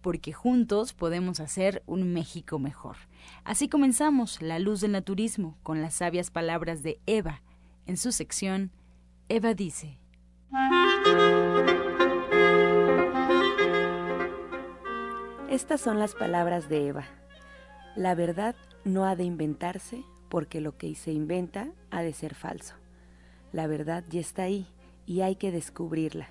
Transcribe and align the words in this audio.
porque 0.00 0.32
juntos 0.32 0.92
podemos 0.92 1.40
hacer 1.40 1.82
un 1.86 2.12
México 2.12 2.58
mejor. 2.58 2.96
Así 3.44 3.68
comenzamos 3.68 4.40
La 4.40 4.58
Luz 4.58 4.80
del 4.80 4.92
Naturismo 4.92 5.56
con 5.62 5.82
las 5.82 5.94
sabias 5.94 6.30
palabras 6.30 6.82
de 6.82 7.00
Eva. 7.06 7.42
En 7.86 7.96
su 7.96 8.12
sección, 8.12 8.70
Eva 9.28 9.54
dice. 9.54 9.98
Estas 15.50 15.80
son 15.80 15.98
las 15.98 16.14
palabras 16.14 16.68
de 16.68 16.88
Eva. 16.88 17.06
La 17.96 18.14
verdad 18.14 18.54
no 18.84 19.04
ha 19.04 19.16
de 19.16 19.24
inventarse 19.24 20.04
porque 20.28 20.60
lo 20.60 20.76
que 20.76 20.94
se 20.94 21.12
inventa 21.12 21.68
ha 21.90 22.02
de 22.02 22.12
ser 22.12 22.34
falso. 22.34 22.74
La 23.52 23.66
verdad 23.66 24.04
ya 24.08 24.20
está 24.20 24.42
ahí 24.42 24.66
y 25.06 25.22
hay 25.22 25.36
que 25.36 25.50
descubrirla. 25.50 26.28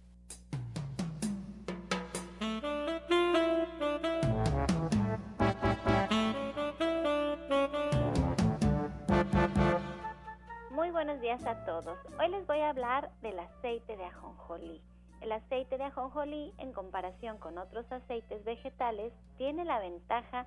A 11.31 11.64
todos. 11.64 11.96
Hoy 12.18 12.29
les 12.29 12.45
voy 12.48 12.58
a 12.58 12.70
hablar 12.70 13.08
del 13.23 13.39
aceite 13.39 13.96
de 13.96 14.05
ajonjolí. 14.05 14.83
El 15.20 15.30
aceite 15.30 15.79
de 15.79 15.85
ajonjolí, 15.85 16.52
en 16.58 16.73
comparación 16.73 17.39
con 17.39 17.57
otros 17.57 17.86
aceites 17.92 18.45
vegetales, 18.45 19.13
tiene 19.39 19.64
la 19.64 19.79
ventaja 19.79 20.46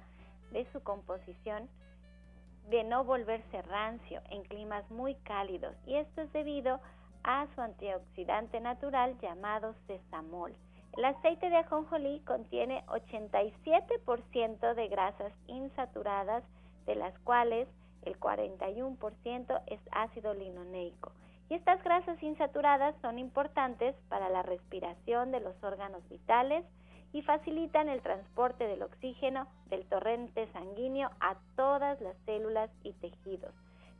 de 0.51 0.69
su 0.73 0.83
composición 0.83 1.69
de 2.69 2.83
no 2.83 3.05
volverse 3.05 3.61
rancio 3.61 4.21
en 4.29 4.43
climas 4.43 4.83
muy 4.91 5.15
cálidos 5.23 5.73
y 5.85 5.95
esto 5.95 6.19
es 6.19 6.33
debido 6.33 6.81
a 7.23 7.47
su 7.55 7.61
antioxidante 7.61 8.59
natural 8.59 9.17
llamado 9.21 9.75
sesamol. 9.87 10.53
El 10.97 11.05
aceite 11.05 11.49
de 11.49 11.57
ajonjolí 11.59 12.19
contiene 12.25 12.83
87% 12.87 14.73
de 14.73 14.87
grasas 14.89 15.31
insaturadas, 15.47 16.43
de 16.85 16.95
las 16.95 17.17
cuales 17.19 17.69
el 18.05 18.19
41% 18.19 19.61
es 19.67 19.79
ácido 19.91 20.33
linoleico. 20.33 21.11
Y 21.49 21.55
estas 21.55 21.83
grasas 21.83 22.21
insaturadas 22.23 22.95
son 23.01 23.19
importantes 23.19 23.95
para 24.09 24.29
la 24.29 24.43
respiración 24.43 25.31
de 25.31 25.39
los 25.39 25.61
órganos 25.63 26.07
vitales 26.09 26.65
y 27.11 27.21
facilitan 27.21 27.89
el 27.89 28.01
transporte 28.01 28.65
del 28.65 28.81
oxígeno 28.81 29.47
del 29.69 29.85
torrente 29.85 30.47
sanguíneo 30.51 31.11
a 31.19 31.35
todas 31.55 32.01
las 32.01 32.17
células 32.25 32.69
y 32.83 32.93
tejidos. 32.93 33.53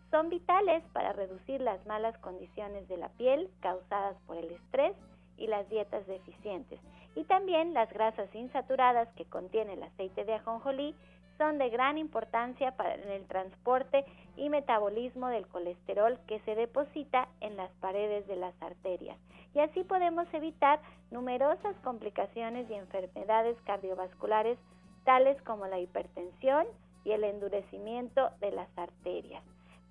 Son 0.09 0.29
vitales 0.29 0.83
para 0.93 1.13
reducir 1.13 1.61
las 1.61 1.85
malas 1.85 2.17
condiciones 2.19 2.87
de 2.87 2.97
la 2.97 3.09
piel 3.09 3.49
causadas 3.61 4.15
por 4.25 4.37
el 4.37 4.51
estrés 4.51 4.95
y 5.37 5.47
las 5.47 5.67
dietas 5.69 6.05
deficientes. 6.07 6.79
Y 7.15 7.23
también 7.25 7.73
las 7.73 7.91
grasas 7.91 8.33
insaturadas 8.33 9.07
que 9.15 9.25
contiene 9.25 9.73
el 9.73 9.83
aceite 9.83 10.25
de 10.25 10.35
ajonjolí 10.35 10.95
son 11.37 11.57
de 11.57 11.69
gran 11.69 11.97
importancia 11.97 12.75
para 12.75 12.95
el 12.95 13.25
transporte 13.25 14.05
y 14.35 14.49
metabolismo 14.49 15.27
del 15.27 15.47
colesterol 15.47 16.19
que 16.27 16.39
se 16.41 16.55
deposita 16.55 17.27
en 17.41 17.57
las 17.57 17.71
paredes 17.81 18.27
de 18.27 18.35
las 18.35 18.53
arterias. 18.61 19.17
Y 19.53 19.59
así 19.59 19.83
podemos 19.83 20.27
evitar 20.33 20.79
numerosas 21.11 21.75
complicaciones 21.83 22.69
y 22.69 22.73
enfermedades 22.73 23.55
cardiovasculares 23.65 24.57
tales 25.03 25.39
como 25.43 25.67
la 25.67 25.79
hipertensión 25.79 26.65
y 27.03 27.11
el 27.11 27.23
endurecimiento 27.23 28.29
de 28.39 28.51
las 28.51 28.69
arterias. 28.77 29.43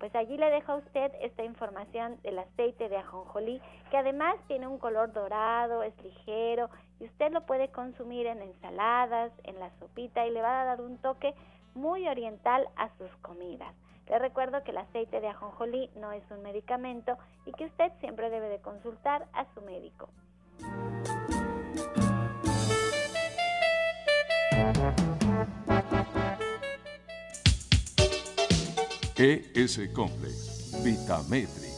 Pues 0.03 0.13
allí 0.15 0.35
le 0.35 0.49
dejo 0.49 0.73
a 0.73 0.75
usted 0.75 1.13
esta 1.21 1.45
información 1.45 2.19
del 2.23 2.37
aceite 2.37 2.89
de 2.89 2.97
ajonjolí, 2.97 3.61
que 3.89 3.95
además 3.95 4.35
tiene 4.47 4.67
un 4.67 4.77
color 4.77 5.13
dorado, 5.13 5.81
es 5.81 5.93
ligero 6.03 6.69
y 6.99 7.05
usted 7.05 7.31
lo 7.31 7.45
puede 7.45 7.69
consumir 7.69 8.27
en 8.27 8.41
ensaladas, 8.41 9.31
en 9.45 9.57
la 9.61 9.69
sopita 9.79 10.27
y 10.27 10.31
le 10.31 10.41
va 10.41 10.61
a 10.61 10.65
dar 10.65 10.81
un 10.81 10.97
toque 10.97 11.33
muy 11.73 12.05
oriental 12.09 12.67
a 12.75 12.89
sus 12.97 13.09
comidas. 13.21 13.73
Le 14.09 14.19
recuerdo 14.19 14.61
que 14.65 14.71
el 14.71 14.79
aceite 14.79 15.21
de 15.21 15.29
ajonjolí 15.29 15.89
no 15.95 16.11
es 16.11 16.29
un 16.31 16.41
medicamento 16.41 17.17
y 17.45 17.53
que 17.53 17.63
usted 17.63 17.93
siempre 18.01 18.29
debe 18.29 18.49
de 18.49 18.59
consultar 18.59 19.25
a 19.31 19.45
su 19.53 19.61
médico. 19.61 20.09
ES 29.15 29.79
Complex, 29.93 30.73
Vitametric. 30.83 31.71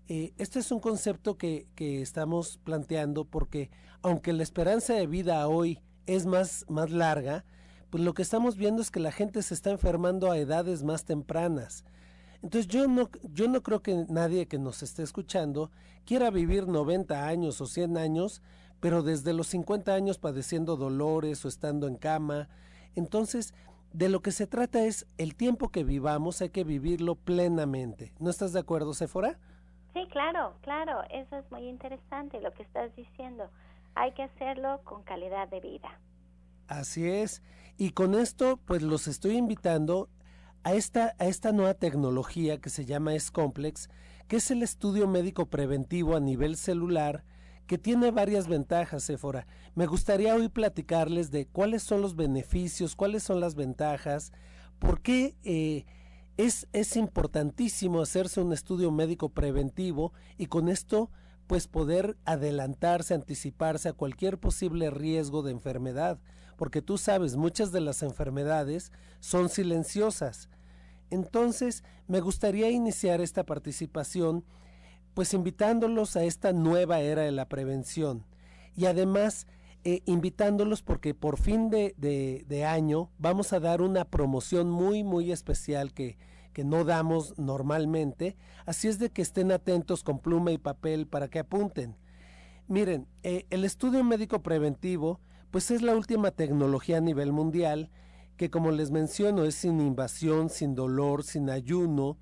este 0.09 0.57
es 0.57 0.71
un 0.71 0.79
concepto 0.79 1.38
que, 1.38 1.67
estamos 1.77 2.57
planteando 2.63 3.25
porque 3.25 3.69
aunque 4.01 4.33
la 4.33 4.41
esperanza 4.41 4.94
de 4.94 5.06
vida 5.06 5.47
hoy 5.47 5.79
es 6.07 6.25
más, 6.25 6.65
más 6.67 6.89
larga, 6.89 7.45
pues 7.91 8.03
lo 8.03 8.15
que 8.15 8.23
estamos 8.23 8.57
viendo 8.57 8.81
es 8.81 8.89
que 8.89 9.00
la 9.00 9.11
gente 9.11 9.44
se 9.44 9.53
está 9.53 9.69
enfermando 9.69 10.31
a 10.31 10.38
edades 10.38 10.83
más 10.83 11.06
tempranas. 11.06 11.85
Entonces 12.41 12.67
yo 12.67 12.88
no, 12.88 13.09
yo 13.33 13.47
no 13.47 13.61
creo 13.61 13.83
que 13.83 14.06
nadie 14.09 14.47
que 14.47 14.57
nos 14.57 14.81
esté 14.81 15.03
escuchando 15.03 15.69
quiera 16.06 16.31
vivir 16.31 16.67
90 16.67 17.27
años 17.27 17.61
o 17.61 17.67
100 17.67 17.97
años, 17.97 18.41
pero 18.79 19.03
desde 19.03 19.33
los 19.33 19.47
50 19.47 19.94
años 19.94 20.17
padeciendo 20.17 20.75
dolores 20.75 21.45
o 21.45 21.47
estando 21.47 21.88
en 21.88 21.97
cama. 21.97 22.50
Entonces, 22.95 23.53
de 23.94 24.09
lo 24.09 24.21
que 24.21 24.31
se 24.31 24.47
trata 24.47 24.85
es 24.85 25.06
el 25.17 25.35
tiempo 25.35 25.69
que 25.69 25.83
vivamos 25.83 26.41
hay 26.41 26.50
que 26.50 26.63
vivirlo 26.63 27.13
plenamente. 27.13 28.13
¿No 28.19 28.31
estás 28.31 28.53
de 28.53 28.59
acuerdo, 28.59 28.95
Sephora? 28.95 29.38
Sí, 29.94 30.07
claro, 30.12 30.53
claro, 30.62 31.03
eso 31.09 31.38
es 31.38 31.51
muy 31.51 31.68
interesante 31.68 32.39
lo 32.41 32.53
que 32.53 32.63
estás 32.63 32.95
diciendo. 32.95 33.50
Hay 33.95 34.12
que 34.13 34.24
hacerlo 34.24 34.81
con 34.83 35.03
calidad 35.03 35.47
de 35.47 35.59
vida. 35.59 36.00
Así 36.68 37.09
es. 37.09 37.41
Y 37.77 37.91
con 37.91 38.13
esto, 38.13 38.57
pues 38.65 38.81
los 38.83 39.07
estoy 39.07 39.38
invitando 39.38 40.09
a 40.63 40.74
esta, 40.74 41.15
a 41.18 41.25
esta 41.25 41.51
nueva 41.51 41.74
tecnología 41.74 42.59
que 42.59 42.69
se 42.69 42.86
llama 42.86 43.15
S-Complex, 43.15 43.89
que 44.27 44.36
es 44.36 44.51
el 44.51 44.62
estudio 44.62 45.07
médico 45.07 45.47
preventivo 45.47 46.15
a 46.15 46.19
nivel 46.19 46.57
celular, 46.57 47.24
que 47.65 47.77
tiene 47.77 48.12
varias 48.12 48.47
ventajas, 48.47 49.03
Sephora. 49.03 49.47
Me 49.75 49.88
gustaría 49.88 50.35
hoy 50.35 50.50
platicarles 50.50 51.31
de 51.31 51.47
cuáles 51.47 51.83
son 51.83 52.01
los 52.01 52.15
beneficios, 52.15 52.95
cuáles 52.95 53.24
son 53.24 53.39
las 53.39 53.56
ventajas, 53.56 54.31
por 54.80 55.01
qué 55.01 55.35
eh, 55.44 55.85
es, 56.39 56.95
importantísimo 56.95 58.01
hacerse 58.01 58.39
un 58.39 58.53
estudio 58.53 58.91
médico 58.91 59.27
preventivo 59.27 60.13
y 60.38 60.45
con 60.45 60.69
esto 60.69 61.12
pues 61.47 61.68
poder 61.68 62.15
adelantarse, 62.24 63.13
anticiparse 63.13 63.89
a 63.89 63.94
cualquier 63.94 64.38
posible 64.38 64.89
riesgo 64.89 65.41
de 65.41 65.51
enfermedad, 65.51 66.18
porque 66.56 66.81
tú 66.81 66.97
sabes, 66.97 67.36
muchas 67.36 67.74
de 67.74 67.81
las 67.81 68.03
enfermedades 68.03 68.94
son 69.19 69.50
silenciosas. 69.50 70.47
Entonces, 71.09 71.83
me 72.07 72.21
gustaría 72.21 72.69
iniciar 72.69 73.19
esta 73.19 73.44
participación 73.45 74.45
pues 75.15 75.33
invitándolos 75.33 76.15
a 76.15 76.24
esta 76.24 76.53
nueva 76.53 77.01
era 77.01 77.24
de 77.24 77.31
la 77.31 77.50
prevención 77.50 78.24
y 78.77 78.85
además 78.85 79.45
eh, 79.83 80.03
invitándolos 80.06 80.83
porque 80.83 81.13
por 81.13 81.38
fin 81.38 81.69
de, 81.69 81.95
de, 81.97 82.65
año 82.65 83.09
vamos 83.18 83.51
a 83.51 83.59
dar 83.59 83.81
una 83.81 84.06
promoción 84.06 84.69
muy, 84.69 85.03
muy 85.03 85.31
especial 85.31 85.94
que, 85.94 86.18
que 86.53 86.63
no 86.63 86.83
damos 86.83 87.37
normalmente. 87.37 88.35
Así 88.65 88.87
es 88.87 88.99
de 88.99 89.09
que 89.09 89.21
estén 89.21 89.51
atentos 89.51 90.03
con 90.03 90.19
pluma 90.19 90.51
y 90.51 90.57
papel 90.57 91.07
para 91.07 91.27
que 91.27 91.39
apunten. 91.39 91.95
Miren, 92.67 93.07
eh, 93.23 93.45
el 93.49 93.65
estudio 93.65 94.03
médico 94.03 94.43
preventivo, 94.43 95.19
pues 95.51 95.71
es 95.71 95.81
la 95.81 95.95
última 95.95 96.31
tecnología 96.31 96.97
a 96.97 97.01
nivel 97.01 97.31
mundial 97.31 97.89
que 98.39 98.49
como 98.49 98.71
les 98.71 98.89
menciono 98.89 99.43
es 99.43 99.55
sin 99.55 99.81
invasión, 99.81 100.49
sin 100.49 100.73
dolor, 100.73 101.23
sin 101.25 101.49
ayuno, 101.49 102.17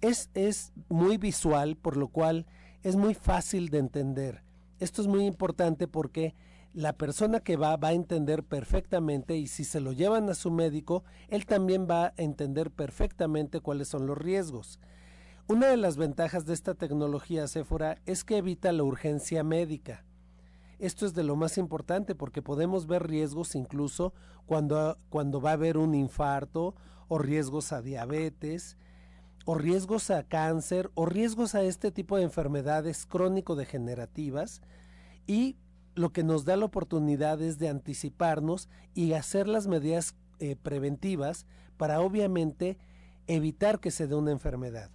es, 0.00 0.28
es 0.34 0.72
muy 0.88 1.18
visual, 1.18 1.76
por 1.76 1.96
lo 1.96 2.08
cual 2.08 2.46
es 2.82 2.96
muy 2.96 3.14
fácil 3.14 3.68
de 3.68 3.78
entender. 3.78 4.42
Esto 4.80 5.02
es 5.02 5.06
muy 5.06 5.24
importante 5.24 5.86
porque 5.86 6.34
la 6.74 6.94
persona 6.94 7.40
que 7.40 7.56
va 7.56 7.76
va 7.76 7.88
a 7.88 7.92
entender 7.92 8.44
perfectamente 8.44 9.36
y 9.36 9.46
si 9.46 9.64
se 9.64 9.80
lo 9.80 9.92
llevan 9.92 10.28
a 10.30 10.34
su 10.34 10.50
médico, 10.50 11.04
él 11.28 11.44
también 11.44 11.86
va 11.90 12.06
a 12.06 12.12
entender 12.16 12.70
perfectamente 12.70 13.60
cuáles 13.60 13.88
son 13.88 14.06
los 14.06 14.16
riesgos. 14.16 14.80
Una 15.48 15.66
de 15.68 15.76
las 15.76 15.96
ventajas 15.96 16.46
de 16.46 16.54
esta 16.54 16.74
tecnología 16.74 17.46
Sephora 17.46 17.98
es 18.06 18.24
que 18.24 18.38
evita 18.38 18.72
la 18.72 18.84
urgencia 18.84 19.44
médica. 19.44 20.04
Esto 20.78 21.04
es 21.04 21.14
de 21.14 21.24
lo 21.24 21.36
más 21.36 21.58
importante 21.58 22.14
porque 22.14 22.42
podemos 22.42 22.86
ver 22.86 23.06
riesgos 23.06 23.54
incluso 23.54 24.14
cuando, 24.46 24.96
cuando 25.10 25.40
va 25.40 25.50
a 25.50 25.54
haber 25.54 25.76
un 25.76 25.94
infarto 25.94 26.74
o 27.08 27.18
riesgos 27.18 27.72
a 27.72 27.82
diabetes 27.82 28.78
o 29.44 29.54
riesgos 29.54 30.10
a 30.10 30.22
cáncer 30.22 30.90
o 30.94 31.04
riesgos 31.04 31.54
a 31.54 31.62
este 31.62 31.90
tipo 31.90 32.16
de 32.16 32.22
enfermedades 32.22 33.04
crónico-degenerativas 33.04 34.62
y 35.26 35.56
lo 35.94 36.12
que 36.12 36.22
nos 36.22 36.44
da 36.44 36.56
la 36.56 36.64
oportunidad 36.64 37.40
es 37.42 37.58
de 37.58 37.68
anticiparnos 37.68 38.68
y 38.94 39.12
hacer 39.12 39.48
las 39.48 39.66
medidas 39.66 40.14
eh, 40.38 40.56
preventivas 40.56 41.46
para 41.76 42.00
obviamente 42.00 42.78
evitar 43.26 43.80
que 43.80 43.90
se 43.90 44.06
dé 44.06 44.14
una 44.14 44.32
enfermedad. 44.32 44.90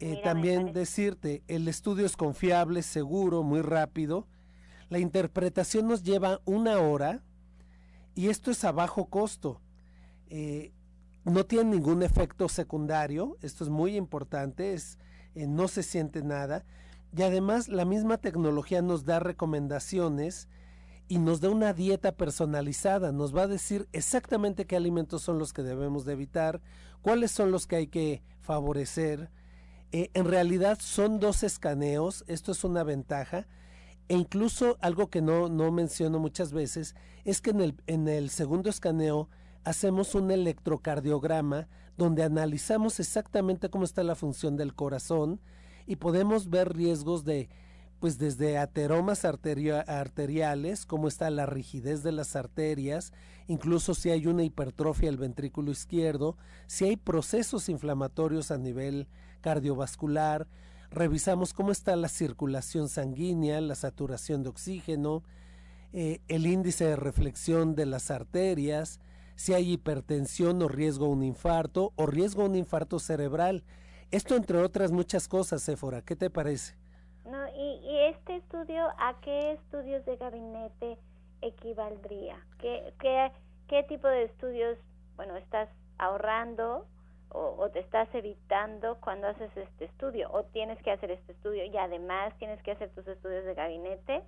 Eh, 0.00 0.20
también 0.24 0.72
decirte, 0.72 1.42
el 1.46 1.68
estudio 1.68 2.06
es 2.06 2.16
confiable, 2.16 2.82
seguro, 2.82 3.42
muy 3.42 3.60
rápido. 3.60 4.26
La 4.88 4.98
interpretación 4.98 5.86
nos 5.86 6.02
lleva 6.02 6.40
una 6.46 6.78
hora 6.80 7.22
y 8.14 8.28
esto 8.28 8.50
es 8.50 8.64
a 8.64 8.72
bajo 8.72 9.06
costo. 9.06 9.60
Eh, 10.28 10.72
no 11.24 11.44
tiene 11.44 11.70
ningún 11.76 12.02
efecto 12.02 12.48
secundario, 12.48 13.36
esto 13.42 13.62
es 13.62 13.70
muy 13.70 13.96
importante, 13.96 14.72
es, 14.72 14.98
no 15.34 15.68
se 15.68 15.82
siente 15.82 16.22
nada. 16.22 16.64
Y 17.16 17.22
además 17.22 17.68
la 17.68 17.84
misma 17.84 18.18
tecnología 18.18 18.82
nos 18.82 19.04
da 19.04 19.18
recomendaciones 19.18 20.48
y 21.08 21.18
nos 21.18 21.40
da 21.40 21.50
una 21.50 21.72
dieta 21.72 22.12
personalizada, 22.12 23.10
nos 23.10 23.34
va 23.34 23.42
a 23.42 23.48
decir 23.48 23.88
exactamente 23.92 24.66
qué 24.66 24.76
alimentos 24.76 25.22
son 25.22 25.38
los 25.38 25.52
que 25.52 25.62
debemos 25.62 26.04
de 26.04 26.12
evitar, 26.12 26.60
cuáles 27.02 27.32
son 27.32 27.50
los 27.50 27.66
que 27.66 27.76
hay 27.76 27.86
que 27.88 28.22
favorecer. 28.42 29.28
Eh, 29.90 30.10
en 30.14 30.24
realidad 30.24 30.78
son 30.80 31.18
dos 31.18 31.42
escaneos, 31.42 32.22
esto 32.28 32.52
es 32.52 32.62
una 32.62 32.84
ventaja, 32.84 33.48
e 34.06 34.14
incluso 34.14 34.76
algo 34.80 35.10
que 35.10 35.20
no, 35.20 35.48
no 35.48 35.72
menciono 35.72 36.20
muchas 36.20 36.52
veces 36.52 36.94
es 37.24 37.40
que 37.40 37.50
en 37.50 37.60
el, 37.60 37.74
en 37.86 38.06
el 38.06 38.30
segundo 38.30 38.70
escaneo 38.70 39.28
hacemos 39.64 40.14
un 40.14 40.30
electrocardiograma 40.30 41.68
donde 41.96 42.22
analizamos 42.22 43.00
exactamente 43.00 43.68
cómo 43.68 43.84
está 43.84 44.02
la 44.02 44.14
función 44.14 44.56
del 44.56 44.74
corazón, 44.74 45.40
y 45.86 45.96
podemos 45.96 46.50
ver 46.50 46.74
riesgos 46.74 47.24
de 47.24 47.48
pues 48.00 48.16
desde 48.16 48.56
ateromas 48.56 49.26
arteriales, 49.26 50.86
cómo 50.86 51.06
está 51.06 51.28
la 51.28 51.44
rigidez 51.44 52.02
de 52.02 52.12
las 52.12 52.34
arterias, 52.34 53.12
incluso 53.46 53.94
si 53.94 54.08
hay 54.08 54.26
una 54.26 54.42
hipertrofia 54.42 55.10
del 55.10 55.18
ventrículo 55.18 55.70
izquierdo, 55.70 56.38
si 56.66 56.86
hay 56.86 56.96
procesos 56.96 57.68
inflamatorios 57.68 58.50
a 58.50 58.56
nivel 58.56 59.06
cardiovascular, 59.42 60.48
revisamos 60.90 61.52
cómo 61.52 61.72
está 61.72 61.94
la 61.94 62.08
circulación 62.08 62.88
sanguínea, 62.88 63.60
la 63.60 63.74
saturación 63.74 64.42
de 64.42 64.48
oxígeno, 64.48 65.22
eh, 65.92 66.20
el 66.28 66.46
índice 66.46 66.86
de 66.86 66.96
reflexión 66.96 67.74
de 67.74 67.84
las 67.84 68.10
arterias, 68.10 69.00
si 69.36 69.52
hay 69.52 69.72
hipertensión 69.72 70.62
o 70.62 70.68
riesgo 70.68 71.06
a 71.06 71.10
un 71.10 71.22
infarto 71.22 71.92
o 71.96 72.06
riesgo 72.06 72.42
a 72.42 72.46
un 72.46 72.56
infarto 72.56 72.98
cerebral. 72.98 73.64
Esto 74.10 74.34
entre 74.34 74.58
otras 74.58 74.90
muchas 74.90 75.28
cosas, 75.28 75.62
Sephora, 75.62 76.02
¿qué 76.02 76.16
te 76.16 76.30
parece? 76.30 76.74
No, 77.24 77.46
y, 77.56 77.78
este 78.08 78.36
estudio, 78.36 78.88
¿a 78.98 79.20
qué 79.20 79.52
estudios 79.52 80.04
de 80.04 80.16
gabinete 80.16 80.98
equivaldría? 81.42 82.44
¿Qué, 82.58 82.92
qué, 83.00 83.30
qué 83.68 83.84
tipo 83.84 84.08
de 84.08 84.24
estudios, 84.24 84.78
bueno, 85.14 85.36
estás 85.36 85.68
ahorrando 85.98 86.88
o, 87.28 87.54
o, 87.58 87.70
te 87.70 87.78
estás 87.78 88.08
evitando 88.12 88.98
cuando 89.00 89.28
haces 89.28 89.56
este 89.56 89.84
estudio? 89.84 90.28
¿O 90.32 90.42
tienes 90.44 90.82
que 90.82 90.90
hacer 90.90 91.12
este 91.12 91.32
estudio 91.32 91.64
y 91.66 91.76
además 91.76 92.36
tienes 92.38 92.60
que 92.64 92.72
hacer 92.72 92.90
tus 92.90 93.06
estudios 93.06 93.44
de 93.44 93.54
gabinete? 93.54 94.24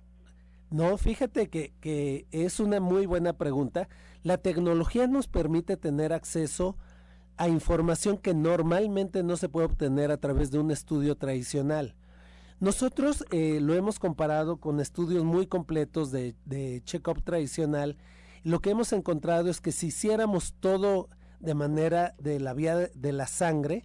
No, 0.69 0.97
fíjate 0.97 1.49
que, 1.49 1.73
que 1.81 2.25
es 2.31 2.61
una 2.61 2.79
muy 2.79 3.05
buena 3.05 3.33
pregunta. 3.33 3.89
La 4.23 4.37
tecnología 4.37 5.07
nos 5.07 5.27
permite 5.27 5.75
tener 5.75 6.13
acceso 6.13 6.77
a 6.79 6.92
información 7.39 8.17
que 8.17 8.33
normalmente 8.33 9.23
no 9.23 9.37
se 9.37 9.49
puede 9.49 9.65
obtener 9.65 10.11
a 10.11 10.17
través 10.17 10.51
de 10.51 10.59
un 10.59 10.71
estudio 10.71 11.15
tradicional. 11.15 11.95
Nosotros 12.59 13.25
eh, 13.31 13.59
lo 13.59 13.73
hemos 13.73 13.99
comparado 13.99 14.57
con 14.57 14.79
estudios 14.79 15.23
muy 15.23 15.47
completos 15.47 16.11
de, 16.11 16.35
de 16.45 16.81
check-up 16.85 17.21
tradicional. 17.23 17.97
Lo 18.43 18.59
que 18.59 18.69
hemos 18.69 18.93
encontrado 18.93 19.49
es 19.49 19.59
que 19.59 19.71
si 19.71 19.87
hiciéramos 19.87 20.53
todo 20.59 21.09
de 21.39 21.55
manera 21.55 22.15
de 22.19 22.39
la 22.39 22.53
vía 22.53 22.77
de 22.77 23.11
la 23.11 23.27
sangre, 23.27 23.83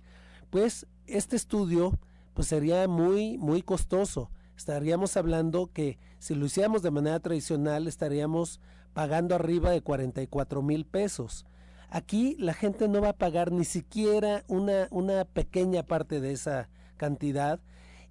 pues 0.51 0.87
este 1.07 1.37
estudio 1.37 1.99
pues 2.35 2.47
sería 2.49 2.87
muy, 2.87 3.37
muy 3.39 3.63
costoso. 3.63 4.31
Estaríamos 4.57 5.17
hablando 5.17 5.73
que 5.73 5.99
si 6.19 6.35
lo 6.35 6.47
hiciéramos 6.47 6.83
de 6.83 6.91
manera 6.91 7.19
tradicional 7.19 7.89
estaríamos 7.89 8.61
pagando 8.93 9.35
arriba 9.35 9.71
de 9.71 9.83
44 9.83 10.63
mil 10.63 10.85
pesos. 10.85 11.47
Aquí 11.89 12.37
la 12.39 12.53
gente 12.53 12.89
no 12.89 13.01
va 13.01 13.11
a 13.11 13.17
pagar 13.17 13.51
ni 13.51 13.65
siquiera 13.65 14.45
una, 14.49 14.89
una 14.91 15.25
pequeña 15.25 15.83
parte 15.83 16.21
de 16.21 16.33
esa 16.33 16.69
cantidad 16.97 17.61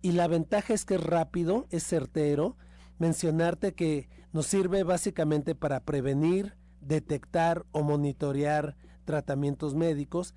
y 0.02 0.14
la 0.14 0.28
ventaja 0.28 0.74
es 0.74 0.86
que 0.86 0.96
es 0.96 1.04
rápido, 1.04 1.68
es 1.70 1.84
certero. 1.84 2.58
Mencionarte 2.98 3.74
que 3.74 4.10
nos 4.34 4.48
sirve 4.48 4.84
básicamente 4.84 5.54
para 5.54 5.82
prevenir, 5.82 6.56
detectar 6.82 7.66
o 7.72 7.84
monitorear 7.84 8.76
tratamientos 9.06 9.76
médicos 9.76 10.34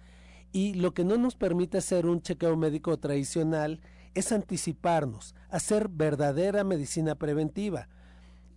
y 0.52 0.74
lo 0.74 0.92
que 0.92 1.04
no 1.04 1.16
nos 1.16 1.36
permite 1.36 1.78
hacer 1.78 2.06
un 2.06 2.20
chequeo 2.20 2.56
médico 2.56 2.98
tradicional 2.98 3.80
es 4.14 4.32
anticiparnos, 4.32 5.34
hacer 5.48 5.88
verdadera 5.88 6.64
medicina 6.64 7.14
preventiva. 7.14 7.88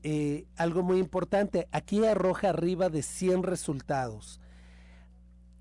Eh, 0.02 0.48
algo 0.58 0.84
muy 0.84 1.00
importante, 1.00 1.68
aquí 1.72 2.04
arroja 2.04 2.50
arriba 2.50 2.90
de 2.90 3.04
100 3.04 3.44
resultados. 3.44 4.42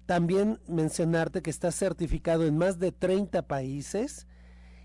También 0.06 0.58
mencionarte 0.66 1.42
que 1.42 1.50
está 1.50 1.70
certificado 1.70 2.44
en 2.44 2.58
más 2.58 2.78
de 2.78 2.92
30 2.92 3.42
países 3.42 4.26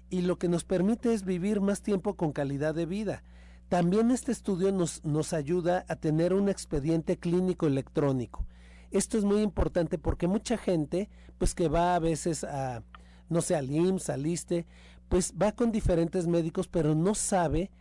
y 0.09 0.21
lo 0.21 0.38
que 0.38 0.47
nos 0.47 0.63
permite 0.63 1.13
es 1.13 1.25
vivir 1.25 1.59
más 1.62 1.81
tiempo 1.81 2.15
con 2.15 2.31
calidad 2.31 2.75
de 2.75 2.86
vida. 2.86 3.24
También 3.69 4.12
este 4.12 4.31
estudio 4.31 4.71
nos, 4.71 5.03
nos 5.03 5.33
ayuda 5.33 5.86
a 5.89 5.95
tener 5.97 6.33
un 6.33 6.47
expediente 6.47 7.17
clínico 7.17 7.67
electrónico. 7.67 8.45
Esto 8.91 9.17
es 9.17 9.25
muy 9.25 9.41
importante 9.41 9.97
porque 9.97 10.27
mucha 10.27 10.57
gente, 10.57 11.09
pues 11.38 11.53
que 11.53 11.67
va 11.67 11.95
a 11.95 12.00
veces 12.00 12.45
a, 12.45 12.83
no 13.27 13.41
sé, 13.41 13.55
al 13.55 13.69
IMSS, 13.69 14.09
al 14.09 14.25
ISTE, 14.25 14.65
pues 15.09 15.33
va 15.41 15.51
con 15.51 15.71
diferentes 15.71 16.27
médicos, 16.27 16.67
pero 16.67 16.95
no 16.95 17.15
sabe, 17.15 17.71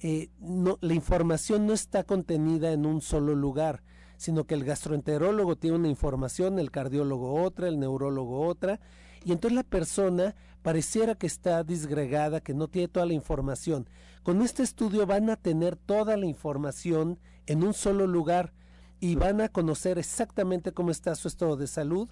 eh, 0.00 0.30
no, 0.40 0.78
la 0.80 0.94
información 0.94 1.66
no 1.66 1.72
está 1.72 2.04
contenida 2.04 2.72
en 2.72 2.86
un 2.86 3.00
solo 3.00 3.34
lugar, 3.34 3.82
sino 4.18 4.44
que 4.44 4.54
el 4.54 4.64
gastroenterólogo 4.64 5.56
tiene 5.56 5.76
una 5.76 5.88
información, 5.88 6.58
el 6.58 6.70
cardiólogo 6.70 7.42
otra, 7.42 7.68
el 7.68 7.78
neurólogo 7.78 8.46
otra, 8.46 8.80
y 9.24 9.32
entonces 9.32 9.56
la 9.56 9.62
persona 9.62 10.34
pareciera 10.62 11.14
que 11.14 11.26
está 11.26 11.64
disgregada, 11.64 12.40
que 12.40 12.52
no 12.52 12.68
tiene 12.68 12.88
toda 12.88 13.06
la 13.06 13.14
información. 13.14 13.88
Con 14.22 14.42
este 14.42 14.62
estudio 14.62 15.06
van 15.06 15.30
a 15.30 15.36
tener 15.36 15.76
toda 15.76 16.16
la 16.16 16.26
información 16.26 17.18
en 17.46 17.62
un 17.64 17.72
solo 17.72 18.06
lugar 18.06 18.52
y 19.00 19.14
van 19.14 19.40
a 19.40 19.48
conocer 19.48 19.98
exactamente 19.98 20.72
cómo 20.72 20.90
está 20.90 21.14
su 21.14 21.28
estado 21.28 21.56
de 21.56 21.68
salud, 21.68 22.08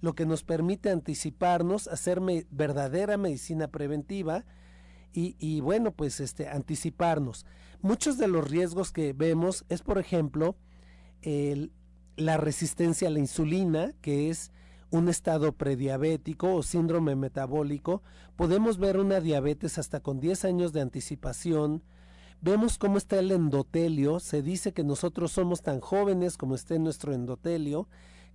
lo 0.00 0.14
que 0.14 0.24
nos 0.24 0.42
permite 0.42 0.90
anticiparnos, 0.90 1.86
hacer 1.88 2.20
verdadera 2.50 3.18
medicina 3.18 3.68
preventiva 3.68 4.44
y, 5.12 5.60
bueno, 5.60 5.92
pues 5.92 6.20
este, 6.20 6.48
anticiparnos. 6.48 7.44
Muchos 7.82 8.16
de 8.16 8.28
los 8.28 8.48
riesgos 8.48 8.92
que 8.92 9.12
vemos 9.12 9.64
es, 9.68 9.82
por 9.82 9.98
ejemplo, 9.98 10.56
la 11.22 12.36
resistencia 12.36 13.08
a 13.08 13.10
la 13.10 13.18
insulina, 13.18 13.92
que 14.00 14.30
es 14.30 14.52
un 14.90 15.08
estado 15.08 15.52
prediabético 15.52 16.54
o 16.54 16.62
síndrome 16.62 17.14
metabólico. 17.16 18.02
Podemos 18.36 18.78
ver 18.78 18.98
una 18.98 19.20
diabetes 19.20 19.78
hasta 19.78 20.00
con 20.00 20.20
10 20.20 20.44
años 20.44 20.72
de 20.72 20.80
anticipación. 20.80 21.82
Vemos 22.40 22.78
cómo 22.78 22.98
está 22.98 23.18
el 23.18 23.30
endotelio. 23.30 24.18
Se 24.18 24.42
dice 24.42 24.72
que 24.72 24.82
nosotros 24.82 25.32
somos 25.32 25.62
tan 25.62 25.80
jóvenes 25.80 26.36
como 26.36 26.54
esté 26.54 26.78
nuestro 26.78 27.12
endotelio 27.12 27.88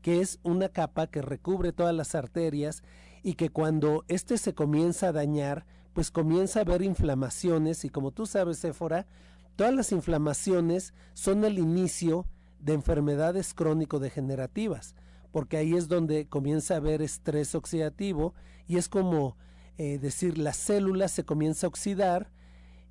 que 0.06 0.22
es 0.22 0.38
una 0.44 0.70
capa 0.70 1.08
que 1.08 1.24
recubre 1.24 1.72
todas 1.72 1.96
las 1.96 2.14
arterias 2.14 2.84
y 3.24 3.34
que 3.34 3.50
cuando 3.50 4.06
éste 4.08 4.38
se 4.38 4.54
comienza 4.54 5.08
a 5.08 5.12
dañar, 5.12 5.66
pues 5.94 6.12
comienza 6.12 6.60
a 6.60 6.62
haber 6.62 6.84
inflamaciones 6.84 7.84
y 7.86 7.90
como 7.90 8.12
tú 8.12 8.28
sabes, 8.28 8.64
Éfora, 8.64 9.08
todas 9.56 9.74
las 9.74 9.92
inflamaciones 9.92 10.94
son 11.16 11.44
el 11.44 11.58
inicio 11.58 12.28
de 12.66 12.74
enfermedades 12.74 13.54
crónico-degenerativas, 13.54 14.96
porque 15.32 15.58
ahí 15.58 15.76
es 15.76 15.88
donde 15.88 16.28
comienza 16.28 16.74
a 16.74 16.78
haber 16.78 17.04
estrés 17.04 17.54
oxidativo 17.54 18.34
y 18.66 18.78
es 18.78 18.90
como 18.90 19.38
eh, 19.78 20.00
decir, 20.00 20.40
la 20.40 20.52
célula 20.52 21.08
se 21.08 21.24
comienza 21.24 21.68
a 21.68 21.70
oxidar 21.70 22.32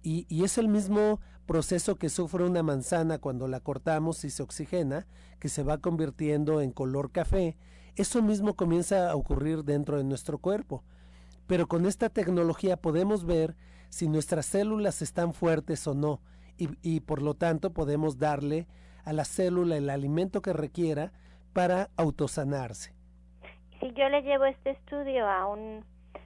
y, 0.01 0.27
y 0.29 0.45
es 0.45 0.59
el 0.59 0.69
mismo 0.69 1.21
proceso 1.45 1.97
que 1.97 2.09
sufre 2.09 2.45
una 2.45 2.63
manzana 2.63 3.19
cuando 3.19 3.49
la 3.49 3.59
cortamos 3.59 4.25
y 4.25 4.31
se 4.31 4.45
oxigena, 4.45 5.09
que 5.41 5.49
se 5.49 5.65
va 5.65 5.79
convirtiendo 5.79 6.61
en 6.61 6.71
color 6.71 7.11
café, 7.11 7.57
eso 7.97 8.23
mismo 8.23 8.55
comienza 8.55 9.11
a 9.11 9.17
ocurrir 9.17 9.65
dentro 9.65 9.99
de 9.99 10.05
nuestro 10.05 10.39
cuerpo. 10.39 10.85
Pero 11.49 11.67
con 11.67 11.85
esta 11.85 12.11
tecnología 12.11 12.77
podemos 12.77 13.25
ver 13.25 13.57
si 13.89 14.09
nuestras 14.09 14.47
células 14.47 15.03
están 15.03 15.35
fuertes 15.35 15.87
o 15.89 15.95
no, 15.95 16.21
y, 16.57 16.69
y 16.83 17.01
por 17.01 17.23
lo 17.23 17.35
tanto 17.35 17.73
podemos 17.73 18.19
darle 18.19 18.69
a 19.05 19.13
la 19.13 19.25
célula 19.25 19.77
el 19.77 19.91
alimento 19.91 20.43
que 20.43 20.53
requiera 20.53 21.13
para 21.53 21.91
autosanarse. 21.97 22.93
Si 23.81 23.93
yo 23.93 24.09
le 24.09 24.23
llevo 24.23 24.45
este 24.45 24.71
estudio 24.71 25.29
a 25.29 25.47
un 25.47 25.85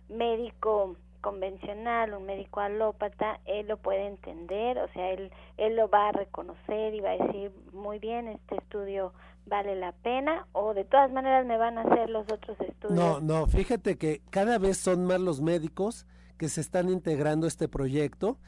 médico 0.08 0.96
convencional, 1.20 2.14
un 2.14 2.26
médico 2.26 2.60
alópata, 2.60 3.40
él 3.44 3.66
lo 3.68 3.76
puede 3.78 4.06
entender, 4.06 4.78
o 4.78 4.88
sea, 4.92 5.10
él, 5.10 5.30
él 5.56 5.76
lo 5.76 5.88
va 5.88 6.08
a 6.08 6.12
reconocer 6.12 6.94
y 6.94 7.00
va 7.00 7.10
a 7.10 7.16
decir, 7.16 7.52
muy 7.72 7.98
bien, 7.98 8.28
este 8.28 8.56
estudio 8.56 9.12
vale 9.46 9.74
la 9.74 9.92
pena, 9.92 10.46
o 10.52 10.74
de 10.74 10.84
todas 10.84 11.10
maneras 11.10 11.46
me 11.46 11.56
van 11.56 11.78
a 11.78 11.82
hacer 11.82 12.10
los 12.10 12.30
otros 12.30 12.58
estudios. 12.60 12.92
No, 12.92 13.20
no, 13.20 13.46
fíjate 13.46 13.98
que 13.98 14.22
cada 14.30 14.58
vez 14.58 14.78
son 14.78 15.04
más 15.04 15.20
los 15.20 15.40
médicos 15.40 16.06
que 16.36 16.48
se 16.48 16.60
están 16.60 16.88
integrando 16.88 17.46
a 17.46 17.48
este 17.48 17.68
proyecto. 17.68 18.38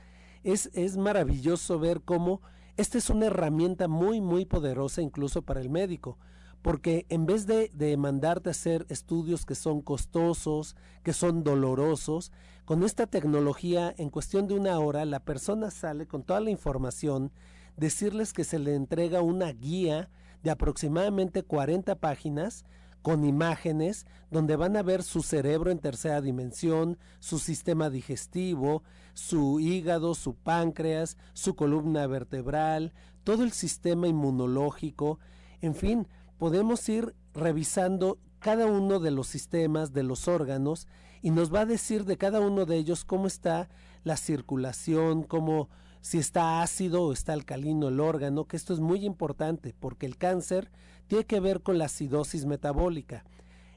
Es, 0.44 0.70
es 0.74 0.96
maravilloso 0.96 1.78
ver 1.78 2.00
cómo 2.02 2.40
esta 2.80 2.96
es 2.96 3.10
una 3.10 3.26
herramienta 3.26 3.88
muy, 3.88 4.20
muy 4.20 4.46
poderosa 4.46 5.02
incluso 5.02 5.42
para 5.42 5.60
el 5.60 5.68
médico 5.68 6.18
porque 6.62 7.06
en 7.08 7.26
vez 7.26 7.46
de, 7.46 7.70
de, 7.74 7.96
mandarte 7.96 8.48
a 8.48 8.52
hacer 8.52 8.86
estudios 8.90 9.46
que 9.46 9.54
son 9.54 9.80
costosos, 9.80 10.76
que 11.02 11.14
son 11.14 11.42
dolorosos, 11.42 12.32
con 12.66 12.82
esta 12.82 13.06
tecnología 13.06 13.94
en 13.96 14.10
cuestión 14.10 14.46
de 14.46 14.54
una 14.54 14.78
hora 14.78 15.04
la 15.04 15.20
persona 15.20 15.70
sale 15.70 16.06
con 16.06 16.22
toda 16.22 16.40
la 16.40 16.50
información, 16.50 17.32
decirles 17.76 18.32
que 18.32 18.44
se 18.44 18.58
le 18.58 18.74
entrega 18.74 19.22
una 19.22 19.52
guía 19.52 20.10
de 20.42 20.50
aproximadamente 20.50 21.42
40 21.42 21.94
páginas 21.96 22.64
con 23.02 23.24
imágenes 23.24 24.06
donde 24.30 24.56
van 24.56 24.76
a 24.76 24.82
ver 24.82 25.02
su 25.02 25.22
cerebro 25.22 25.70
en 25.70 25.78
tercera 25.78 26.20
dimensión, 26.20 26.98
su 27.18 27.38
sistema 27.38 27.90
digestivo, 27.90 28.82
su 29.14 29.60
hígado, 29.60 30.14
su 30.14 30.34
páncreas, 30.34 31.16
su 31.32 31.54
columna 31.56 32.06
vertebral, 32.06 32.92
todo 33.24 33.42
el 33.42 33.52
sistema 33.52 34.08
inmunológico, 34.08 35.18
en 35.60 35.74
fin, 35.74 36.08
podemos 36.38 36.88
ir 36.88 37.14
revisando 37.34 38.18
cada 38.38 38.66
uno 38.66 38.98
de 38.98 39.10
los 39.10 39.26
sistemas, 39.26 39.92
de 39.92 40.02
los 40.02 40.26
órganos, 40.28 40.88
y 41.22 41.30
nos 41.30 41.52
va 41.52 41.60
a 41.60 41.66
decir 41.66 42.06
de 42.06 42.16
cada 42.16 42.40
uno 42.40 42.64
de 42.64 42.76
ellos 42.76 43.04
cómo 43.04 43.26
está 43.26 43.68
la 44.04 44.16
circulación, 44.16 45.22
cómo 45.22 45.68
si 46.00 46.18
está 46.18 46.62
ácido 46.62 47.02
o 47.02 47.12
está 47.12 47.34
alcalino 47.34 47.88
el 47.88 48.00
órgano, 48.00 48.46
que 48.46 48.56
esto 48.56 48.72
es 48.72 48.80
muy 48.80 49.04
importante 49.04 49.74
porque 49.78 50.06
el 50.06 50.16
cáncer 50.16 50.70
tiene 51.10 51.24
que 51.24 51.40
ver 51.40 51.60
con 51.60 51.76
la 51.76 51.86
acidosis 51.86 52.46
metabólica. 52.46 53.24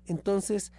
Entonces, 0.05 0.71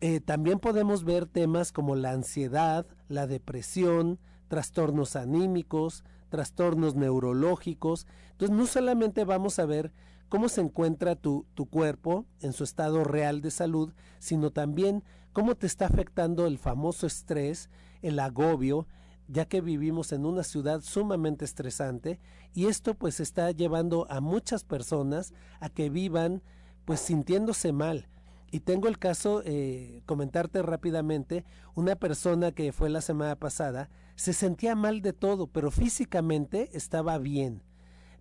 eh, 0.00 0.20
también 0.20 0.60
podemos 0.60 1.02
ver 1.02 1.26
temas 1.26 1.72
como 1.72 1.96
la 1.96 2.12
ansiedad, 2.12 2.86
la 3.08 3.26
depresión, 3.26 4.20
trastornos 4.46 5.16
anímicos, 5.16 6.04
trastornos 6.28 6.94
neurológicos. 6.94 8.06
Entonces, 8.30 8.56
no 8.56 8.66
solamente 8.66 9.24
vamos 9.24 9.58
a 9.58 9.66
ver 9.66 9.92
cómo 10.28 10.48
se 10.48 10.60
encuentra 10.60 11.16
tu, 11.16 11.44
tu 11.54 11.66
cuerpo 11.66 12.24
en 12.40 12.52
su 12.52 12.62
estado 12.62 13.02
real 13.02 13.40
de 13.40 13.50
salud, 13.50 13.92
sino 14.20 14.52
también 14.52 15.02
cómo 15.32 15.56
te 15.56 15.66
está 15.66 15.86
afectando 15.86 16.46
el 16.46 16.58
famoso 16.58 17.08
estrés, 17.08 17.68
el 18.02 18.20
agobio, 18.20 18.86
ya 19.28 19.46
que 19.46 19.60
vivimos 19.60 20.12
en 20.12 20.24
una 20.24 20.42
ciudad 20.42 20.80
sumamente 20.80 21.44
estresante 21.44 22.20
y 22.52 22.66
esto 22.66 22.94
pues 22.94 23.20
está 23.20 23.50
llevando 23.50 24.06
a 24.10 24.20
muchas 24.20 24.64
personas 24.64 25.32
a 25.60 25.68
que 25.68 25.90
vivan 25.90 26.42
pues 26.84 27.00
sintiéndose 27.00 27.72
mal. 27.72 28.08
Y 28.52 28.60
tengo 28.60 28.86
el 28.88 28.98
caso, 28.98 29.42
eh, 29.44 30.02
comentarte 30.06 30.62
rápidamente, 30.62 31.44
una 31.74 31.96
persona 31.96 32.52
que 32.52 32.72
fue 32.72 32.88
la 32.88 33.00
semana 33.00 33.36
pasada, 33.36 33.90
se 34.14 34.32
sentía 34.32 34.76
mal 34.76 35.02
de 35.02 35.12
todo, 35.12 35.48
pero 35.48 35.70
físicamente 35.70 36.70
estaba 36.72 37.18
bien 37.18 37.62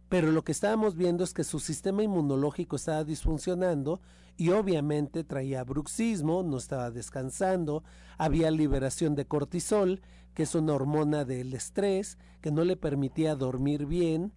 pero 0.10 0.32
lo 0.32 0.44
que 0.44 0.52
estábamos 0.52 0.96
viendo 0.96 1.24
es 1.24 1.34
que 1.34 1.44
su 1.44 1.60
sistema 1.60 2.04
inmunológico 2.04 2.76
estaba 2.76 3.04
disfuncionando 3.04 4.02
y 4.38 4.50
obviamente 4.52 5.24
traía 5.24 5.64
bruxismo, 5.64 6.44
no 6.44 6.58
estaba 6.58 6.92
descansando, 6.92 7.84
había 8.18 8.52
liberación 8.52 9.16
de 9.16 9.26
cortisol, 9.26 10.02
que 10.36 10.44
es 10.44 10.54
una 10.54 10.74
hormona 10.74 11.26
del 11.26 11.54
estrés, 11.54 12.20
que 12.42 12.52
no 12.52 12.64
le 12.64 12.76
permitía 12.76 13.36
dormir 13.36 13.88
bien, 13.88 14.34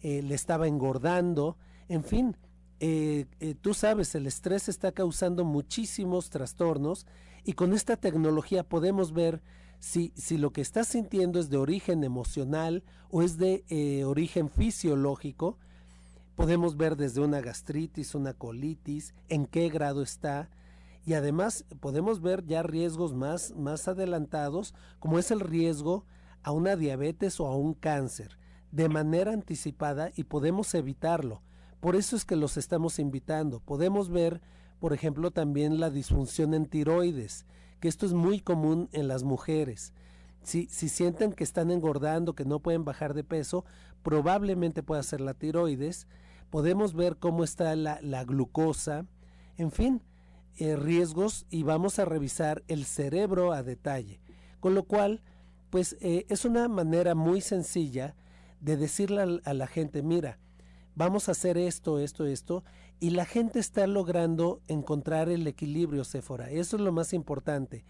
eh, 0.00 0.22
le 0.22 0.34
estaba 0.34 0.66
engordando, 0.66 1.56
en 1.88 2.02
fin, 2.02 2.36
eh, 2.80 3.26
eh, 3.40 3.54
tú 3.60 3.74
sabes, 3.74 4.14
el 4.14 4.26
estrés 4.26 4.68
está 4.68 4.90
causando 4.92 5.44
muchísimos 5.44 6.30
trastornos 6.30 7.06
y 7.44 7.52
con 7.52 7.74
esta 7.74 7.96
tecnología 7.96 8.64
podemos 8.64 9.12
ver 9.12 9.42
si, 9.78 10.12
si 10.16 10.38
lo 10.38 10.50
que 10.50 10.62
estás 10.62 10.88
sintiendo 10.88 11.38
es 11.38 11.50
de 11.50 11.58
origen 11.58 12.04
emocional 12.04 12.82
o 13.10 13.22
es 13.22 13.36
de 13.36 14.02
origen 14.06 14.48
fisiológico, 14.48 15.58
podemos 16.36 16.76
ver 16.76 16.96
desde 16.96 17.20
una 17.20 17.40
gastritis, 17.40 18.14
una 18.14 18.32
colitis, 18.32 19.14
en 19.28 19.46
qué 19.46 19.68
grado 19.68 20.02
está, 20.02 20.48
y 21.04 21.14
además 21.14 21.64
podemos 21.80 22.20
ver 22.20 22.44
ya 22.46 22.62
riesgos 22.62 23.14
más, 23.14 23.54
más 23.56 23.88
adelantados, 23.88 24.74
como 24.98 25.18
es 25.18 25.30
el 25.30 25.40
riesgo 25.40 26.04
a 26.42 26.52
una 26.52 26.76
diabetes 26.76 27.40
o 27.40 27.46
a 27.46 27.56
un 27.56 27.74
cáncer, 27.74 28.38
de 28.70 28.88
manera 28.88 29.32
anticipada 29.32 30.10
y 30.16 30.24
podemos 30.24 30.74
evitarlo. 30.74 31.42
Por 31.80 31.96
eso 31.96 32.16
es 32.16 32.24
que 32.24 32.36
los 32.36 32.56
estamos 32.56 32.98
invitando. 32.98 33.60
Podemos 33.60 34.08
ver, 34.08 34.40
por 34.78 34.94
ejemplo, 34.94 35.30
también 35.30 35.78
la 35.78 35.90
disfunción 35.90 36.54
en 36.54 36.66
tiroides, 36.66 37.46
que 37.80 37.88
esto 37.88 38.06
es 38.06 38.14
muy 38.14 38.40
común 38.40 38.88
en 38.92 39.06
las 39.06 39.22
mujeres. 39.22 39.92
Si, 40.42 40.66
si 40.66 40.88
sienten 40.88 41.32
que 41.32 41.44
están 41.44 41.70
engordando, 41.70 42.34
que 42.34 42.46
no 42.46 42.60
pueden 42.60 42.84
bajar 42.84 43.12
de 43.12 43.24
peso, 43.24 43.66
probablemente 44.02 44.82
pueda 44.82 45.02
ser 45.02 45.20
la 45.20 45.34
tiroides. 45.34 46.06
Podemos 46.48 46.94
ver 46.94 47.18
cómo 47.18 47.44
está 47.44 47.76
la, 47.76 47.98
la 48.00 48.24
glucosa, 48.24 49.06
en 49.56 49.70
fin, 49.70 50.02
eh, 50.56 50.76
riesgos 50.76 51.46
y 51.50 51.62
vamos 51.62 51.98
a 51.98 52.04
revisar 52.04 52.62
el 52.68 52.84
cerebro 52.84 53.52
a 53.52 53.62
detalle. 53.62 54.20
Con 54.60 54.74
lo 54.74 54.84
cual, 54.84 55.22
pues 55.70 55.96
eh, 56.00 56.26
es 56.28 56.44
una 56.44 56.68
manera 56.68 57.14
muy 57.14 57.40
sencilla 57.40 58.14
de 58.60 58.76
decirle 58.76 59.40
a, 59.44 59.54
la 59.54 59.66
gente, 59.66 60.02
mira, 60.02 60.38
vamos 60.94 61.28
a 61.28 61.32
hacer 61.32 61.58
esto, 61.58 61.98
esto, 61.98 62.26
esto, 62.26 62.64
y 63.00 63.10
la 63.10 63.24
gente 63.24 63.58
está 63.58 63.86
logrando 63.86 64.62
encontrar 64.68 65.28
el 65.28 65.46
equilibrio, 65.46 66.04
Sephora. 66.04 66.50
Eso 66.50 66.76
es 66.76 66.82
lo 66.82 66.92
más 66.92 67.12
importante. 67.12 67.84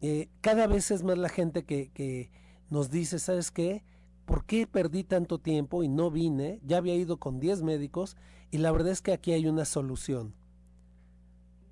Eh, 0.00 0.28
cada 0.40 0.66
vez 0.66 0.90
es 0.90 1.02
más 1.02 1.18
la 1.18 1.28
gente 1.28 1.64
que, 1.64 1.90
que 1.90 2.30
nos 2.70 2.90
dice, 2.90 3.18
¿sabes 3.18 3.50
qué? 3.50 3.84
¿Por 4.24 4.44
qué 4.44 4.66
perdí 4.66 5.04
tanto 5.04 5.38
tiempo 5.38 5.82
y 5.82 5.88
no 5.88 6.10
vine? 6.10 6.60
Ya 6.62 6.76
había 6.76 6.94
ido 6.94 7.18
con 7.18 7.40
10 7.40 7.62
médicos 7.62 8.16
y 8.50 8.58
la 8.58 8.70
verdad 8.72 8.92
es 8.92 9.02
que 9.02 9.12
aquí 9.12 9.32
hay 9.32 9.46
una 9.46 9.64
solución. 9.64 10.34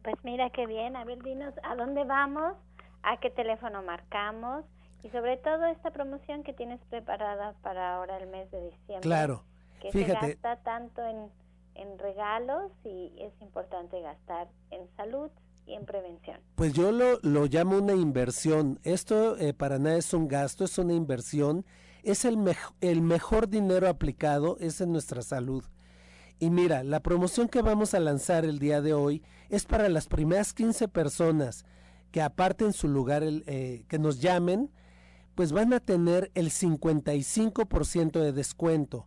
Pues 0.06 0.22
mira 0.22 0.50
qué 0.50 0.68
bien, 0.68 0.94
a 0.94 1.04
ver, 1.04 1.20
dinos 1.24 1.52
a 1.64 1.74
dónde 1.74 2.04
vamos, 2.04 2.54
a 3.02 3.16
qué 3.18 3.28
teléfono 3.28 3.82
marcamos 3.82 4.64
y 5.02 5.08
sobre 5.08 5.36
todo 5.36 5.66
esta 5.66 5.90
promoción 5.90 6.44
que 6.44 6.52
tienes 6.52 6.78
preparada 6.88 7.54
para 7.60 7.96
ahora 7.96 8.16
el 8.18 8.28
mes 8.28 8.48
de 8.52 8.70
diciembre. 8.70 9.00
Claro, 9.00 9.42
que 9.80 9.90
fíjate. 9.90 10.20
se 10.20 10.26
gasta 10.34 10.62
tanto 10.62 11.04
en, 11.04 11.28
en 11.74 11.98
regalos 11.98 12.70
y 12.84 13.14
es 13.18 13.32
importante 13.42 14.00
gastar 14.00 14.46
en 14.70 14.86
salud 14.96 15.28
y 15.66 15.74
en 15.74 15.84
prevención. 15.84 16.38
Pues 16.54 16.72
yo 16.72 16.92
lo, 16.92 17.18
lo 17.22 17.46
llamo 17.46 17.76
una 17.76 17.94
inversión. 17.94 18.78
Esto 18.84 19.36
eh, 19.38 19.54
para 19.54 19.80
nada 19.80 19.96
es 19.96 20.14
un 20.14 20.28
gasto, 20.28 20.62
es 20.62 20.78
una 20.78 20.92
inversión. 20.92 21.66
Es 22.04 22.24
el, 22.24 22.38
el 22.80 23.02
mejor 23.02 23.48
dinero 23.48 23.88
aplicado, 23.88 24.56
es 24.60 24.80
en 24.80 24.92
nuestra 24.92 25.22
salud. 25.22 25.64
Y 26.38 26.50
mira, 26.50 26.84
la 26.84 27.00
promoción 27.00 27.48
que 27.48 27.62
vamos 27.62 27.94
a 27.94 28.00
lanzar 28.00 28.44
el 28.44 28.58
día 28.58 28.82
de 28.82 28.92
hoy 28.92 29.22
es 29.48 29.64
para 29.64 29.88
las 29.88 30.06
primeras 30.06 30.52
15 30.52 30.88
personas 30.88 31.64
que 32.10 32.20
aparten 32.20 32.72
su 32.72 32.88
lugar, 32.88 33.22
el, 33.22 33.42
eh, 33.46 33.84
que 33.88 33.98
nos 33.98 34.20
llamen, 34.20 34.70
pues 35.34 35.52
van 35.52 35.72
a 35.72 35.80
tener 35.80 36.30
el 36.34 36.50
55% 36.50 38.20
de 38.20 38.32
descuento. 38.32 39.06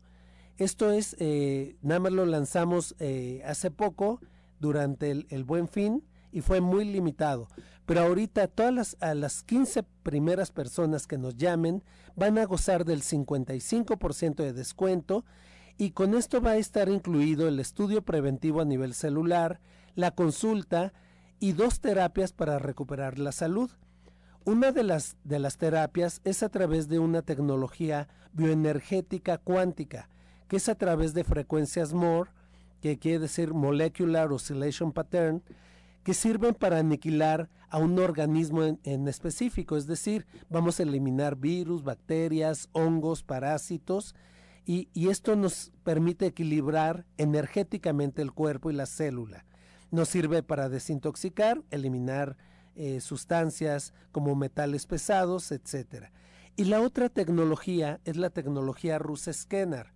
Esto 0.58 0.92
es, 0.92 1.16
eh, 1.20 1.76
nada 1.82 2.00
más 2.00 2.12
lo 2.12 2.26
lanzamos 2.26 2.96
eh, 3.00 3.42
hace 3.46 3.72
poco, 3.72 4.20
durante 4.60 5.12
el, 5.12 5.26
el, 5.30 5.44
buen 5.44 5.68
fin, 5.68 6.04
y 6.32 6.42
fue 6.42 6.62
muy 6.62 6.84
limitado. 6.84 7.48
Pero 7.86 8.02
ahorita 8.02 8.48
todas 8.48 8.74
las, 8.74 8.98
a 9.00 9.14
las 9.16 9.44
15 9.44 9.84
primeras 10.04 10.52
personas 10.52 11.08
que 11.08 11.18
nos 11.18 11.36
llamen 11.36 11.84
van 12.16 12.38
a 12.38 12.46
gozar 12.46 12.86
del 12.86 13.02
55% 13.02 14.36
de 14.36 14.54
descuento 14.54 15.26
y 15.80 15.92
con 15.92 16.14
esto 16.14 16.42
va 16.42 16.52
a 16.52 16.58
estar 16.58 16.90
incluido 16.90 17.48
el 17.48 17.58
estudio 17.58 18.02
preventivo 18.02 18.60
a 18.60 18.66
nivel 18.66 18.94
celular, 18.94 19.62
la 19.96 20.12
consulta 20.12 20.92
y 21.40 21.54
dos 21.54 21.80
terapias 21.80 22.34
para 22.34 22.60
recuperar 22.60 23.18
la 23.18 23.32
salud. 23.32 23.72
Una 24.44 24.74
de 24.74 24.84
las, 24.84 25.16
de 25.24 25.40
las 25.40 25.58
terapias 25.58 26.20
es 26.26 26.44
a 26.44 26.50
través 26.50 26.90
de 26.90 27.00
una 27.00 27.22
tecnología 27.22 28.10
bioenergética 28.34 29.38
cuántica, 29.38 30.10
que 30.50 30.58
es 30.58 30.68
a 30.68 30.76
través 30.76 31.14
de 31.14 31.24
frecuencias 31.24 31.94
MORE, 31.94 32.30
que 32.82 33.00
quiere 33.00 33.20
decir 33.20 33.54
Molecular 33.54 34.34
Oscillation 34.34 34.92
Pattern, 34.92 35.44
que 36.04 36.14
sirven 36.14 36.56
para 36.56 36.80
aniquilar 36.80 37.50
a 37.70 37.78
un 37.78 38.00
organismo 38.00 38.66
en, 38.66 38.82
en, 38.84 39.08
específico, 39.08 39.78
es 39.78 39.88
decir, 39.88 40.28
vamos 40.50 40.78
a 40.82 40.84
eliminar 40.84 41.38
virus, 41.38 41.84
bacterias, 41.84 42.68
hongos, 42.74 43.24
parásitos, 43.24 44.14
y, 44.72 45.10
esto 45.10 45.36
nos 45.36 45.72
permite 45.84 46.28
equilibrar 46.28 47.08
energéticamente 47.18 48.22
el 48.22 48.32
cuerpo 48.32 48.70
y 48.70 48.76
la 48.76 48.86
célula. 48.86 49.44
Nos 49.90 50.10
sirve 50.10 50.44
para 50.44 50.70
desintoxicar, 50.70 51.64
eliminar 51.72 52.38
eh, 52.76 53.02
sustancias 53.02 53.96
como 54.12 54.36
metales 54.36 54.86
pesados, 54.86 55.52
etc. 55.52 56.12
Y 56.56 56.66
la 56.66 56.82
otra 56.82 57.10
tecnología 57.10 58.00
es 58.06 58.16
la 58.16 58.30
tecnología 58.30 59.00
Rus 59.00 59.28
Scanner, 59.32 59.92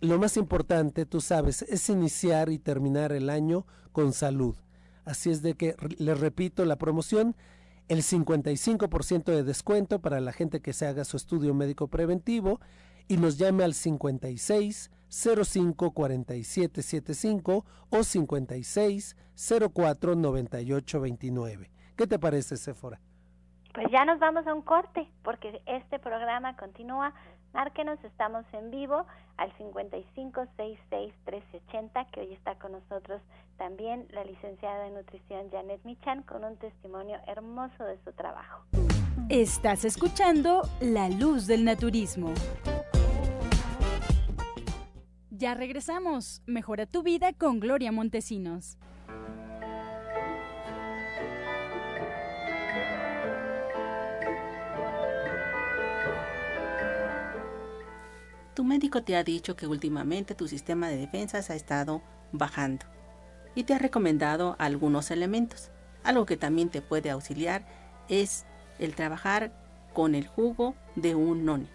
lo 0.00 0.18
más 0.18 0.36
importante, 0.36 1.06
tú 1.06 1.20
sabes, 1.20 1.62
es 1.62 1.88
iniciar 1.88 2.50
y 2.50 2.58
terminar 2.58 3.12
el 3.12 3.30
año 3.30 3.66
con 3.92 4.12
salud. 4.12 4.56
Así 5.08 5.30
es 5.30 5.40
de 5.40 5.54
que, 5.54 5.74
les 5.96 6.20
repito, 6.20 6.66
la 6.66 6.76
promoción 6.76 7.34
el 7.88 8.02
55% 8.02 9.24
de 9.24 9.42
descuento 9.42 10.02
para 10.02 10.20
la 10.20 10.32
gente 10.32 10.60
que 10.60 10.74
se 10.74 10.86
haga 10.86 11.04
su 11.04 11.16
estudio 11.16 11.54
médico 11.54 11.88
preventivo 11.88 12.60
y 13.08 13.16
nos 13.16 13.38
llame 13.38 13.64
al 13.64 13.72
56 13.72 14.90
05 15.08 15.92
47 15.92 16.82
75 16.82 17.64
o 17.88 18.04
56 18.04 19.16
04 19.72 20.14
98 20.14 21.00
29. 21.00 21.70
¿Qué 21.96 22.06
te 22.06 22.18
parece, 22.18 22.58
Sephora? 22.58 23.00
Pues 23.72 23.86
ya 23.90 24.04
nos 24.04 24.18
vamos 24.18 24.46
a 24.46 24.52
un 24.52 24.60
corte 24.60 25.08
porque 25.22 25.62
este 25.64 25.98
programa 25.98 26.54
continúa. 26.56 27.14
Márquenos, 27.52 28.02
estamos 28.04 28.44
en 28.52 28.70
vivo 28.70 29.04
al 29.36 29.52
5566-1380, 29.56 32.10
que 32.10 32.20
hoy 32.20 32.32
está 32.34 32.56
con 32.58 32.72
nosotros 32.72 33.22
también 33.56 34.06
la 34.10 34.24
licenciada 34.24 34.86
en 34.86 34.94
nutrición 34.94 35.50
Janet 35.50 35.82
Michan 35.84 36.22
con 36.22 36.44
un 36.44 36.56
testimonio 36.56 37.18
hermoso 37.26 37.84
de 37.84 37.98
su 38.04 38.12
trabajo. 38.12 38.64
Estás 39.28 39.84
escuchando 39.84 40.62
La 40.80 41.08
Luz 41.08 41.46
del 41.46 41.64
Naturismo. 41.64 42.32
Ya 45.30 45.54
regresamos. 45.54 46.42
Mejora 46.46 46.86
tu 46.86 47.02
vida 47.02 47.32
con 47.32 47.60
Gloria 47.60 47.92
Montesinos. 47.92 48.76
Tu 58.58 58.64
médico 58.64 59.04
te 59.04 59.14
ha 59.14 59.22
dicho 59.22 59.54
que 59.54 59.68
últimamente 59.68 60.34
tu 60.34 60.48
sistema 60.48 60.88
de 60.88 60.96
defensas 60.96 61.48
ha 61.48 61.54
estado 61.54 62.02
bajando 62.32 62.86
y 63.54 63.62
te 63.62 63.72
ha 63.72 63.78
recomendado 63.78 64.56
algunos 64.58 65.12
elementos. 65.12 65.70
Algo 66.02 66.26
que 66.26 66.36
también 66.36 66.68
te 66.68 66.82
puede 66.82 67.08
auxiliar 67.08 67.64
es 68.08 68.46
el 68.80 68.96
trabajar 68.96 69.52
con 69.94 70.16
el 70.16 70.26
jugo 70.26 70.74
de 70.96 71.14
un 71.14 71.44
noni. 71.44 71.68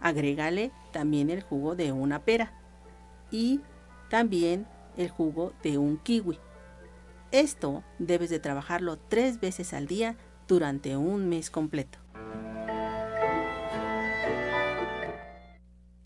Agrégale 0.00 0.72
también 0.90 1.28
el 1.28 1.42
jugo 1.42 1.76
de 1.76 1.92
una 1.92 2.24
pera 2.24 2.54
y 3.30 3.60
también 4.08 4.66
el 4.96 5.10
jugo 5.10 5.52
de 5.62 5.76
un 5.76 5.98
kiwi. 5.98 6.38
Esto 7.30 7.84
debes 7.98 8.30
de 8.30 8.40
trabajarlo 8.40 8.96
tres 8.96 9.38
veces 9.38 9.74
al 9.74 9.86
día 9.86 10.16
durante 10.48 10.96
un 10.96 11.28
mes 11.28 11.50
completo. 11.50 11.98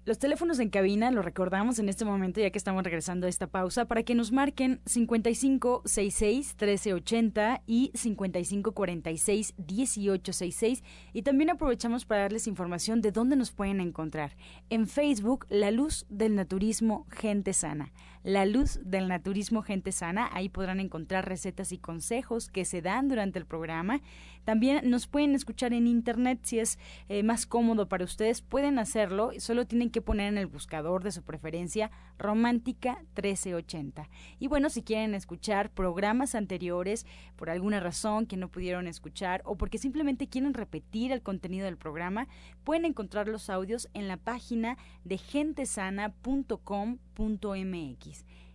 Los 0.07 0.19
teléfonos 0.19 0.59
en 0.59 0.69
cabina 0.69 1.11
los 1.11 1.25
recordamos 1.25 1.79
en 1.79 1.89
este 1.89 2.05
momento 2.05 2.39
ya 2.39 2.51
que 2.51 2.59
estamos 2.59 2.85
regresando 2.85 3.27
a 3.27 3.31
esta 3.31 3.47
pausa 3.47 3.87
para 3.87 4.03
que 4.03 4.15
nos 4.15 4.33
marquen 4.33 4.83
5566 4.85 6.57
1380 6.61 7.63
y 7.67 7.91
5546 7.95 9.55
1866 9.57 10.83
y 11.15 11.23
también 11.23 11.49
aprovechamos 11.49 12.05
para 12.05 12.21
darles 12.21 12.47
información 12.47 13.01
de 13.01 13.13
dónde 13.13 13.37
nos 13.37 13.51
pueden 13.51 13.81
encontrar. 13.81 14.37
En 14.69 14.89
Facebook, 14.89 15.47
La 15.49 15.71
Luz 15.71 16.05
del 16.11 16.35
Naturismo 16.35 17.07
Gente 17.09 17.55
Sana. 17.55 17.91
La 18.25 18.47
Luz 18.47 18.81
del 18.83 19.07
Naturismo 19.07 19.61
Gente 19.61 19.93
Sana, 19.93 20.31
ahí 20.33 20.49
podrán 20.49 20.81
encontrar 20.81 21.29
recetas 21.29 21.73
y 21.73 21.79
consejos 21.79 22.49
que 22.49 22.65
se 22.65 22.81
dan 22.81 23.07
durante 23.07 23.39
el 23.39 23.45
programa. 23.45 24.01
También 24.45 24.89
nos 24.89 25.07
pueden 25.07 25.35
escuchar 25.35 25.75
en 25.75 25.87
internet 25.87 26.39
si 26.43 26.59
es 26.59 26.79
eh, 27.11 27.23
más 27.23 27.45
cómodo 27.45 27.87
para 27.87 28.03
ustedes, 28.03 28.41
pueden 28.41 28.79
hacerlo, 28.79 29.33
solo 29.37 29.67
tienen 29.67 29.91
que 29.91 30.01
poner 30.01 30.29
en 30.29 30.39
el 30.39 30.47
buscador 30.47 31.05
de 31.05 31.13
su 31.13 31.23
preferencia 31.23 31.91
Romántica 32.19 32.97
1380. 33.15 34.09
Y 34.39 34.47
bueno, 34.49 34.71
si 34.71 34.83
quieren 34.83 35.15
escuchar 35.15 35.71
programas 35.71 36.35
anteriores 36.35 37.05
por 37.37 37.51
alguna 37.51 37.79
razón 37.81 38.25
que 38.25 38.39
no 38.39 38.49
pudieron 38.49 38.87
escuchar 38.87 39.43
o 39.45 39.57
porque 39.57 39.77
simplemente 39.77 40.29
quieren 40.29 40.55
repetir 40.55 41.13
el 41.13 41.21
contenido 41.21 41.67
del 41.67 41.77
programa, 41.77 42.27
pueden 42.65 42.87
encontrar 42.87 43.29
los 43.29 43.51
audios 43.51 43.91
en 43.93 44.09
la 44.09 44.17
página 44.17 44.79
de 45.05 45.19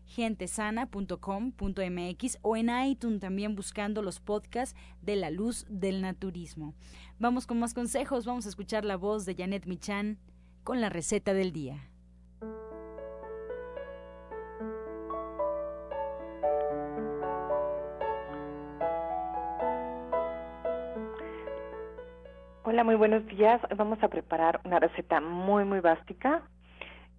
gentesana.com.mx 0.06 2.39
o 2.41 2.58
en 2.58 2.69
iTunes 2.69 3.19
también 3.19 3.56
buscando 3.56 4.02
los 4.02 4.19
podcasts 4.19 4.76
de 5.02 5.15
la 5.15 5.30
luz 5.30 5.65
del 5.69 6.02
naturismo. 6.02 6.74
Vamos 7.19 7.45
con 7.45 7.60
más 7.60 7.74
consejos, 7.74 8.26
vamos 8.26 8.45
a 8.45 8.50
escuchar 8.50 8.86
la 8.86 8.98
voz 8.98 9.26
de 9.26 9.36
Janet 9.36 9.65
Michan 9.65 10.17
con 10.63 10.82
la 10.82 10.89
receta 10.89 11.34
del 11.34 11.54
día. 11.54 11.86
Hola, 22.63 22.84
muy 22.84 22.95
buenos 22.95 23.26
días. 23.26 23.60
Vamos 23.76 23.98
a 24.04 24.10
preparar 24.10 24.62
una 24.63 24.80
receta 24.80 25.22
muy, 25.22 25.65
muy 25.65 25.80
básica, 25.80 26.43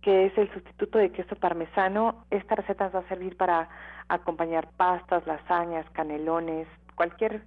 que 0.03 0.27
es 0.27 0.39
el 0.39 0.53
sustituto 0.53 0.99
de 0.99 1.13
queso 1.13 1.37
parmesano. 1.37 2.25
Esta 2.31 2.55
receta 2.55 2.85
nos 2.85 2.95
va 2.95 2.99
a 3.01 3.09
servir 3.09 3.37
para 3.37 3.69
acompañar 4.09 4.69
pastas, 4.77 5.27
lasañas, 5.27 5.89
canelones, 5.91 6.67
cualquier 6.95 7.43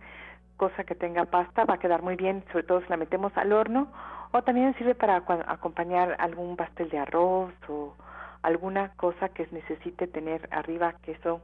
cosa 0.57 0.83
que 0.83 0.95
tenga 0.95 1.25
pasta 1.25 1.65
va 1.65 1.75
a 1.75 1.79
quedar 1.79 2.03
muy 2.03 2.15
bien, 2.15 2.43
sobre 2.51 2.63
todo 2.63 2.81
si 2.81 2.89
la 2.89 2.97
metemos 2.97 3.35
al 3.35 3.51
horno 3.51 3.87
o 4.31 4.41
también 4.43 4.73
sirve 4.75 4.95
para 4.95 5.17
acompañar 5.47 6.15
algún 6.19 6.55
pastel 6.55 6.89
de 6.89 6.99
arroz 6.99 7.53
o 7.67 7.93
alguna 8.41 8.89
cosa 8.95 9.29
que 9.29 9.47
necesite 9.51 10.07
tener 10.07 10.47
arriba 10.51 10.93
queso 11.03 11.41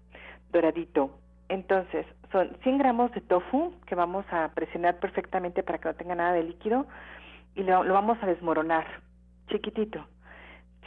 doradito. 0.52 1.12
Entonces, 1.50 2.06
son 2.32 2.56
100 2.64 2.78
gramos 2.78 3.12
de 3.12 3.22
tofu 3.22 3.74
que 3.86 3.96
vamos 3.96 4.26
a 4.32 4.50
presionar 4.50 5.00
perfectamente 5.00 5.64
para 5.64 5.80
que 5.80 5.88
no 5.88 5.96
tenga 5.96 6.16
nada 6.16 6.34
de 6.34 6.44
líquido 6.44 6.86
y 7.56 7.64
lo, 7.64 7.84
lo 7.84 7.94
vamos 7.94 8.18
a 8.22 8.28
desmoronar 8.28 8.86
chiquitito. 9.48 10.06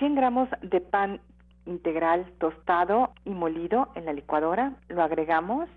100 0.02 0.16
gramos 0.16 0.48
de 0.62 0.80
pan 0.80 1.20
integral 1.64 2.26
tostado 2.40 3.12
y 3.24 3.30
molido 3.30 3.90
en 3.94 4.04
la 4.04 4.12
licuadora, 4.12 4.72
lo 4.88 5.00
agregamos 5.00 5.68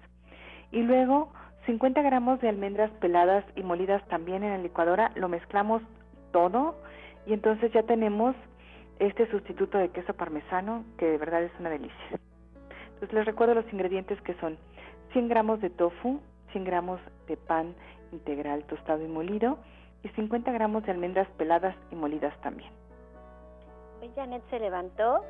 y 0.71 0.81
luego 0.81 1.31
50 1.67 2.01
gramos 2.01 2.41
de 2.41 2.49
almendras 2.49 2.89
peladas 2.93 3.45
y 3.55 3.61
molidas 3.61 4.03
también 4.07 4.43
en 4.43 4.49
la 4.49 4.57
licuadora, 4.57 5.11
lo 5.13 5.29
mezclamos 5.29 5.83
todo 6.31 6.73
y 7.27 7.33
entonces 7.33 7.71
ya 7.71 7.83
tenemos 7.83 8.35
este 8.97 9.29
sustituto 9.29 9.77
de 9.77 9.89
queso 9.89 10.15
parmesano 10.15 10.85
que 10.97 11.05
de 11.05 11.19
verdad 11.19 11.43
es 11.43 11.51
una 11.59 11.69
delicia. 11.69 12.19
Entonces 12.95 13.13
les 13.13 13.25
recuerdo 13.25 13.53
los 13.53 13.71
ingredientes 13.71 14.19
que 14.21 14.33
son 14.39 14.57
100 15.13 15.27
gramos 15.27 15.61
de 15.61 15.69
tofu, 15.69 16.19
100 16.51 16.63
gramos 16.63 16.99
de 17.27 17.37
pan 17.37 17.75
integral 18.11 18.63
tostado 18.63 19.05
y 19.05 19.07
molido 19.07 19.59
y 20.01 20.09
50 20.09 20.51
gramos 20.51 20.83
de 20.83 20.93
almendras 20.93 21.27
peladas 21.37 21.75
y 21.91 21.95
molidas 21.95 22.35
también. 22.41 22.71
Janet 24.15 24.43
se 24.49 24.59
levantó 24.59 25.23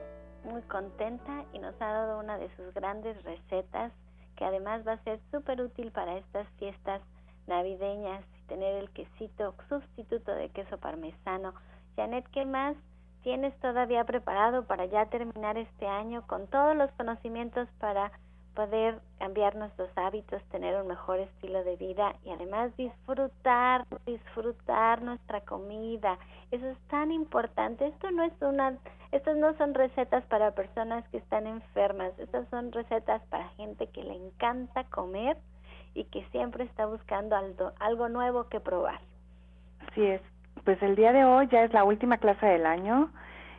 muy 0.43 0.61
contenta 0.63 1.45
y 1.53 1.59
nos 1.59 1.79
ha 1.81 1.91
dado 1.91 2.19
una 2.19 2.37
de 2.37 2.49
sus 2.55 2.73
grandes 2.73 3.21
recetas 3.23 3.91
que 4.35 4.45
además 4.45 4.85
va 4.87 4.93
a 4.93 5.03
ser 5.03 5.19
súper 5.31 5.61
útil 5.61 5.91
para 5.91 6.17
estas 6.17 6.47
fiestas 6.57 7.01
navideñas 7.47 8.23
tener 8.47 8.75
el 8.75 8.89
quesito 8.91 9.55
sustituto 9.69 10.33
de 10.33 10.49
queso 10.49 10.77
parmesano. 10.77 11.53
Janet, 11.95 12.27
¿qué 12.31 12.45
más 12.45 12.75
tienes 13.23 13.57
todavía 13.59 14.03
preparado 14.03 14.65
para 14.65 14.85
ya 14.85 15.07
terminar 15.07 15.57
este 15.57 15.87
año 15.87 16.25
con 16.27 16.47
todos 16.47 16.75
los 16.75 16.91
conocimientos 16.91 17.67
para 17.79 18.11
poder 18.55 18.99
cambiar 19.19 19.55
nuestros 19.55 19.89
hábitos, 19.97 20.41
tener 20.45 20.81
un 20.81 20.87
mejor 20.87 21.19
estilo 21.19 21.63
de 21.63 21.75
vida 21.75 22.15
y 22.23 22.31
además 22.31 22.75
disfrutar, 22.77 23.85
disfrutar 24.05 25.01
nuestra 25.01 25.41
comida. 25.41 26.17
Eso 26.51 26.67
es 26.67 26.77
tan 26.87 27.11
importante. 27.11 27.87
Esto 27.87 28.09
no 28.11 28.23
es 28.23 28.33
una, 28.41 28.77
estas 29.11 29.37
no 29.37 29.55
son 29.57 29.73
recetas 29.73 30.23
para 30.25 30.51
personas 30.51 31.07
que 31.09 31.17
están 31.17 31.45
enfermas. 31.45 32.17
Estas 32.17 32.47
son 32.49 32.71
recetas 32.71 33.21
para 33.29 33.49
gente 33.49 33.87
que 33.87 34.03
le 34.03 34.15
encanta 34.15 34.85
comer 34.85 35.37
y 35.93 36.05
que 36.05 36.25
siempre 36.31 36.63
está 36.63 36.85
buscando 36.85 37.35
algo, 37.35 37.73
algo 37.79 38.09
nuevo 38.09 38.47
que 38.49 38.59
probar. 38.59 38.99
Así 39.87 40.03
es. 40.03 40.21
Pues 40.63 40.81
el 40.81 40.95
día 40.95 41.11
de 41.11 41.25
hoy 41.25 41.47
ya 41.51 41.63
es 41.63 41.73
la 41.73 41.83
última 41.83 42.17
clase 42.17 42.45
del 42.45 42.65
año 42.65 43.11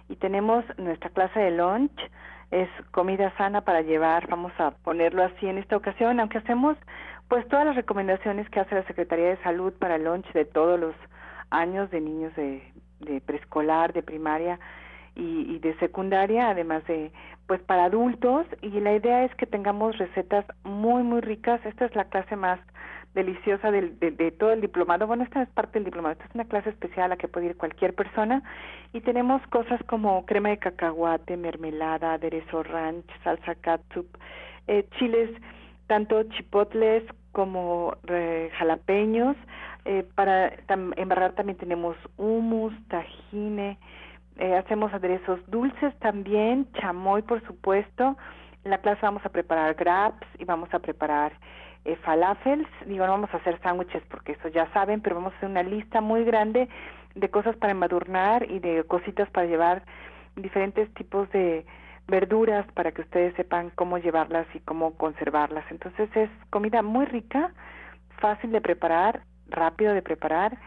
y 0.08 0.16
tenemos 0.16 0.64
nuestra 0.78 1.10
clase 1.10 1.38
de 1.38 1.50
lunch. 1.52 2.00
Es 2.50 2.68
comida 2.92 3.32
sana 3.36 3.62
para 3.62 3.82
llevar, 3.82 4.28
vamos 4.28 4.52
a 4.58 4.70
ponerlo 4.70 5.24
así 5.24 5.46
en 5.46 5.58
esta 5.58 5.76
ocasión, 5.76 6.20
aunque 6.20 6.38
hacemos 6.38 6.76
pues 7.28 7.46
todas 7.48 7.66
las 7.66 7.74
recomendaciones 7.74 8.48
que 8.50 8.60
hace 8.60 8.74
la 8.74 8.84
Secretaría 8.84 9.30
de 9.30 9.42
Salud 9.42 9.72
para 9.72 9.96
el 9.96 10.04
lunch 10.04 10.30
de 10.32 10.44
todos 10.44 10.78
los 10.78 10.94
años 11.50 11.90
de 11.90 12.00
niños 12.00 12.34
de, 12.36 12.62
de 13.00 13.20
preescolar, 13.20 13.92
de 13.92 14.02
primaria 14.02 14.60
y, 15.14 15.54
y, 15.54 15.58
de 15.58 15.76
secundaria, 15.78 16.50
además 16.50 16.84
de 16.86 17.10
pues 17.46 17.60
para 17.62 17.84
adultos 17.84 18.46
y 18.60 18.68
la 18.80 18.94
idea 18.94 19.24
es 19.24 19.34
que 19.36 19.46
tengamos 19.46 19.96
recetas 19.98 20.44
muy 20.64 21.02
muy 21.02 21.20
ricas. 21.20 21.64
Esta 21.64 21.86
es 21.86 21.94
la 21.94 22.04
clase 22.04 22.36
más 22.36 22.60
deliciosa 23.16 23.72
del, 23.72 23.98
de, 23.98 24.12
de, 24.12 24.30
todo 24.30 24.52
el 24.52 24.60
diplomado. 24.60 25.06
Bueno, 25.06 25.24
esta 25.24 25.42
es 25.42 25.48
parte 25.48 25.72
del 25.74 25.84
diplomado, 25.84 26.12
esta 26.12 26.26
es 26.26 26.34
una 26.34 26.44
clase 26.44 26.68
especial 26.68 27.06
a 27.06 27.08
la 27.08 27.16
que 27.16 27.26
puede 27.26 27.46
ir 27.46 27.56
cualquier 27.56 27.94
persona 27.94 28.42
y 28.92 29.00
tenemos 29.00 29.44
cosas 29.48 29.82
como 29.84 30.24
crema 30.26 30.50
de 30.50 30.58
cacahuate, 30.58 31.36
mermelada, 31.36 32.12
aderezo 32.12 32.62
ranch, 32.62 33.06
salsa 33.24 33.56
catsup, 33.56 34.06
eh, 34.68 34.86
chiles, 34.98 35.30
tanto 35.86 36.22
chipotles 36.24 37.02
como 37.32 37.96
jalapeños. 38.58 39.36
Eh, 39.84 40.04
para 40.14 40.52
embarrar 40.96 41.32
también 41.34 41.56
tenemos 41.58 41.96
hummus, 42.16 42.74
tajine, 42.88 43.78
eh, 44.36 44.54
hacemos 44.56 44.92
aderezos 44.92 45.40
dulces 45.48 45.96
también, 46.00 46.66
chamoy 46.74 47.22
por 47.22 47.40
supuesto. 47.46 48.16
En 48.64 48.72
la 48.72 48.78
clase 48.78 49.00
vamos 49.02 49.24
a 49.24 49.30
preparar 49.30 49.74
grabs 49.74 50.26
y 50.38 50.44
vamos 50.44 50.68
a 50.74 50.80
preparar 50.80 51.32
eh, 51.86 51.96
falafels. 52.02 52.68
Digo, 52.86 53.06
no 53.06 53.12
vamos 53.12 53.32
a 53.32 53.36
hacer 53.36 53.60
sándwiches 53.60 54.02
porque 54.10 54.32
eso 54.32 54.48
ya 54.48 54.70
saben, 54.72 55.00
pero 55.00 55.16
vamos 55.16 55.32
a 55.34 55.36
hacer 55.36 55.48
una 55.48 55.62
lista 55.62 56.00
muy 56.00 56.24
grande 56.24 56.68
de 57.14 57.30
cosas 57.30 57.56
para 57.56 57.72
embadurnar 57.72 58.50
y 58.50 58.58
de 58.58 58.84
cositas 58.84 59.30
para 59.30 59.46
llevar 59.46 59.82
diferentes 60.34 60.92
tipos 60.94 61.30
de 61.30 61.64
verduras 62.08 62.66
para 62.72 62.92
que 62.92 63.02
ustedes 63.02 63.34
sepan 63.36 63.70
cómo 63.70 63.98
llevarlas 63.98 64.46
y 64.54 64.60
cómo 64.60 64.96
conservarlas. 64.96 65.64
Entonces 65.70 66.10
es 66.16 66.30
comida 66.50 66.82
muy 66.82 67.06
rica, 67.06 67.52
fácil 68.20 68.50
de 68.50 68.60
preparar, 68.60 69.22
rápido 69.48 69.94
de 69.94 70.02
preparar 70.02 70.58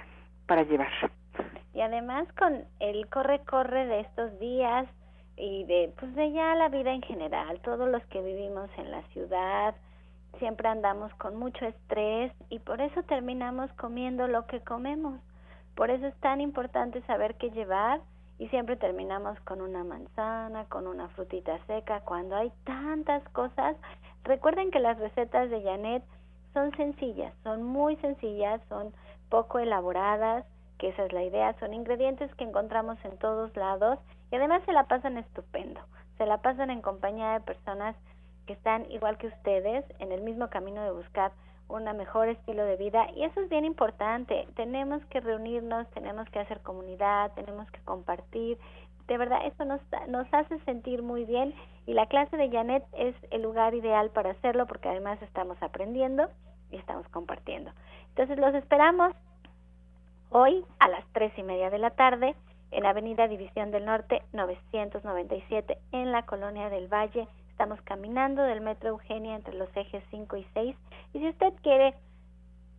para 0.47 0.63
llevar. 0.63 0.91
Y 1.73 1.81
además 1.81 2.27
con 2.37 2.63
el 2.79 3.07
corre-corre 3.09 3.85
de 3.85 3.99
estos 4.01 4.39
días 4.39 4.87
y 5.35 5.65
de 5.65 5.93
pues 5.99 6.15
de 6.15 6.31
ya 6.31 6.55
la 6.55 6.69
vida 6.69 6.93
en 6.93 7.01
general, 7.01 7.59
todos 7.61 7.89
los 7.89 8.03
que 8.05 8.21
vivimos 8.21 8.69
en 8.77 8.91
la 8.91 9.01
ciudad, 9.13 9.75
siempre 10.37 10.67
andamos 10.67 11.13
con 11.15 11.35
mucho 11.35 11.65
estrés 11.65 12.31
y 12.49 12.59
por 12.59 12.81
eso 12.81 13.03
terminamos 13.03 13.71
comiendo 13.73 14.27
lo 14.27 14.45
que 14.45 14.61
comemos. 14.61 15.19
Por 15.75 15.89
eso 15.89 16.07
es 16.07 16.15
tan 16.19 16.41
importante 16.41 17.01
saber 17.03 17.35
qué 17.35 17.51
llevar 17.51 18.01
y 18.37 18.47
siempre 18.47 18.77
terminamos 18.77 19.39
con 19.41 19.61
una 19.61 19.83
manzana, 19.83 20.65
con 20.65 20.87
una 20.87 21.09
frutita 21.09 21.59
seca, 21.67 22.01
cuando 22.01 22.35
hay 22.35 22.51
tantas 22.63 23.23
cosas. 23.29 23.75
Recuerden 24.23 24.71
que 24.71 24.79
las 24.79 24.97
recetas 24.97 25.49
de 25.49 25.61
Janet 25.61 26.03
son 26.53 26.75
sencillas, 26.75 27.33
son 27.43 27.63
muy 27.63 27.95
sencillas, 27.97 28.61
son 28.69 28.93
poco 29.29 29.59
elaboradas, 29.59 30.45
que 30.77 30.89
esa 30.89 31.05
es 31.05 31.13
la 31.13 31.23
idea, 31.23 31.53
son 31.59 31.73
ingredientes 31.73 32.33
que 32.35 32.45
encontramos 32.45 32.97
en 33.03 33.17
todos 33.17 33.55
lados 33.55 33.99
y 34.31 34.35
además 34.35 34.63
se 34.65 34.71
la 34.71 34.85
pasan 34.85 35.17
estupendo, 35.17 35.81
se 36.17 36.25
la 36.25 36.37
pasan 36.37 36.69
en 36.69 36.81
compañía 36.81 37.33
de 37.33 37.41
personas 37.41 37.95
que 38.49 38.53
están 38.53 38.89
igual 38.89 39.19
que 39.19 39.27
ustedes 39.27 39.85
en 39.99 40.11
el 40.11 40.21
mismo 40.21 40.49
camino 40.49 40.81
de 40.81 40.89
buscar 40.89 41.31
un 41.67 41.83
mejor 41.95 42.29
estilo 42.29 42.65
de 42.65 42.77
vida 42.77 43.05
y 43.15 43.23
eso 43.23 43.41
es 43.41 43.47
bien 43.47 43.63
importante. 43.63 44.47
Tenemos 44.55 45.05
que 45.05 45.19
reunirnos, 45.19 45.87
tenemos 45.91 46.27
que 46.31 46.39
hacer 46.39 46.59
comunidad, 46.61 47.31
tenemos 47.33 47.69
que 47.69 47.79
compartir. 47.81 48.57
De 49.05 49.19
verdad, 49.19 49.45
eso 49.45 49.65
nos, 49.65 49.79
nos 50.07 50.25
hace 50.33 50.57
sentir 50.61 51.03
muy 51.03 51.25
bien 51.25 51.53
y 51.85 51.93
la 51.93 52.07
clase 52.07 52.37
de 52.37 52.49
Janet 52.49 52.83
es 52.93 53.13
el 53.29 53.43
lugar 53.43 53.75
ideal 53.75 54.09
para 54.09 54.31
hacerlo 54.31 54.65
porque 54.65 54.89
además 54.89 55.21
estamos 55.21 55.61
aprendiendo 55.61 56.27
y 56.71 56.77
estamos 56.77 57.07
compartiendo. 57.09 57.69
Entonces 58.07 58.39
los 58.39 58.55
esperamos 58.55 59.13
hoy 60.31 60.65
a 60.79 60.87
las 60.87 61.05
tres 61.11 61.31
y 61.37 61.43
media 61.43 61.69
de 61.69 61.77
la 61.77 61.91
tarde 61.91 62.35
en 62.71 62.87
Avenida 62.87 63.27
División 63.27 63.69
del 63.69 63.85
Norte 63.85 64.23
997 64.33 65.77
en 65.91 66.11
la 66.11 66.25
Colonia 66.25 66.71
del 66.71 66.87
Valle 66.87 67.27
Estamos 67.59 67.81
caminando 67.81 68.41
del 68.43 68.61
Metro 68.61 68.87
Eugenia 68.87 69.35
entre 69.35 69.53
los 69.53 69.67
ejes 69.75 70.01
5 70.11 70.37
y 70.37 70.47
6. 70.53 70.77
Y 71.11 71.19
si 71.19 71.27
usted 71.27 71.51
quiere 71.61 71.93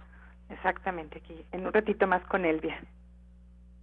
Exactamente, 0.49 1.19
aquí 1.19 1.45
en 1.51 1.67
un 1.67 1.73
ratito 1.73 2.07
más 2.07 2.25
con 2.25 2.43
Elvia. 2.43 2.81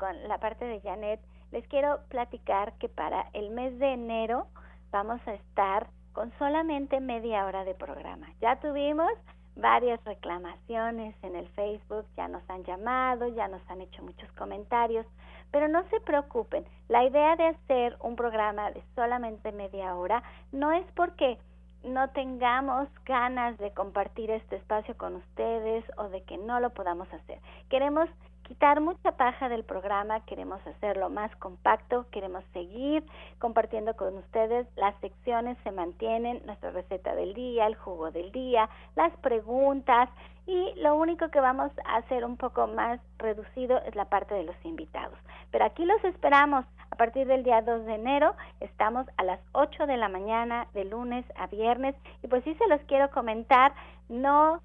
con 0.00 0.26
la 0.28 0.38
parte 0.38 0.64
de 0.64 0.80
Janet, 0.80 1.20
les 1.52 1.66
quiero 1.68 2.00
platicar 2.08 2.72
que 2.78 2.88
para 2.88 3.28
el 3.34 3.50
mes 3.50 3.78
de 3.78 3.92
enero 3.92 4.46
vamos 4.90 5.20
a 5.26 5.34
estar 5.34 5.88
con 6.14 6.32
solamente 6.38 7.00
media 7.00 7.44
hora 7.44 7.64
de 7.64 7.74
programa. 7.74 8.26
Ya 8.40 8.56
tuvimos 8.56 9.12
varias 9.56 10.02
reclamaciones 10.04 11.14
en 11.22 11.36
el 11.36 11.46
Facebook, 11.50 12.06
ya 12.16 12.28
nos 12.28 12.48
han 12.48 12.64
llamado, 12.64 13.28
ya 13.28 13.46
nos 13.48 13.60
han 13.68 13.82
hecho 13.82 14.02
muchos 14.02 14.32
comentarios, 14.32 15.06
pero 15.50 15.68
no 15.68 15.86
se 15.90 16.00
preocupen, 16.00 16.64
la 16.88 17.04
idea 17.04 17.36
de 17.36 17.48
hacer 17.48 17.96
un 18.00 18.16
programa 18.16 18.70
de 18.70 18.82
solamente 18.94 19.52
media 19.52 19.94
hora 19.96 20.22
no 20.50 20.72
es 20.72 20.86
porque 20.92 21.38
no 21.84 22.08
tengamos 22.10 22.88
ganas 23.04 23.58
de 23.58 23.72
compartir 23.72 24.30
este 24.30 24.56
espacio 24.56 24.96
con 24.96 25.16
ustedes 25.16 25.84
o 25.98 26.08
de 26.08 26.22
que 26.22 26.38
no 26.38 26.58
lo 26.60 26.70
podamos 26.70 27.12
hacer. 27.12 27.38
Queremos 27.68 28.08
quitar 28.50 28.80
mucha 28.80 29.12
paja 29.12 29.48
del 29.48 29.62
programa, 29.62 30.24
queremos 30.26 30.60
hacerlo 30.66 31.08
más 31.08 31.30
compacto, 31.36 32.06
queremos 32.10 32.42
seguir 32.52 33.04
compartiendo 33.38 33.94
con 33.94 34.16
ustedes, 34.16 34.66
las 34.74 34.92
secciones 35.00 35.56
se 35.62 35.70
mantienen, 35.70 36.42
nuestra 36.46 36.72
receta 36.72 37.14
del 37.14 37.32
día, 37.32 37.68
el 37.68 37.76
jugo 37.76 38.10
del 38.10 38.32
día, 38.32 38.68
las 38.96 39.16
preguntas 39.18 40.08
y 40.48 40.72
lo 40.80 40.96
único 40.96 41.28
que 41.28 41.38
vamos 41.38 41.70
a 41.84 41.98
hacer 41.98 42.24
un 42.24 42.36
poco 42.36 42.66
más 42.66 42.98
reducido 43.18 43.78
es 43.86 43.94
la 43.94 44.06
parte 44.06 44.34
de 44.34 44.42
los 44.42 44.56
invitados. 44.64 45.16
Pero 45.52 45.64
aquí 45.64 45.84
los 45.84 46.02
esperamos 46.02 46.64
a 46.90 46.96
partir 46.96 47.28
del 47.28 47.44
día 47.44 47.62
2 47.62 47.86
de 47.86 47.94
enero, 47.94 48.34
estamos 48.58 49.06
a 49.16 49.22
las 49.22 49.38
8 49.52 49.86
de 49.86 49.96
la 49.96 50.08
mañana 50.08 50.66
de 50.74 50.86
lunes 50.86 51.24
a 51.36 51.46
viernes 51.46 51.94
y 52.24 52.26
pues 52.26 52.42
sí 52.42 52.52
se 52.56 52.66
los 52.66 52.80
quiero 52.88 53.12
comentar, 53.12 53.72
no 54.08 54.60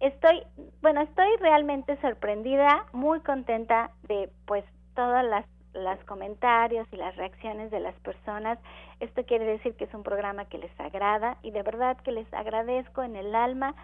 estoy, 0.00 0.42
bueno, 0.82 1.02
estoy 1.02 1.28
realmente 1.40 1.96
sorprendida, 2.00 2.86
muy 2.92 3.20
contenta 3.20 3.90
de 4.08 4.30
pues 4.46 4.64
todas 4.94 5.24
las 5.24 5.44
los 5.74 5.98
comentarios 6.04 6.86
y 6.92 6.96
las 6.96 7.16
reacciones 7.16 7.70
de 7.70 7.80
las 7.80 7.94
personas. 7.96 8.58
Esto 9.00 9.24
quiere 9.24 9.44
decir 9.44 9.74
que 9.74 9.84
es 9.84 9.94
un 9.94 10.02
programa 10.02 10.44
que 10.44 10.58
les 10.58 10.70
agrada 10.80 11.36
y 11.42 11.50
de 11.50 11.62
verdad 11.62 11.96
que 11.98 12.12
les 12.12 12.32
agradezco 12.32 13.02
en 13.02 13.16
el 13.16 13.34
alma 13.34 13.74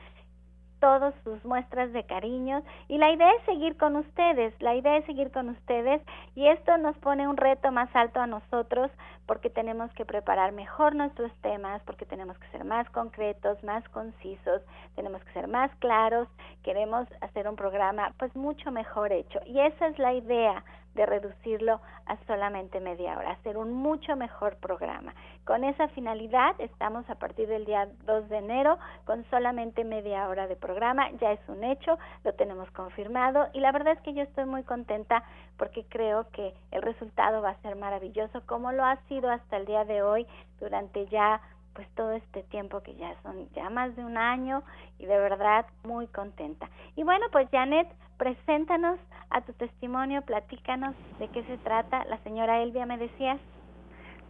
todas 0.80 1.14
sus 1.22 1.44
muestras 1.44 1.92
de 1.92 2.04
cariño. 2.04 2.62
Y 2.88 2.98
la 2.98 3.10
idea 3.10 3.30
es 3.38 3.44
seguir 3.44 3.76
con 3.76 3.96
ustedes, 3.96 4.54
la 4.60 4.74
idea 4.74 4.96
es 4.96 5.04
seguir 5.04 5.30
con 5.30 5.50
ustedes. 5.50 6.02
Y 6.34 6.48
esto 6.48 6.76
nos 6.78 6.96
pone 6.98 7.28
un 7.28 7.36
reto 7.36 7.70
más 7.70 7.88
alto 7.94 8.20
a 8.20 8.26
nosotros 8.26 8.90
porque 9.26 9.50
tenemos 9.50 9.92
que 9.92 10.04
preparar 10.04 10.50
mejor 10.52 10.96
nuestros 10.96 11.32
temas, 11.40 11.80
porque 11.84 12.04
tenemos 12.04 12.36
que 12.38 12.48
ser 12.48 12.64
más 12.64 12.88
concretos, 12.90 13.62
más 13.62 13.88
concisos, 13.90 14.62
tenemos 14.96 15.22
que 15.22 15.32
ser 15.32 15.46
más 15.46 15.70
claros, 15.76 16.26
queremos 16.64 17.06
hacer 17.20 17.48
un 17.48 17.54
programa 17.54 18.12
pues 18.18 18.34
mucho 18.34 18.72
mejor 18.72 19.12
hecho. 19.12 19.38
Y 19.46 19.60
esa 19.60 19.86
es 19.86 19.98
la 20.00 20.14
idea 20.14 20.64
de 20.94 21.06
reducirlo 21.06 21.80
a 22.06 22.16
solamente 22.26 22.80
media 22.80 23.16
hora, 23.16 23.32
hacer 23.32 23.56
un 23.56 23.72
mucho 23.72 24.16
mejor 24.16 24.56
programa. 24.56 25.14
Con 25.44 25.64
esa 25.64 25.88
finalidad 25.88 26.54
estamos 26.58 27.08
a 27.08 27.14
partir 27.14 27.48
del 27.48 27.64
día 27.64 27.88
2 28.06 28.28
de 28.28 28.38
enero 28.38 28.78
con 29.04 29.24
solamente 29.30 29.84
media 29.84 30.28
hora 30.28 30.46
de 30.46 30.56
programa, 30.56 31.10
ya 31.20 31.32
es 31.32 31.40
un 31.48 31.64
hecho, 31.64 31.98
lo 32.24 32.32
tenemos 32.34 32.70
confirmado 32.72 33.48
y 33.52 33.60
la 33.60 33.72
verdad 33.72 33.94
es 33.94 34.00
que 34.00 34.14
yo 34.14 34.22
estoy 34.22 34.44
muy 34.44 34.62
contenta 34.64 35.22
porque 35.56 35.84
creo 35.88 36.28
que 36.30 36.54
el 36.70 36.82
resultado 36.82 37.42
va 37.42 37.50
a 37.50 37.62
ser 37.62 37.76
maravilloso 37.76 38.42
como 38.46 38.72
lo 38.72 38.84
ha 38.84 38.96
sido 39.08 39.30
hasta 39.30 39.56
el 39.56 39.66
día 39.66 39.84
de 39.84 40.02
hoy 40.02 40.26
durante 40.58 41.06
ya 41.06 41.40
pues 41.74 41.88
todo 41.94 42.12
este 42.12 42.42
tiempo 42.44 42.80
que 42.82 42.94
ya 42.96 43.14
son 43.22 43.48
ya 43.54 43.70
más 43.70 43.94
de 43.96 44.04
un 44.04 44.16
año 44.16 44.62
y 44.98 45.06
de 45.06 45.18
verdad 45.18 45.66
muy 45.84 46.06
contenta. 46.08 46.68
Y 46.96 47.04
bueno, 47.04 47.26
pues 47.32 47.48
Janet, 47.50 47.88
preséntanos 48.18 48.98
a 49.30 49.40
tu 49.42 49.52
testimonio, 49.54 50.22
platícanos 50.22 50.94
de 51.18 51.28
qué 51.28 51.42
se 51.44 51.58
trata. 51.58 52.04
La 52.04 52.18
señora 52.18 52.62
Elvia 52.62 52.86
me 52.86 52.98
decías. 52.98 53.40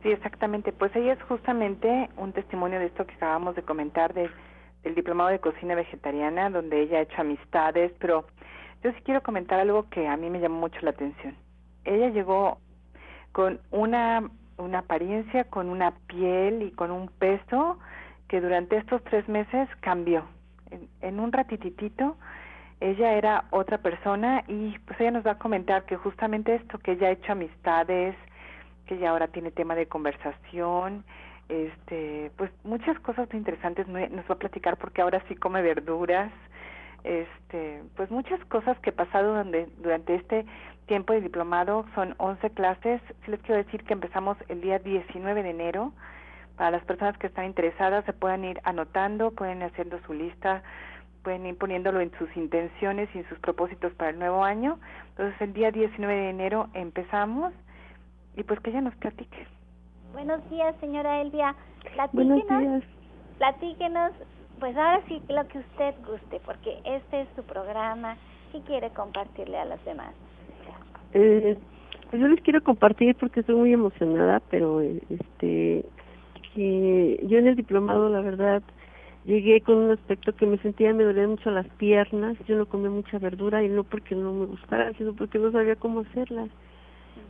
Sí, 0.03 0.11
exactamente. 0.11 0.73
Pues 0.73 0.95
ella 0.97 1.13
es 1.15 1.23
justamente 1.25 2.09
un 2.17 2.33
testimonio 2.33 2.79
de 2.79 2.87
esto 2.87 3.07
que 3.07 3.15
acabamos 3.15 3.55
de 3.57 3.63
comentar 3.63 4.15
de, 4.15 4.31
del 4.83 4.95
diplomado 4.95 5.31
de 5.31 5.41
cocina 5.41 5.75
vegetariana, 5.75 6.51
donde 6.51 6.83
ella 6.83 6.99
ha 6.99 7.03
hecho 7.03 7.21
amistades, 7.21 7.93
pero 7.99 8.27
yo 8.83 8.93
sí 8.93 9.01
quiero 9.05 9.23
comentar 9.23 9.61
algo 9.61 9.89
que 9.91 10.09
a 10.09 10.17
mí 10.17 10.31
me 10.31 10.41
llamó 10.41 10.61
mucho 10.61 10.79
la 10.83 10.91
atención. 10.91 11.37
Ella 11.85 12.09
llegó 12.09 12.59
con 13.33 13.61
una 13.71 14.31
una 14.61 14.81
apariencia, 14.81 15.45
con 15.45 15.69
una 15.69 15.93
piel 16.07 16.63
y 16.63 16.71
con 16.73 16.91
un 16.91 17.09
peso 17.09 17.79
que 18.29 18.41
durante 18.41 18.77
estos 18.77 19.03
tres 19.05 19.29
meses 19.29 19.69
cambió. 19.81 20.25
En, 21.01 21.19
un 21.19 21.33
ratititito, 21.33 22.17
ella 22.79 23.15
era 23.15 23.47
otra 23.51 23.79
persona 23.79 24.45
y 24.47 24.79
pues 24.87 25.01
ella 25.01 25.11
nos 25.11 25.27
va 25.27 25.33
a 25.33 25.39
comentar 25.39 25.85
que 25.85 25.97
justamente 25.97 26.55
esto, 26.55 26.79
que 26.79 26.93
ella 26.93 27.09
ha 27.09 27.11
hecho 27.11 27.33
amistades, 27.33 28.15
que 28.87 28.95
ella 28.95 29.11
ahora 29.11 29.27
tiene 29.29 29.51
tema 29.51 29.75
de 29.75 29.87
conversación, 29.87 31.05
este, 31.49 32.31
pues 32.37 32.53
muchas 32.63 32.99
cosas 33.01 33.29
muy 33.33 33.39
interesantes 33.39 33.89
nos 33.89 34.25
va 34.31 34.35
a 34.35 34.39
platicar 34.39 34.77
porque 34.77 35.03
ahora 35.03 35.21
sí 35.27 35.35
come 35.35 35.61
verduras, 35.63 36.31
este, 37.03 37.83
pues 37.97 38.11
muchas 38.11 38.39
cosas 38.45 38.79
que 38.79 38.93
pasado 38.93 39.35
donde, 39.35 39.69
durante 39.79 40.15
este 40.15 40.47
tiempo 40.91 41.13
de 41.13 41.21
diplomado, 41.21 41.87
son 41.95 42.17
11 42.19 42.51
clases, 42.51 43.01
sí 43.25 43.31
les 43.31 43.41
quiero 43.43 43.63
decir 43.63 43.85
que 43.85 43.93
empezamos 43.93 44.37
el 44.49 44.61
día 44.61 44.81
19 44.81 45.45
de 45.45 45.51
enero, 45.51 45.93
para 46.57 46.73
las 46.73 46.85
personas 46.85 47.17
que 47.17 47.29
están 47.29 47.45
interesadas 47.45 48.05
se 48.07 48.13
pueden 48.13 48.45
ir 48.45 48.61
anotando, 48.65 49.31
pueden 49.31 49.59
ir 49.59 49.67
haciendo 49.67 50.01
su 50.01 50.15
lista, 50.15 50.65
pueden 51.23 51.47
ir 51.47 51.57
poniéndolo 51.57 52.01
en 52.01 52.11
sus 52.19 52.37
intenciones 52.37 53.09
y 53.15 53.19
en 53.19 53.29
sus 53.29 53.39
propósitos 53.39 53.93
para 53.95 54.11
el 54.11 54.19
nuevo 54.19 54.43
año. 54.43 54.81
Entonces 55.11 55.41
el 55.41 55.53
día 55.53 55.71
19 55.71 56.13
de 56.13 56.31
enero 56.31 56.67
empezamos 56.75 57.53
y 58.37 58.43
pues 58.43 58.59
que 58.59 58.71
ella 58.71 58.81
nos 58.81 58.97
platique. 58.97 59.47
Buenos 60.13 60.41
días, 60.51 60.75
señora 60.81 61.21
Elvia. 61.21 61.55
Platíquenos, 61.95 62.49
Buenos 62.49 62.83
días. 62.83 62.83
Platíquenos, 63.39 64.13
pues 64.59 64.77
ahora 64.77 65.03
sí 65.07 65.23
lo 65.29 65.47
que 65.47 65.61
usted 65.61 65.95
guste, 66.05 66.41
porque 66.45 66.81
este 66.85 67.21
es 67.21 67.29
su 67.37 67.45
programa 67.45 68.17
y 68.53 68.61
quiere 68.63 68.91
compartirle 68.91 69.57
a 69.57 69.67
los 69.67 69.85
demás. 69.85 70.15
Eh, 71.15 71.57
pues 72.11 72.23
yo 72.23 72.29
les 72.29 72.41
quiero 72.41 72.63
compartir 72.63 73.15
porque 73.17 73.41
estoy 73.41 73.55
muy 73.55 73.73
emocionada, 73.73 74.41
pero 74.51 74.81
este 74.81 75.85
que 76.55 77.21
yo 77.29 77.39
en 77.39 77.47
el 77.47 77.57
diplomado, 77.57 78.09
la 78.09 78.21
verdad, 78.21 78.63
llegué 79.25 79.61
con 79.61 79.77
un 79.77 79.91
aspecto 79.93 80.35
que 80.35 80.47
me 80.47 80.59
sentía, 80.59 80.93
me 80.93 81.05
dolían 81.05 81.31
mucho 81.31 81.51
las 81.51 81.69
piernas, 81.69 82.37
yo 82.49 82.57
no 82.57 82.67
comía 82.67 82.91
mucha 82.91 83.19
verdura 83.19 83.63
y 83.63 83.69
no 83.69 83.85
porque 83.85 84.15
no 84.15 84.33
me 84.33 84.47
gustara, 84.47 84.93
sino 84.95 85.15
porque 85.15 85.39
no 85.39 85.53
sabía 85.53 85.77
cómo 85.77 86.01
hacerla. 86.01 86.49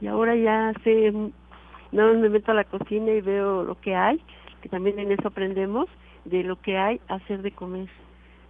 Y 0.01 0.07
ahora 0.07 0.35
ya 0.37 0.73
sé, 0.83 1.12
no 1.12 2.14
me 2.14 2.29
meto 2.29 2.53
a 2.53 2.55
la 2.55 2.64
cocina 2.64 3.12
y 3.12 3.21
veo 3.21 3.64
lo 3.64 3.79
que 3.81 3.95
hay, 3.95 4.21
que 4.62 4.69
también 4.69 4.99
en 4.99 5.12
eso 5.12 5.29
aprendemos, 5.29 5.87
de 6.25 6.43
lo 6.43 6.57
que 6.57 6.79
hay 6.79 7.01
hacer 7.09 7.43
de 7.43 7.51
comer. 7.51 7.88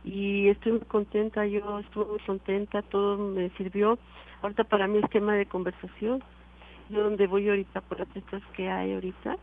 Y 0.05 0.49
estoy 0.49 0.73
muy 0.73 0.81
contenta, 0.83 1.47
yo 1.47 1.79
estuve 1.81 2.07
muy 2.07 2.21
contenta, 2.21 2.83
todo 2.83 3.19
me 3.19 3.51
sirvió. 3.51 3.99
Ahorita 4.43 4.65
para 4.65 4.87
mí 4.87 4.99
es 5.03 5.11
tema 5.11 5.35
de 5.35 5.47
conversación. 5.47 6.23
Yo 6.89 7.05
donde 7.05 7.27
voy 7.27 7.49
ahorita 7.49 7.83
por 7.83 7.99
las 7.99 8.09
cosas 8.09 8.43
que 8.57 8.69
hay 8.69 8.95
ahorita, 8.95 9.37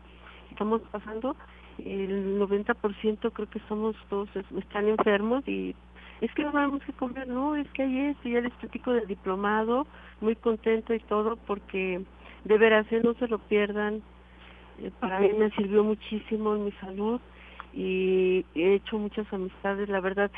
estamos 0.50 0.82
pasando, 0.90 1.34
el 1.78 2.38
90% 2.38 3.32
creo 3.32 3.48
que 3.48 3.60
somos 3.68 3.96
todos, 4.10 4.28
están 4.58 4.88
enfermos 4.88 5.46
y 5.48 5.74
es 6.20 6.32
que 6.34 6.42
no 6.42 6.52
sabemos 6.52 6.82
qué 6.84 6.92
comer, 6.92 7.28
no, 7.28 7.56
es 7.56 7.66
que 7.70 7.84
hay 7.84 7.98
esto, 8.08 8.28
ya 8.28 8.40
les 8.40 8.52
platico 8.54 8.92
del 8.92 9.06
diplomado, 9.06 9.86
muy 10.20 10.34
contento 10.36 10.92
y 10.92 11.00
todo 11.00 11.36
porque 11.46 12.02
de 12.44 12.58
veras, 12.58 12.86
¿eh? 12.90 13.00
no 13.02 13.14
se 13.14 13.28
lo 13.28 13.38
pierdan, 13.38 14.02
eh, 14.80 14.90
para 15.00 15.20
mí 15.20 15.30
me 15.38 15.50
sirvió 15.52 15.84
muchísimo 15.84 16.54
en 16.54 16.64
mi 16.66 16.72
salud 16.72 17.20
y 17.72 18.44
he 18.54 18.74
hecho 18.74 18.98
muchas 18.98 19.30
amistades, 19.32 19.88
la 19.88 20.00
verdad, 20.00 20.30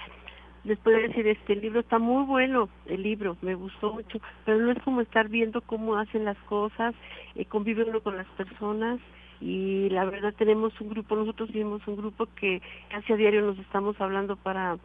les 0.64 0.78
puedo 0.78 0.98
decir, 0.98 1.26
este 1.26 1.56
libro 1.56 1.80
está 1.80 1.98
muy 1.98 2.24
bueno, 2.24 2.68
el 2.86 3.02
libro, 3.02 3.36
me 3.40 3.54
gustó 3.54 3.94
mucho, 3.94 4.20
pero 4.44 4.58
no 4.58 4.72
es 4.72 4.82
como 4.82 5.00
estar 5.00 5.28
viendo 5.28 5.60
cómo 5.62 5.96
hacen 5.96 6.24
las 6.24 6.38
cosas, 6.38 6.94
eh, 7.34 7.44
conviviendo 7.46 8.02
con 8.02 8.16
las 8.16 8.26
personas, 8.28 9.00
y 9.40 9.88
la 9.88 10.04
verdad 10.04 10.34
tenemos 10.36 10.78
un 10.80 10.90
grupo, 10.90 11.16
nosotros 11.16 11.50
tenemos 11.50 11.86
un 11.88 11.96
grupo 11.96 12.26
que 12.36 12.60
casi 12.90 13.12
a 13.12 13.16
diario 13.16 13.40
nos 13.42 13.58
estamos 13.58 13.98
hablando 14.00 14.36
para 14.36 14.76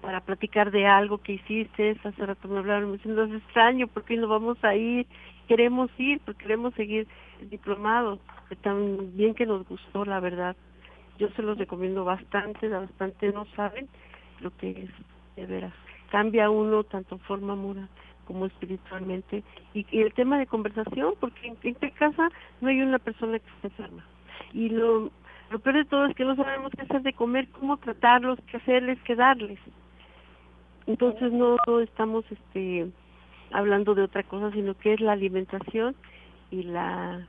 para 0.00 0.20
platicar 0.20 0.70
de 0.70 0.86
algo 0.86 1.18
que 1.18 1.32
hiciste, 1.32 1.96
hace 2.04 2.26
rato 2.26 2.46
me 2.46 2.58
hablaron, 2.58 2.90
me 2.90 2.96
dicen, 2.98 3.16
no 3.16 3.24
es 3.24 3.32
extraño, 3.32 3.88
¿por 3.88 4.04
qué 4.04 4.16
no 4.16 4.28
vamos 4.28 4.62
a 4.62 4.76
ir? 4.76 5.06
Queremos 5.48 5.90
ir, 5.98 6.20
porque 6.24 6.44
queremos 6.44 6.74
seguir 6.74 7.08
diplomados, 7.50 8.20
tan 8.62 9.16
bien 9.16 9.34
que 9.34 9.46
nos 9.46 9.66
gustó, 9.66 10.04
la 10.04 10.20
verdad. 10.20 10.54
Yo 11.18 11.28
se 11.30 11.42
los 11.42 11.58
recomiendo 11.58 12.04
bastante, 12.04 12.68
bastante 12.68 13.32
no 13.32 13.46
saben 13.56 13.88
lo 14.40 14.50
que 14.56 14.70
es, 14.70 14.90
de 15.36 15.46
veras. 15.46 15.72
Cambia 16.10 16.50
uno 16.50 16.84
tanto 16.84 17.18
forma 17.18 17.54
moral 17.54 17.88
como 18.26 18.46
espiritualmente. 18.46 19.42
Y, 19.72 19.86
el 19.98 20.12
tema 20.12 20.38
de 20.38 20.46
conversación, 20.46 21.14
porque 21.20 21.48
en, 21.48 21.56
en 21.62 21.90
casa 21.90 22.28
no 22.60 22.68
hay 22.68 22.80
una 22.82 22.98
persona 22.98 23.38
que 23.38 23.48
esté 23.48 23.68
enferma. 23.68 24.04
Y 24.52 24.68
lo, 24.68 25.10
lo 25.50 25.58
peor 25.60 25.76
de 25.76 25.84
todo 25.84 26.06
es 26.06 26.14
que 26.14 26.24
no 26.24 26.36
sabemos 26.36 26.72
qué 26.76 26.82
hacer 26.82 27.02
de 27.02 27.12
comer, 27.12 27.48
cómo 27.48 27.76
tratarlos, 27.78 28.38
qué 28.50 28.58
hacerles, 28.58 28.98
qué 29.04 29.14
darles. 29.14 29.58
Entonces 30.86 31.32
no 31.32 31.56
estamos 31.80 32.24
este 32.30 32.90
hablando 33.52 33.94
de 33.94 34.02
otra 34.02 34.22
cosa, 34.24 34.50
sino 34.52 34.74
que 34.74 34.94
es 34.94 35.00
la 35.00 35.12
alimentación 35.12 35.94
y 36.50 36.64
la 36.64 37.26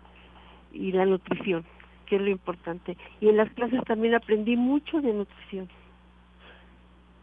y 0.74 0.92
la 0.92 1.06
nutrición, 1.06 1.66
que 2.08 2.16
es 2.16 2.22
lo 2.22 2.30
importante. 2.30 2.98
Y 3.22 3.30
en 3.30 3.38
las 3.38 3.50
clases 3.52 3.84
también 3.86 4.16
aprendí 4.16 4.56
mucho 4.56 5.02
de 5.02 5.14
nutrición. 5.14 5.70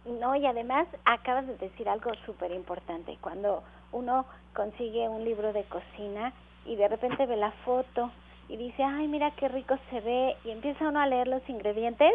No, 0.05 0.37
y 0.37 0.47
además 0.47 0.87
acabas 1.05 1.47
de 1.47 1.57
decir 1.57 1.89
algo 1.89 2.13
súper 2.27 2.53
importante. 2.53 3.17
Cuando 3.21 3.63
uno 3.93 4.27
consigue 4.55 5.09
un 5.09 5.25
libro 5.25 5.53
de 5.53 5.65
cocina 5.65 6.33
y 6.67 6.77
de 6.77 6.89
repente 6.89 7.27
ve 7.27 7.37
la 7.37 7.53
foto 7.65 8.11
y 8.49 8.57
dice, 8.57 8.83
ay, 8.83 9.09
mira 9.09 9.31
qué 9.33 9.49
rico 9.49 9.79
se 9.91 10.01
ve, 10.01 10.37
y 10.45 10.51
empieza 10.51 10.89
uno 10.89 11.01
a 11.01 11.07
leer 11.07 11.27
los 11.27 11.49
ingredientes, 11.49 12.13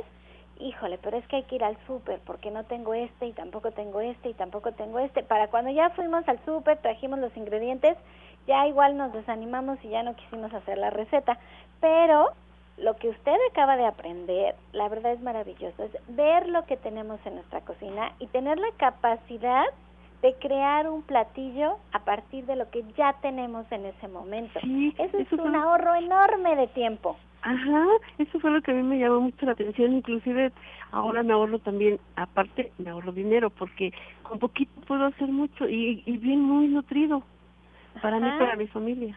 híjole, 0.59 0.99
pero 0.99 1.17
es 1.17 1.27
que 1.27 1.37
hay 1.37 1.43
que 1.43 1.55
ir 1.55 1.63
al 1.63 1.77
súper 1.87 2.19
porque 2.25 2.51
no 2.51 2.63
tengo 2.65 2.93
este 2.93 3.27
y 3.27 3.33
tampoco 3.33 3.71
tengo 3.71 4.01
este 4.01 4.29
y 4.29 4.33
tampoco 4.33 4.71
tengo 4.73 4.99
este. 4.99 5.23
Para 5.23 5.47
cuando 5.47 5.71
ya 5.71 5.89
fuimos 5.91 6.27
al 6.27 6.39
súper, 6.45 6.77
trajimos 6.77 7.19
los 7.19 7.35
ingredientes, 7.35 7.97
ya 8.45 8.67
igual 8.67 8.97
nos 8.97 9.13
desanimamos 9.13 9.83
y 9.83 9.89
ya 9.89 10.03
no 10.03 10.15
quisimos 10.15 10.53
hacer 10.53 10.77
la 10.77 10.91
receta. 10.91 11.39
Pero 11.81 12.33
lo 12.81 12.95
que 12.95 13.09
usted 13.09 13.35
acaba 13.51 13.77
de 13.77 13.85
aprender, 13.85 14.55
la 14.73 14.89
verdad 14.89 15.13
es 15.13 15.21
maravilloso, 15.21 15.83
es 15.83 15.91
ver 16.15 16.47
lo 16.47 16.65
que 16.65 16.77
tenemos 16.77 17.19
en 17.25 17.35
nuestra 17.35 17.61
cocina 17.61 18.13
y 18.19 18.27
tener 18.27 18.57
la 18.57 18.71
capacidad 18.77 19.65
de 20.21 20.33
crear 20.35 20.89
un 20.89 21.01
platillo 21.03 21.77
a 21.93 21.99
partir 21.99 22.45
de 22.45 22.55
lo 22.55 22.69
que 22.69 22.83
ya 22.97 23.13
tenemos 23.21 23.69
en 23.71 23.85
ese 23.85 24.07
momento. 24.07 24.59
eso, 24.97 25.17
es 25.17 25.31
un 25.31 25.55
ahorro 25.55 25.95
enorme 25.95 26.55
de 26.55 26.67
tiempo. 26.67 27.17
Ajá, 27.41 27.85
eso 28.17 28.37
fue 28.39 28.51
lo 28.51 28.61
que 28.61 28.71
a 28.71 28.73
mí 28.73 28.83
me 28.83 28.99
llamó 28.99 29.21
mucho 29.21 29.45
la 29.45 29.53
atención, 29.53 29.93
inclusive 29.93 30.51
ahora 30.91 31.23
me 31.23 31.31
ahorro 31.31 31.59
también, 31.59 31.97
aparte 32.17 32.73
me 32.77 32.89
ahorro 32.89 33.13
dinero, 33.13 33.49
porque 33.49 33.93
con 34.23 34.39
poquito 34.39 34.81
puedo 34.81 35.05
hacer 35.05 35.29
mucho 35.29 35.69
y, 35.69 36.03
y 36.05 36.17
bien 36.17 36.41
muy 36.41 36.67
nutrido 36.67 37.23
para 38.01 38.19
mí, 38.19 38.29
para 38.37 38.57
mi 38.57 38.67
familia. 38.67 39.15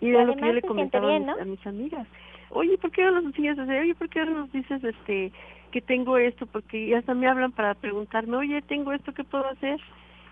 Y, 0.00 0.10
de 0.10 0.24
lo 0.24 0.34
que 0.34 0.46
yo 0.46 0.52
le 0.52 0.62
comentaba 0.62 1.14
a 1.14 1.44
mis 1.44 1.64
amigas 1.66 2.06
oye, 2.50 2.78
¿por 2.78 2.90
qué 2.90 3.04
no 3.04 3.20
nos 3.20 3.34
hacer? 3.34 3.80
Oye, 3.80 3.94
¿por 3.94 4.08
qué 4.08 4.24
no 4.24 4.40
nos 4.40 4.52
dices 4.52 4.82
este 4.82 5.32
que 5.72 5.80
tengo 5.80 6.16
esto? 6.16 6.46
Porque 6.46 6.94
hasta 6.96 7.14
me 7.14 7.28
hablan 7.28 7.52
para 7.52 7.74
preguntarme, 7.74 8.36
oye, 8.36 8.62
tengo 8.62 8.92
esto, 8.92 9.12
¿qué 9.12 9.24
puedo 9.24 9.46
hacer? 9.48 9.80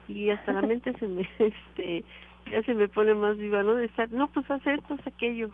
Y 0.09 0.31
hasta 0.31 0.53
la 0.53 0.63
mente 0.63 0.93
se 0.99 1.07
me, 1.07 1.23
este, 1.39 2.05
ya 2.51 2.63
se 2.63 2.75
me 2.75 2.89
pone 2.89 3.15
más 3.15 3.37
viva, 3.37 3.63
¿no? 3.63 3.75
De 3.75 3.87
estar, 3.87 4.11
no, 4.11 4.29
pues 4.29 4.51
hacer 4.51 4.79
esto, 4.79 4.95
es 4.95 5.07
aquello. 5.07 5.51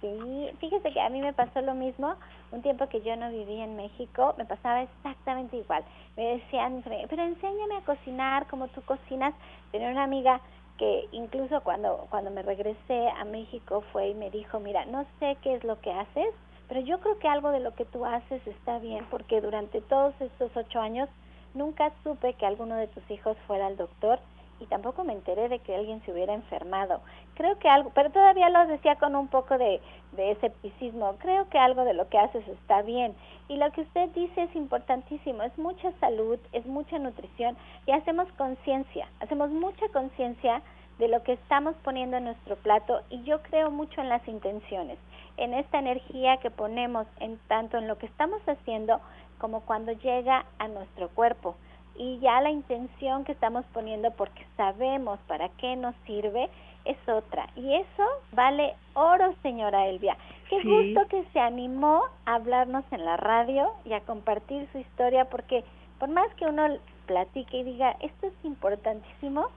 Sí, 0.00 0.50
fíjese 0.58 0.92
que 0.92 1.00
a 1.00 1.08
mí 1.10 1.20
me 1.20 1.32
pasó 1.32 1.62
lo 1.62 1.74
mismo, 1.74 2.16
un 2.50 2.60
tiempo 2.60 2.88
que 2.88 3.02
yo 3.02 3.14
no 3.14 3.30
vivía 3.30 3.62
en 3.62 3.76
México, 3.76 4.34
me 4.36 4.44
pasaba 4.44 4.82
exactamente 4.82 5.56
igual. 5.56 5.84
Me 6.16 6.38
decían, 6.38 6.82
pero 6.84 7.22
enséñame 7.22 7.76
a 7.76 7.84
cocinar 7.84 8.48
como 8.48 8.66
tú 8.68 8.82
cocinas. 8.82 9.32
Tenía 9.70 9.90
una 9.90 10.02
amiga 10.02 10.40
que 10.78 11.08
incluso 11.12 11.60
cuando, 11.62 12.06
cuando 12.10 12.30
me 12.30 12.42
regresé 12.42 13.08
a 13.08 13.24
México 13.24 13.82
fue 13.92 14.08
y 14.08 14.14
me 14.14 14.30
dijo, 14.30 14.60
mira, 14.60 14.84
no 14.86 15.04
sé 15.18 15.36
qué 15.42 15.54
es 15.54 15.64
lo 15.64 15.80
que 15.80 15.92
haces, 15.92 16.34
pero 16.68 16.80
yo 16.80 17.00
creo 17.00 17.18
que 17.18 17.28
algo 17.28 17.50
de 17.50 17.60
lo 17.60 17.74
que 17.74 17.84
tú 17.84 18.04
haces 18.04 18.46
está 18.46 18.78
bien, 18.78 19.06
porque 19.10 19.40
durante 19.40 19.80
todos 19.82 20.14
estos 20.20 20.50
ocho 20.56 20.80
años 20.80 21.08
nunca 21.54 21.92
supe 22.02 22.34
que 22.34 22.46
alguno 22.46 22.76
de 22.76 22.88
tus 22.88 23.08
hijos 23.10 23.36
fuera 23.46 23.66
al 23.66 23.76
doctor 23.76 24.18
y 24.62 24.66
tampoco 24.66 25.02
me 25.02 25.12
enteré 25.12 25.48
de 25.48 25.58
que 25.58 25.74
alguien 25.74 26.00
se 26.04 26.12
hubiera 26.12 26.32
enfermado. 26.32 27.00
Creo 27.34 27.58
que 27.58 27.68
algo, 27.68 27.90
pero 27.94 28.10
todavía 28.10 28.48
lo 28.48 28.66
decía 28.66 28.96
con 28.96 29.16
un 29.16 29.28
poco 29.28 29.58
de, 29.58 29.80
de 30.12 30.30
escepticismo, 30.30 31.16
creo 31.18 31.48
que 31.48 31.58
algo 31.58 31.84
de 31.84 31.94
lo 31.94 32.08
que 32.08 32.18
haces 32.18 32.46
está 32.46 32.82
bien. 32.82 33.14
Y 33.48 33.56
lo 33.56 33.70
que 33.72 33.82
usted 33.82 34.08
dice 34.10 34.44
es 34.44 34.54
importantísimo, 34.54 35.42
es 35.42 35.56
mucha 35.58 35.90
salud, 35.98 36.38
es 36.52 36.64
mucha 36.66 36.98
nutrición 36.98 37.56
y 37.86 37.92
hacemos 37.92 38.30
conciencia, 38.38 39.08
hacemos 39.20 39.50
mucha 39.50 39.88
conciencia 39.88 40.62
de 40.98 41.08
lo 41.08 41.22
que 41.24 41.32
estamos 41.32 41.74
poniendo 41.82 42.18
en 42.18 42.24
nuestro 42.24 42.56
plato 42.56 43.02
y 43.10 43.22
yo 43.24 43.42
creo 43.42 43.70
mucho 43.70 44.00
en 44.00 44.08
las 44.08 44.26
intenciones, 44.28 44.98
en 45.36 45.54
esta 45.54 45.80
energía 45.80 46.36
que 46.36 46.50
ponemos 46.50 47.06
en 47.18 47.38
tanto 47.48 47.78
en 47.78 47.88
lo 47.88 47.98
que 47.98 48.06
estamos 48.06 48.40
haciendo 48.46 49.00
como 49.38 49.62
cuando 49.62 49.90
llega 49.92 50.44
a 50.58 50.68
nuestro 50.68 51.08
cuerpo 51.08 51.56
y 51.96 52.18
ya 52.20 52.40
la 52.40 52.50
intención 52.50 53.24
que 53.24 53.32
estamos 53.32 53.64
poniendo 53.72 54.10
porque 54.12 54.46
sabemos 54.56 55.18
para 55.26 55.48
qué 55.50 55.76
nos 55.76 55.94
sirve 56.06 56.48
es 56.84 56.96
otra. 57.08 57.48
Y 57.56 57.74
eso 57.74 58.04
vale 58.32 58.74
oro, 58.94 59.34
señora 59.42 59.86
Elvia. 59.86 60.16
Qué 60.48 60.62
gusto 60.62 61.06
que 61.08 61.24
se 61.32 61.40
animó 61.40 62.04
a 62.26 62.34
hablarnos 62.34 62.84
en 62.90 63.04
la 63.04 63.16
radio 63.16 63.72
y 63.84 63.92
a 63.92 64.00
compartir 64.00 64.68
su 64.72 64.78
historia 64.78 65.26
porque 65.26 65.64
por 65.98 66.08
más 66.08 66.32
que 66.34 66.46
uno 66.46 66.66
platique 67.06 67.58
y 67.58 67.64
diga, 67.64 67.96
esto 68.00 68.26
es 68.26 68.44
importantísimo, 68.44 69.48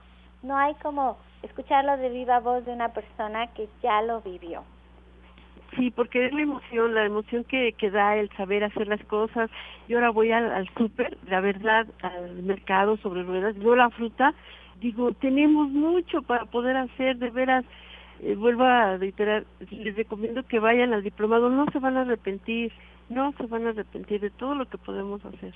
no 0.42 0.56
hay 0.56 0.74
como 0.76 1.16
escucharlo 1.42 1.96
de 1.96 2.08
viva 2.08 2.40
voz 2.40 2.64
de 2.64 2.72
una 2.72 2.90
persona 2.90 3.48
que 3.48 3.68
ya 3.82 4.02
lo 4.02 4.20
vivió. 4.20 4.62
Sí, 5.74 5.90
porque 5.90 6.26
es 6.26 6.32
la 6.32 6.42
emoción, 6.42 6.94
la 6.94 7.04
emoción 7.04 7.44
que, 7.44 7.72
que 7.72 7.90
da 7.90 8.16
el 8.16 8.30
saber 8.36 8.64
hacer 8.64 8.86
las 8.88 9.02
cosas. 9.04 9.50
Yo 9.88 9.98
ahora 9.98 10.10
voy 10.10 10.32
al, 10.32 10.50
al 10.52 10.68
súper, 10.76 11.18
la 11.28 11.40
verdad, 11.40 11.86
al 12.02 12.42
mercado 12.42 12.96
sobre 12.98 13.24
ruedas, 13.24 13.56
yo 13.56 13.74
la 13.76 13.90
fruta, 13.90 14.34
digo, 14.80 15.12
tenemos 15.12 15.68
mucho 15.68 16.22
para 16.22 16.44
poder 16.46 16.76
hacer, 16.76 17.16
de 17.18 17.30
veras, 17.30 17.64
eh, 18.22 18.34
vuelvo 18.34 18.64
a 18.64 18.96
reiterar, 18.96 19.44
les 19.70 19.96
recomiendo 19.96 20.42
que 20.44 20.58
vayan 20.60 20.94
al 20.94 21.02
diplomado, 21.02 21.50
no 21.50 21.66
se 21.72 21.78
van 21.78 21.96
a 21.96 22.02
arrepentir, 22.02 22.72
no 23.08 23.32
se 23.32 23.46
van 23.46 23.66
a 23.66 23.70
arrepentir 23.70 24.20
de 24.20 24.30
todo 24.30 24.54
lo 24.54 24.66
que 24.66 24.78
podemos 24.78 25.24
hacer. 25.24 25.54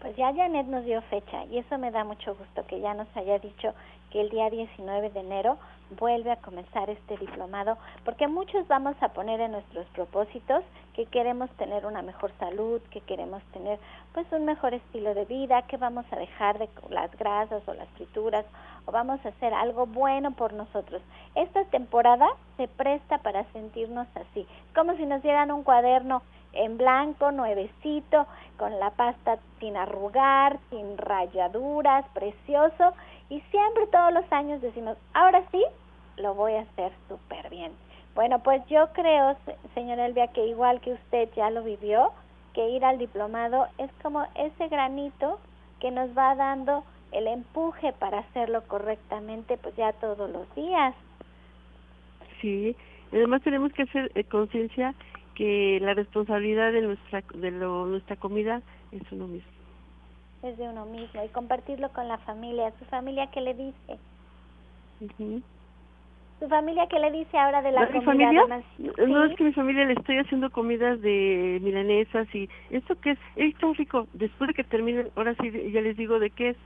Pues 0.00 0.14
ya 0.16 0.32
Janet 0.34 0.66
nos 0.66 0.84
dio 0.84 1.00
fecha 1.02 1.44
y 1.46 1.58
eso 1.58 1.78
me 1.78 1.90
da 1.90 2.04
mucho 2.04 2.34
gusto 2.34 2.66
que 2.66 2.80
ya 2.80 2.94
nos 2.94 3.08
haya 3.16 3.38
dicho 3.38 3.74
que 4.10 4.20
el 4.20 4.30
día 4.30 4.50
19 4.50 5.10
de 5.10 5.20
enero 5.20 5.58
vuelve 5.90 6.30
a 6.30 6.36
comenzar 6.36 6.90
este 6.90 7.16
diplomado, 7.16 7.78
porque 8.04 8.28
muchos 8.28 8.66
vamos 8.68 8.96
a 9.00 9.10
poner 9.10 9.40
en 9.40 9.52
nuestros 9.52 9.86
propósitos 9.88 10.64
que 10.94 11.06
queremos 11.06 11.50
tener 11.56 11.86
una 11.86 12.02
mejor 12.02 12.32
salud, 12.38 12.80
que 12.90 13.00
queremos 13.02 13.42
tener 13.52 13.78
pues 14.14 14.26
un 14.32 14.44
mejor 14.44 14.74
estilo 14.74 15.14
de 15.14 15.24
vida, 15.26 15.62
que 15.62 15.76
vamos 15.76 16.06
a 16.10 16.16
dejar 16.16 16.58
de 16.58 16.68
las 16.90 17.10
grasas 17.16 17.62
o 17.66 17.74
las 17.74 17.88
frituras 17.90 18.46
o 18.86 18.92
vamos 18.92 19.24
a 19.24 19.28
hacer 19.28 19.52
algo 19.52 19.86
bueno 19.86 20.32
por 20.32 20.52
nosotros. 20.52 21.02
Esta 21.34 21.64
temporada 21.66 22.26
se 22.56 22.68
presta 22.68 23.18
para 23.18 23.44
sentirnos 23.52 24.06
así, 24.14 24.46
como 24.74 24.96
si 24.96 25.06
nos 25.06 25.22
dieran 25.22 25.52
un 25.52 25.62
cuaderno 25.62 26.22
en 26.56 26.78
blanco, 26.78 27.32
nuevecito, 27.32 28.26
con 28.56 28.78
la 28.78 28.90
pasta 28.90 29.38
sin 29.60 29.76
arrugar, 29.76 30.58
sin 30.70 30.98
rayaduras, 30.98 32.04
precioso. 32.14 32.94
Y 33.28 33.40
siempre 33.50 33.86
todos 33.88 34.12
los 34.12 34.30
años 34.32 34.60
decimos, 34.60 34.96
ahora 35.14 35.42
sí, 35.50 35.62
lo 36.16 36.34
voy 36.34 36.54
a 36.54 36.62
hacer 36.62 36.92
súper 37.08 37.50
bien. 37.50 37.72
Bueno, 38.14 38.38
pues 38.38 38.64
yo 38.66 38.88
creo, 38.92 39.36
señora 39.74 40.06
Elvia, 40.06 40.28
que 40.28 40.46
igual 40.46 40.80
que 40.80 40.92
usted 40.92 41.28
ya 41.36 41.50
lo 41.50 41.62
vivió, 41.62 42.12
que 42.54 42.70
ir 42.70 42.84
al 42.84 42.96
diplomado 42.98 43.66
es 43.76 43.90
como 44.02 44.26
ese 44.34 44.68
granito 44.68 45.38
que 45.80 45.90
nos 45.90 46.16
va 46.16 46.34
dando 46.34 46.84
el 47.12 47.26
empuje 47.26 47.92
para 47.92 48.20
hacerlo 48.20 48.62
correctamente, 48.66 49.58
pues 49.58 49.76
ya 49.76 49.92
todos 49.92 50.30
los 50.30 50.52
días. 50.54 50.94
Sí, 52.40 52.74
además 53.12 53.42
tenemos 53.42 53.72
que 53.72 53.82
hacer 53.82 54.10
eh, 54.14 54.24
conciencia 54.24 54.94
que 55.36 55.78
la 55.80 55.94
responsabilidad 55.94 56.72
de 56.72 56.82
nuestra 56.82 57.22
de 57.34 57.50
lo, 57.52 57.86
nuestra 57.86 58.16
comida 58.16 58.62
es 58.90 59.02
uno 59.12 59.28
mismo. 59.28 59.50
Es 60.42 60.56
de 60.58 60.68
uno 60.68 60.86
mismo 60.86 61.22
y 61.24 61.28
compartirlo 61.28 61.90
con 61.90 62.08
la 62.08 62.18
familia. 62.18 62.72
¿Su 62.78 62.84
familia 62.86 63.28
qué 63.28 63.40
le 63.40 63.54
dice? 63.54 63.98
¿Su 66.40 66.48
familia 66.48 66.86
qué 66.88 66.98
le 66.98 67.10
dice 67.12 67.38
ahora 67.38 67.62
de 67.62 67.72
la 67.72 67.86
comida? 67.86 68.02
familia? 68.02 68.62
No, 69.06 69.24
es 69.24 69.36
que 69.36 69.44
mi 69.44 69.52
familia 69.52 69.84
le 69.84 69.94
estoy 69.94 70.18
haciendo 70.18 70.50
comidas 70.50 71.00
de 71.00 71.60
milanesas 71.62 72.26
y 72.34 72.48
esto 72.70 72.98
que 73.00 73.12
es, 73.12 73.18
esto 73.36 73.72
rico. 73.74 74.06
Después 74.14 74.48
de 74.48 74.54
que 74.54 74.64
terminen, 74.64 75.08
ahora 75.16 75.34
sí 75.40 75.50
ya 75.70 75.80
les 75.80 75.96
digo 75.96 76.18
de 76.18 76.30
qué 76.30 76.50
es. 76.50 76.56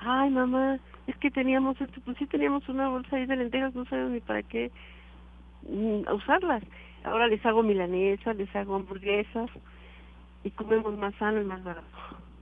Ay, 0.00 0.30
mamá, 0.30 0.78
es 1.06 1.16
que 1.16 1.30
teníamos 1.30 1.80
esto, 1.80 2.00
pues 2.04 2.16
sí 2.18 2.26
teníamos 2.26 2.68
una 2.68 2.88
bolsa 2.88 3.16
ahí 3.16 3.26
de 3.26 3.36
lentejas, 3.36 3.74
no 3.74 3.84
sabemos 3.86 4.12
ni 4.12 4.20
para 4.20 4.42
qué 4.42 4.70
mm, 5.68 6.02
usarlas 6.12 6.62
Ahora 7.04 7.26
les 7.26 7.44
hago 7.44 7.62
milanesas, 7.62 8.36
les 8.36 8.54
hago 8.54 8.76
hamburguesas 8.76 9.50
y 10.44 10.50
comemos 10.50 10.96
más 10.96 11.14
sano 11.16 11.40
y 11.40 11.44
más 11.44 11.62
barato. 11.62 11.86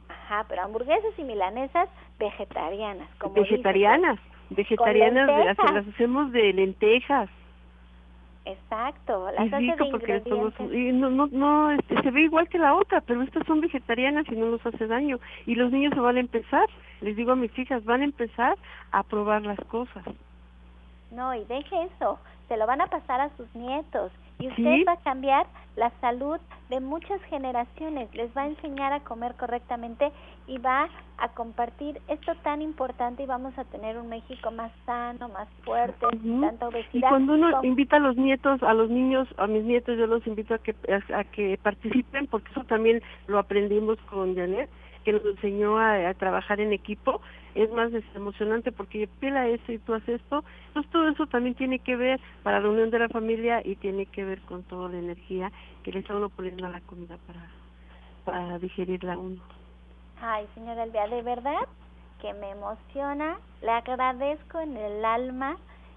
Ajá, 0.09 0.45
pero 0.49 0.63
hamburguesas 0.63 1.17
y 1.19 1.23
milanesas 1.23 1.89
vegetarianas, 2.19 3.09
como 3.19 3.35
Vegetarianas, 3.35 4.19
vegetarianas, 4.51 5.29
las, 5.29 5.73
las 5.73 5.89
hacemos 5.89 6.33
de 6.33 6.53
lentejas. 6.53 7.29
Exacto, 8.45 9.29
las 9.33 9.47
y 9.61 9.71
rico 9.71 9.89
porque 9.91 10.23
y 10.73 10.93
no, 10.93 11.11
no, 11.11 11.27
no 11.27 11.73
este, 11.73 12.01
se 12.01 12.11
ve 12.13 12.23
igual 12.23 12.49
que 12.49 12.59
la 12.59 12.75
otra, 12.75 13.01
pero 13.01 13.23
estas 13.23 13.45
son 13.45 13.61
vegetarianas 13.61 14.25
y 14.31 14.37
no 14.37 14.47
nos 14.47 14.65
hace 14.65 14.87
daño. 14.87 15.19
Y 15.47 15.57
los 15.57 15.73
niños 15.73 15.93
se 15.95 16.01
van 16.01 16.17
a 16.17 16.21
empezar, 16.21 16.69
les 17.01 17.17
digo 17.17 17.33
a 17.33 17.37
mis 17.37 17.57
hijas, 17.59 17.85
van 17.85 18.03
a 18.03 18.05
empezar 18.05 18.57
a 18.93 19.03
probar 19.03 19.43
las 19.43 19.59
cosas. 19.67 20.05
No, 21.11 21.35
y 21.35 21.45
deje 21.47 21.83
eso, 21.95 22.21
se 22.47 22.57
lo 22.57 22.67
van 22.67 22.81
a 22.81 22.87
pasar 22.87 23.21
a 23.21 23.31
sus 23.37 23.53
nietos 23.57 24.13
y 24.39 24.49
usted 24.49 24.84
va 24.87 24.93
a 24.93 25.03
cambiar 25.03 25.47
la 25.76 25.91
salud 26.01 26.39
de 26.70 26.80
muchas 26.80 27.22
generaciones, 27.24 28.12
les 28.14 28.34
va 28.37 28.43
a 28.43 28.47
enseñar 28.47 28.93
a 28.93 29.01
comer 29.01 29.34
correctamente 29.37 30.11
y 30.47 30.59
va 30.59 30.89
a 31.18 31.28
compartir 31.28 32.01
esto 32.09 32.34
tan 32.43 32.61
importante. 32.61 33.22
Y 33.22 33.26
vamos 33.26 33.57
a 33.59 33.64
tener 33.64 33.99
un 33.99 34.09
México 34.09 34.51
más 34.51 34.72
sano, 34.84 35.28
más 35.28 35.49
fuerte, 35.64 36.07
tanta 36.41 36.68
obesidad. 36.68 36.93
Y 36.93 37.01
cuando 37.01 37.34
uno 37.34 37.62
invita 37.62 37.97
a 37.97 38.01
los 38.01 38.16
nietos, 38.16 38.62
a 38.62 38.74
los 38.74 38.91
niños, 38.91 39.28
a 39.37 39.47
mis 39.47 39.64
nietos, 39.64 39.97
yo 39.99 40.07
los 40.07 40.26
invito 40.26 40.55
a 40.55 40.59
que 40.59 40.74
a 41.14 41.24
que 41.24 41.59
participen 41.62 42.26
porque 42.26 42.51
eso 42.51 42.64
también 42.64 43.03
lo 43.26 43.39
aprendimos 43.39 43.99
con 44.11 44.34
Janet 44.34 44.68
que 45.07 45.12
nos 45.12 45.24
enseñó 45.24 45.78
a, 45.78 46.12
trabajar 46.14 46.61
en 46.61 46.72
equipo, 46.72 47.20
es 47.57 47.73
más 47.73 47.91
emocionante 48.15 48.71
porque 48.71 49.09
pela 49.19 49.49
eso 49.49 49.73
y 49.73 49.79
tú 49.79 49.95
haces 49.95 50.21
esto, 50.21 50.45
pues 50.75 50.87
todo 50.91 51.09
eso 51.09 51.27
también 51.27 51.55
tiene 51.55 51.79
que 51.79 51.97
ver 51.97 52.21
para 52.43 52.61
la 52.61 52.69
unión 52.69 52.91
de 52.91 52.99
la 52.99 53.09
familia 53.09 53.63
y 53.65 53.77
tiene 53.77 54.07
que 54.07 54.25
ver 54.25 54.41
con 54.43 54.63
toda 54.65 54.91
la 54.91 54.99
energía 54.99 55.51
que 55.83 55.91
le 55.91 56.01
está 56.01 56.15
uno 56.15 56.29
poniendo 56.29 56.67
a 56.67 56.71
la 56.71 56.81
comida 56.83 57.17
para, 57.27 57.49
para 58.25 58.59
digerirla 58.59 59.17
uno. 59.17 59.41
Ay, 60.21 60.47
señora 60.55 60.85
Elvia, 60.85 61.09
de 61.09 61.23
verdad 61.23 61.67
que 62.21 62.33
me 62.35 62.51
emociona, 62.51 63.39
le 63.63 63.71
agradezco 63.71 64.61
en 64.61 64.77
el 64.77 65.05
alma 65.05 65.57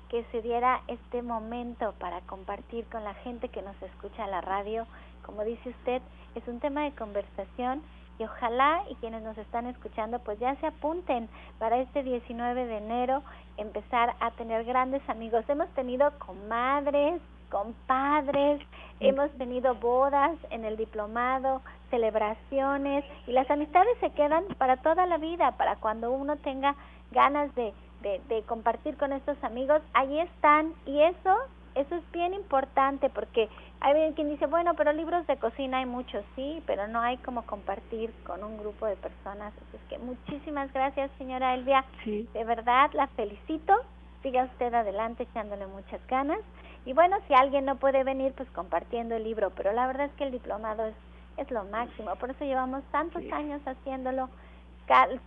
que 0.10 0.24
se 0.32 0.42
diera 0.42 0.82
este 0.88 1.22
momento 1.22 1.94
para 2.00 2.22
compartir 2.22 2.86
con 2.86 3.04
la 3.04 3.14
gente 3.16 3.50
que 3.50 3.62
nos 3.62 3.80
escucha 3.82 4.26
en 4.26 4.32
la 4.32 4.42
radio. 4.42 4.88
Como 5.26 5.44
dice 5.44 5.70
usted, 5.70 6.02
es 6.36 6.48
un 6.48 6.60
tema 6.60 6.84
de 6.84 6.92
conversación 6.94 7.82
y 8.20 8.24
ojalá 8.26 8.84
y 8.90 8.96
quienes 8.96 9.24
nos 9.24 9.38
están 9.38 9.66
escuchando 9.66 10.20
pues 10.20 10.38
ya 10.40 10.56
se 10.58 10.68
apunten 10.68 11.30
para 11.58 11.78
este 11.78 12.04
19 12.04 12.66
de 12.66 12.78
enero 12.78 13.24
empezar 13.58 14.14
a 14.20 14.32
tener 14.32 14.66
grandes 14.66 15.02
amigos. 15.10 15.46
Hemos 15.48 15.70
tenido 15.70 16.12
comadres, 16.20 17.22
compadres, 17.50 18.62
hemos 19.00 19.32
tenido 19.38 19.74
bodas 19.76 20.38
en 20.50 20.66
el 20.66 20.76
diplomado, 20.76 21.62
celebraciones 21.90 23.06
y 23.26 23.32
las 23.32 23.50
amistades 23.50 23.98
se 24.02 24.12
quedan 24.12 24.44
para 24.58 24.78
toda 24.78 25.06
la 25.06 25.18
vida, 25.18 25.54
para 25.54 25.78
cuando 25.78 26.12
uno 26.12 26.36
tenga 26.38 26.76
ganas 27.12 27.56
de, 27.56 27.74
de, 28.02 28.22
de 28.28 28.44
compartir 28.44 28.98
con 28.98 29.14
estos 29.14 29.42
amigos, 29.44 29.82
ahí 29.94 30.20
están 30.20 30.74
y 30.86 31.02
eso, 31.02 31.36
eso 31.76 31.96
es 31.96 32.12
bien 32.12 32.34
importante 32.34 33.10
porque 33.10 33.50
hay 33.82 34.14
quien 34.14 34.30
dice, 34.30 34.46
bueno, 34.46 34.74
pero 34.76 34.92
libros 34.92 35.26
de 35.28 35.38
cocina 35.38 35.78
hay 35.78 35.86
muchos, 35.86 36.24
sí, 36.36 36.62
pero 36.66 36.88
no 36.88 37.00
hay 37.00 37.18
como 37.18 37.44
compartir 37.44 38.12
con 38.26 38.44
un 38.44 38.58
grupo 38.58 38.86
de 38.86 38.98
personas. 38.98 39.54
Así 39.54 39.78
que 39.90 39.98
muchísimas 39.98 40.72
gracias, 40.74 41.10
señora 41.18 41.54
Elvia. 41.54 41.86
De 42.34 42.44
verdad, 42.44 42.92
la 42.94 43.08
felicito. 43.08 43.74
Siga 44.22 44.44
usted 44.46 44.74
adelante 44.74 45.24
echándole 45.24 45.66
muchas 45.68 46.06
ganas. 46.08 46.40
Y 46.86 46.92
bueno, 46.92 47.18
si 47.28 47.34
alguien 47.34 47.64
no 47.66 47.78
puede 47.78 48.04
venir, 48.04 48.34
pues 48.34 48.50
compartiendo 48.52 49.16
el 49.16 49.24
libro. 49.24 49.52
Pero 49.52 49.72
la 49.72 49.88
verdad 49.88 50.08
es 50.08 50.14
que 50.14 50.26
el 50.26 50.32
diplomado 50.32 50.86
es, 50.86 50.96
es 51.38 51.50
lo 51.50 51.64
máximo. 51.64 52.14
Por 52.16 52.32
eso 52.32 52.44
llevamos 52.44 52.84
tantos 52.92 53.24
años 53.32 53.62
haciéndolo. 53.66 54.30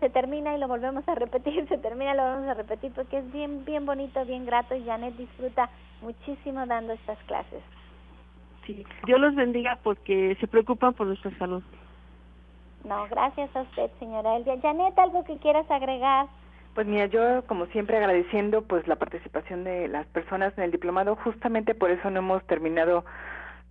Se 0.01 0.11
termina 0.11 0.55
y 0.55 0.59
lo 0.59 0.69
volvemos 0.69 1.09
a 1.09 1.15
repetir, 1.15 1.67
se 1.69 1.79
termina 1.79 2.13
y 2.13 2.17
lo 2.17 2.25
volvemos 2.25 2.49
a 2.49 2.55
repetir, 2.55 2.93
porque 2.93 3.19
es 3.19 3.33
bien, 3.33 3.65
bien 3.65 3.87
bonito, 3.87 4.23
bien 4.27 4.45
grato. 4.45 4.75
Y 4.75 4.85
Janet 4.85 5.17
disfruta 5.17 5.71
muchísimo 6.03 6.67
dando 6.67 6.93
estas 6.93 7.19
clases. 7.21 7.63
Sí, 8.67 8.85
Dios 9.07 9.21
los 9.21 9.35
bendiga 9.35 9.79
porque 9.83 10.37
se 10.41 10.47
preocupan 10.47 10.95
por 10.95 11.07
nuestra 11.07 11.37
salud. 11.39 11.63
No, 12.85 13.07
gracias 13.09 13.55
a 13.55 13.63
usted, 13.63 13.91
señora 13.99 14.37
Elvia. 14.37 14.61
Janet, 14.61 14.99
¿algo 14.99 15.25
que 15.25 15.37
quieras 15.39 15.71
agregar? 15.71 16.27
Pues 16.75 16.87
mira, 16.87 17.07
yo 17.07 17.45
como 17.47 17.67
siempre 17.67 17.99
agradeciendo 17.99 18.63
pues 18.63 18.87
la 18.89 18.97
participación 18.97 19.63
de 19.63 19.89
las 19.89 20.07
personas 20.07 20.57
en 20.57 20.65
el 20.65 20.71
diplomado, 20.71 21.17
justamente 21.17 21.75
por 21.75 21.91
eso 21.91 22.11
no 22.11 22.21
hemos 22.21 22.45
terminado 22.47 23.05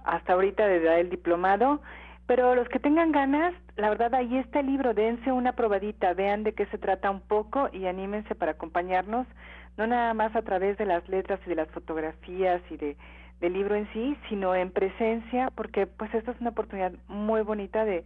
hasta 0.05 0.33
ahorita 0.33 0.67
de 0.67 0.81
dar 0.81 0.99
el 0.99 1.09
diplomado, 1.09 1.81
pero 2.27 2.53
los 2.53 2.69
que 2.69 2.79
tengan 2.79 3.11
ganas, 3.11 3.53
la 3.75 3.89
verdad 3.89 4.13
ahí 4.13 4.37
está 4.37 4.59
el 4.59 4.67
libro, 4.67 4.93
dense 4.93 5.31
una 5.31 5.53
probadita, 5.53 6.13
vean 6.13 6.43
de 6.43 6.53
qué 6.53 6.67
se 6.67 6.77
trata 6.77 7.09
un 7.09 7.21
poco 7.21 7.69
y 7.73 7.87
anímense 7.87 8.35
para 8.35 8.51
acompañarnos, 8.51 9.25
no 9.77 9.87
nada 9.87 10.13
más 10.13 10.35
a 10.35 10.43
través 10.43 10.77
de 10.77 10.85
las 10.85 11.07
letras 11.09 11.39
y 11.45 11.49
de 11.49 11.55
las 11.55 11.69
fotografías 11.69 12.61
y 12.69 12.77
de 12.77 12.97
del 13.41 13.53
libro 13.53 13.75
en 13.75 13.91
sí, 13.91 14.17
sino 14.29 14.55
en 14.55 14.71
presencia, 14.71 15.49
porque 15.55 15.87
pues 15.87 16.13
esta 16.13 16.31
es 16.31 16.39
una 16.39 16.51
oportunidad 16.51 16.93
muy 17.07 17.41
bonita 17.41 17.83
de 17.83 18.05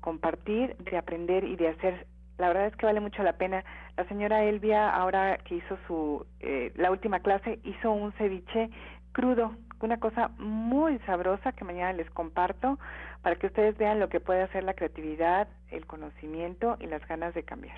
compartir, 0.00 0.76
de 0.76 0.96
aprender 0.96 1.44
y 1.44 1.56
de 1.56 1.68
hacer 1.68 2.06
la 2.36 2.48
verdad 2.48 2.66
es 2.66 2.76
que 2.76 2.86
vale 2.86 3.00
mucho 3.00 3.22
la 3.22 3.34
pena. 3.34 3.64
La 3.96 4.04
señora 4.08 4.42
Elvia, 4.42 4.90
ahora 4.90 5.38
que 5.38 5.54
hizo 5.56 5.78
su 5.86 6.26
eh, 6.40 6.72
la 6.74 6.90
última 6.90 7.20
clase, 7.20 7.60
hizo 7.62 7.92
un 7.92 8.12
ceviche 8.14 8.70
crudo, 9.12 9.54
una 9.80 9.98
cosa 9.98 10.28
muy 10.38 10.98
sabrosa 11.00 11.52
que 11.52 11.64
mañana 11.64 11.92
les 11.92 12.10
comparto 12.10 12.78
para 13.22 13.36
que 13.36 13.46
ustedes 13.46 13.76
vean 13.78 14.00
lo 14.00 14.08
que 14.08 14.18
puede 14.18 14.42
hacer 14.42 14.64
la 14.64 14.74
creatividad, 14.74 15.46
el 15.70 15.86
conocimiento 15.86 16.76
y 16.80 16.86
las 16.86 17.06
ganas 17.06 17.34
de 17.34 17.42
cambiar. 17.44 17.76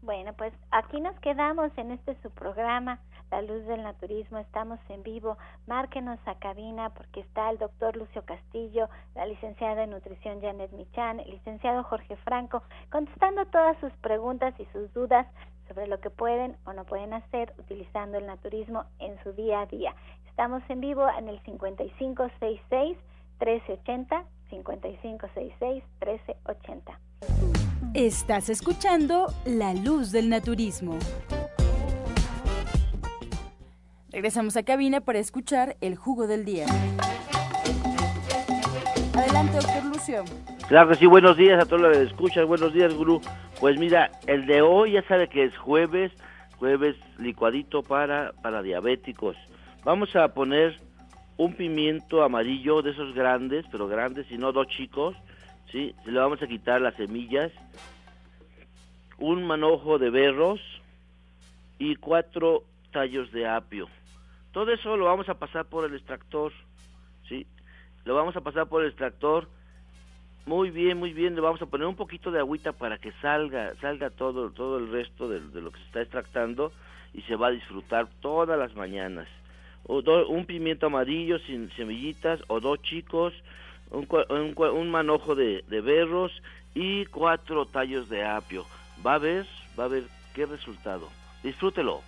Bueno, 0.00 0.32
pues 0.34 0.52
aquí 0.70 1.00
nos 1.00 1.18
quedamos 1.20 1.76
en 1.76 1.90
este 1.90 2.14
su 2.22 2.30
programa, 2.30 3.00
La 3.32 3.42
Luz 3.42 3.66
del 3.66 3.82
Naturismo. 3.82 4.38
Estamos 4.38 4.78
en 4.88 5.02
vivo. 5.02 5.36
Márquenos 5.66 6.20
a 6.24 6.36
cabina 6.36 6.90
porque 6.90 7.20
está 7.20 7.50
el 7.50 7.58
doctor 7.58 7.96
Lucio 7.96 8.24
Castillo, 8.24 8.88
la 9.16 9.26
licenciada 9.26 9.82
en 9.82 9.90
nutrición 9.90 10.40
Janet 10.40 10.70
Michan, 10.72 11.18
el 11.18 11.30
licenciado 11.30 11.82
Jorge 11.82 12.16
Franco, 12.18 12.62
contestando 12.90 13.44
todas 13.46 13.76
sus 13.80 13.92
preguntas 13.94 14.54
y 14.58 14.66
sus 14.66 14.92
dudas 14.92 15.26
sobre 15.66 15.88
lo 15.88 16.00
que 16.00 16.10
pueden 16.10 16.56
o 16.64 16.72
no 16.72 16.84
pueden 16.84 17.12
hacer 17.12 17.52
utilizando 17.58 18.18
el 18.18 18.26
naturismo 18.26 18.84
en 19.00 19.20
su 19.24 19.32
día 19.32 19.62
a 19.62 19.66
día. 19.66 19.94
Estamos 20.28 20.62
en 20.68 20.80
vivo 20.80 21.06
en 21.18 21.28
el 21.28 21.40
5566 21.42 22.96
1380 23.40 24.24
5566 24.48 25.84
1380. 26.00 27.57
Estás 27.94 28.50
escuchando 28.50 29.32
La 29.46 29.72
Luz 29.72 30.12
del 30.12 30.28
Naturismo. 30.28 30.98
Regresamos 34.10 34.56
a 34.58 34.62
cabina 34.62 35.00
para 35.00 35.18
escuchar 35.18 35.76
el 35.80 35.96
jugo 35.96 36.26
del 36.26 36.44
día. 36.44 36.66
Adelante, 39.14 39.54
doctor 39.54 39.84
Lucio. 39.86 40.24
Claro 40.68 40.90
que 40.90 40.96
sí, 40.96 41.06
buenos 41.06 41.36
días 41.38 41.62
a 41.62 41.66
todos 41.66 41.80
los 41.80 41.96
que 41.96 42.02
escuchan, 42.04 42.46
buenos 42.46 42.74
días, 42.74 42.92
gurú. 42.92 43.22
Pues 43.58 43.78
mira, 43.78 44.10
el 44.26 44.46
de 44.46 44.60
hoy 44.60 44.92
ya 44.92 45.02
sabe 45.08 45.28
que 45.28 45.44
es 45.44 45.56
jueves, 45.56 46.12
jueves 46.58 46.94
licuadito 47.18 47.82
para, 47.82 48.32
para 48.42 48.62
diabéticos. 48.62 49.34
Vamos 49.84 50.14
a 50.14 50.28
poner 50.34 50.78
un 51.38 51.54
pimiento 51.54 52.22
amarillo 52.22 52.82
de 52.82 52.90
esos 52.90 53.14
grandes, 53.14 53.64
pero 53.72 53.88
grandes, 53.88 54.30
y 54.30 54.36
no 54.36 54.52
dos 54.52 54.68
chicos, 54.68 55.16
¿sí? 55.70 55.94
Le 56.04 56.18
vamos 56.18 56.42
a 56.42 56.46
quitar 56.46 56.80
las 56.80 56.94
semillas, 56.96 57.52
un 59.18 59.46
manojo 59.46 59.98
de 59.98 60.10
berros 60.10 60.60
y 61.78 61.96
cuatro 61.96 62.64
tallos 62.92 63.30
de 63.32 63.46
apio. 63.46 63.88
Todo 64.52 64.72
eso 64.72 64.96
lo 64.96 65.04
vamos 65.04 65.28
a 65.28 65.34
pasar 65.34 65.66
por 65.66 65.84
el 65.84 65.94
extractor, 65.94 66.52
¿sí? 67.28 67.46
Lo 68.04 68.14
vamos 68.14 68.36
a 68.36 68.40
pasar 68.40 68.68
por 68.68 68.82
el 68.82 68.88
extractor. 68.88 69.48
Muy 70.46 70.70
bien, 70.70 70.98
muy 70.98 71.12
bien. 71.12 71.34
Le 71.34 71.42
vamos 71.42 71.60
a 71.60 71.66
poner 71.66 71.86
un 71.86 71.96
poquito 71.96 72.30
de 72.30 72.38
agüita 72.38 72.72
para 72.72 72.96
que 72.98 73.12
salga, 73.20 73.74
salga 73.82 74.08
todo, 74.10 74.50
todo 74.50 74.78
el 74.78 74.90
resto 74.90 75.28
de, 75.28 75.40
lo 75.60 75.70
que 75.70 75.78
se 75.78 75.84
está 75.84 76.00
extractando 76.00 76.72
y 77.12 77.20
se 77.22 77.36
va 77.36 77.48
a 77.48 77.50
disfrutar 77.50 78.08
todas 78.20 78.58
las 78.58 78.74
mañanas. 78.74 79.28
O 79.86 80.00
un 80.28 80.46
pimiento 80.46 80.86
amarillo 80.86 81.38
sin 81.40 81.70
semillitas 81.72 82.40
o 82.48 82.60
dos 82.60 82.80
chicos, 82.82 83.34
un, 83.90 84.54
un, 84.56 84.90
manojo 84.90 85.34
de, 85.34 85.64
de 85.68 85.80
berros 85.80 86.32
y 86.74 87.06
cuatro 87.06 87.66
tallos 87.66 88.08
de 88.08 88.24
apio. 88.24 88.66
Va 89.06 89.14
a 89.14 89.18
ver, 89.18 89.46
va 89.78 89.84
a 89.84 89.88
ver 89.88 90.04
qué 90.34 90.46
resultado. 90.46 91.08
Disfrútelo. 91.42 92.02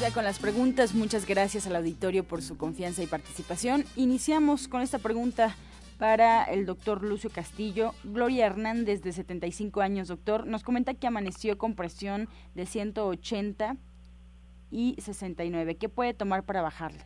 ya 0.00 0.12
con 0.12 0.24
las 0.24 0.38
preguntas. 0.38 0.94
Muchas 0.94 1.26
gracias 1.26 1.66
al 1.66 1.74
auditorio 1.74 2.22
por 2.22 2.40
su 2.40 2.56
confianza 2.56 3.02
y 3.02 3.06
participación. 3.06 3.84
Iniciamos 3.96 4.68
con 4.68 4.80
esta 4.80 4.98
pregunta 4.98 5.56
para 5.98 6.44
el 6.44 6.64
doctor 6.64 7.02
Lucio 7.02 7.30
Castillo. 7.30 7.92
Gloria 8.04 8.46
Hernández, 8.46 9.02
de 9.02 9.12
75 9.12 9.80
años, 9.80 10.08
doctor, 10.08 10.46
nos 10.46 10.62
comenta 10.62 10.94
que 10.94 11.06
amaneció 11.06 11.58
con 11.58 11.74
presión 11.74 12.28
de 12.54 12.66
180 12.66 13.76
y 14.70 14.94
69. 14.98 15.76
¿Qué 15.76 15.88
puede 15.88 16.14
tomar 16.14 16.44
para 16.44 16.62
bajarla? 16.62 17.04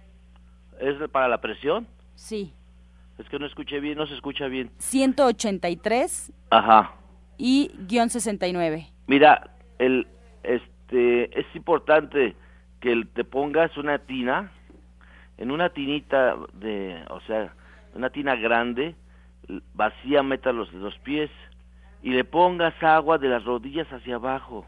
¿Es 0.80 0.96
para 1.10 1.28
la 1.28 1.40
presión? 1.40 1.86
Sí. 2.14 2.52
Es 3.18 3.28
que 3.28 3.38
no 3.38 3.46
escuché 3.46 3.80
bien, 3.80 3.96
no 3.96 4.06
se 4.06 4.14
escucha 4.14 4.46
bien. 4.46 4.70
183. 4.78 6.32
Ajá. 6.50 6.94
Y 7.38 7.70
guion 7.88 8.10
69. 8.10 8.86
Mira, 9.06 9.50
el, 9.78 10.06
este, 10.42 11.38
es 11.38 11.46
importante 11.54 12.34
que 12.80 13.04
te 13.14 13.24
pongas 13.24 13.76
una 13.76 13.98
tina, 13.98 14.50
en 15.38 15.50
una 15.50 15.70
tinita 15.70 16.36
de, 16.54 17.02
o 17.10 17.20
sea, 17.22 17.54
una 17.94 18.10
tina 18.10 18.36
grande, 18.36 18.94
vacía, 19.74 20.22
meta 20.22 20.52
los, 20.52 20.72
los 20.72 20.96
pies 20.98 21.30
y 22.02 22.10
le 22.10 22.24
pongas 22.24 22.74
agua 22.82 23.18
de 23.18 23.28
las 23.28 23.44
rodillas 23.44 23.86
hacia 23.92 24.16
abajo, 24.16 24.66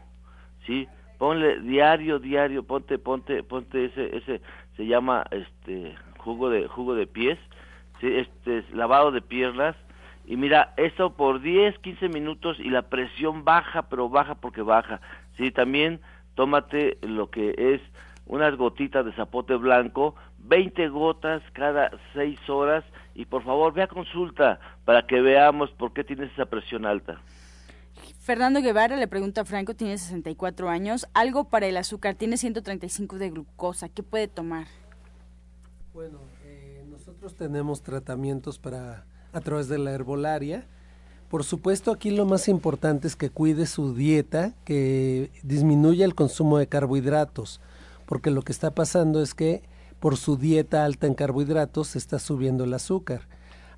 ¿sí? 0.65 0.87
Ponle 1.17 1.59
diario, 1.61 2.19
diario, 2.19 2.63
ponte, 2.63 2.97
ponte, 2.97 3.43
ponte 3.43 3.85
ese, 3.85 4.17
ese, 4.17 4.41
se 4.75 4.85
llama, 4.85 5.25
este, 5.31 5.95
jugo 6.17 6.49
de, 6.49 6.67
jugo 6.67 6.95
de 6.95 7.07
pies, 7.07 7.37
¿sí? 7.99 8.07
este, 8.07 8.63
lavado 8.73 9.11
de 9.11 9.21
piernas, 9.21 9.75
y 10.27 10.37
mira, 10.37 10.73
eso 10.77 11.15
por 11.15 11.41
10, 11.41 11.77
15 11.79 12.09
minutos 12.09 12.57
y 12.59 12.69
la 12.69 12.83
presión 12.83 13.45
baja, 13.45 13.83
pero 13.89 14.09
baja 14.09 14.35
porque 14.35 14.61
baja, 14.61 14.99
¿sí? 15.37 15.51
También 15.51 16.01
tómate 16.35 16.97
lo 17.01 17.29
que 17.29 17.53
es 17.57 17.81
unas 18.25 18.55
gotitas 18.55 19.05
de 19.05 19.13
zapote 19.13 19.55
blanco, 19.55 20.15
20 20.47 20.89
gotas 20.89 21.41
cada 21.53 21.91
6 22.13 22.49
horas 22.49 22.83
y 23.13 23.25
por 23.25 23.43
favor 23.43 23.73
ve 23.73 23.83
a 23.83 23.87
consulta 23.87 24.59
para 24.85 25.05
que 25.07 25.21
veamos 25.21 25.71
por 25.71 25.93
qué 25.93 26.03
tienes 26.03 26.31
esa 26.33 26.45
presión 26.45 26.85
alta. 26.85 27.21
Fernando 28.19 28.61
Guevara 28.61 28.97
le 28.97 29.07
pregunta 29.07 29.41
a 29.41 29.45
Franco, 29.45 29.75
tiene 29.75 29.97
64 29.97 30.69
años, 30.69 31.07
algo 31.13 31.45
para 31.45 31.67
el 31.67 31.77
azúcar, 31.77 32.15
tiene 32.15 32.37
135 32.37 33.17
de 33.17 33.29
glucosa, 33.29 33.89
¿qué 33.89 34.03
puede 34.03 34.27
tomar? 34.27 34.67
Bueno, 35.93 36.19
eh, 36.43 36.83
nosotros 36.89 37.35
tenemos 37.35 37.83
tratamientos 37.83 38.59
para 38.59 39.05
a 39.31 39.41
través 39.41 39.67
de 39.67 39.77
la 39.77 39.91
herbolaria. 39.91 40.65
Por 41.29 41.43
supuesto, 41.43 41.91
aquí 41.91 42.09
lo 42.09 42.25
más 42.25 42.47
importante 42.47 43.07
es 43.07 43.15
que 43.15 43.29
cuide 43.29 43.65
su 43.65 43.93
dieta, 43.93 44.53
que 44.63 45.31
disminuya 45.43 46.05
el 46.05 46.15
consumo 46.15 46.57
de 46.57 46.67
carbohidratos 46.67 47.61
porque 48.05 48.31
lo 48.31 48.41
que 48.41 48.51
está 48.51 48.71
pasando 48.71 49.21
es 49.21 49.33
que 49.33 49.63
por 49.99 50.17
su 50.17 50.37
dieta 50.37 50.85
alta 50.85 51.07
en 51.07 51.13
carbohidratos 51.13 51.95
está 51.95 52.19
subiendo 52.19 52.63
el 52.63 52.73
azúcar. 52.73 53.27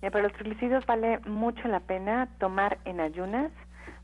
para 0.00 0.22
los 0.22 0.32
triglicéridos 0.34 0.86
vale 0.86 1.18
mucho 1.26 1.66
la 1.66 1.80
pena 1.80 2.28
tomar 2.38 2.78
en 2.84 3.00
ayunas 3.00 3.50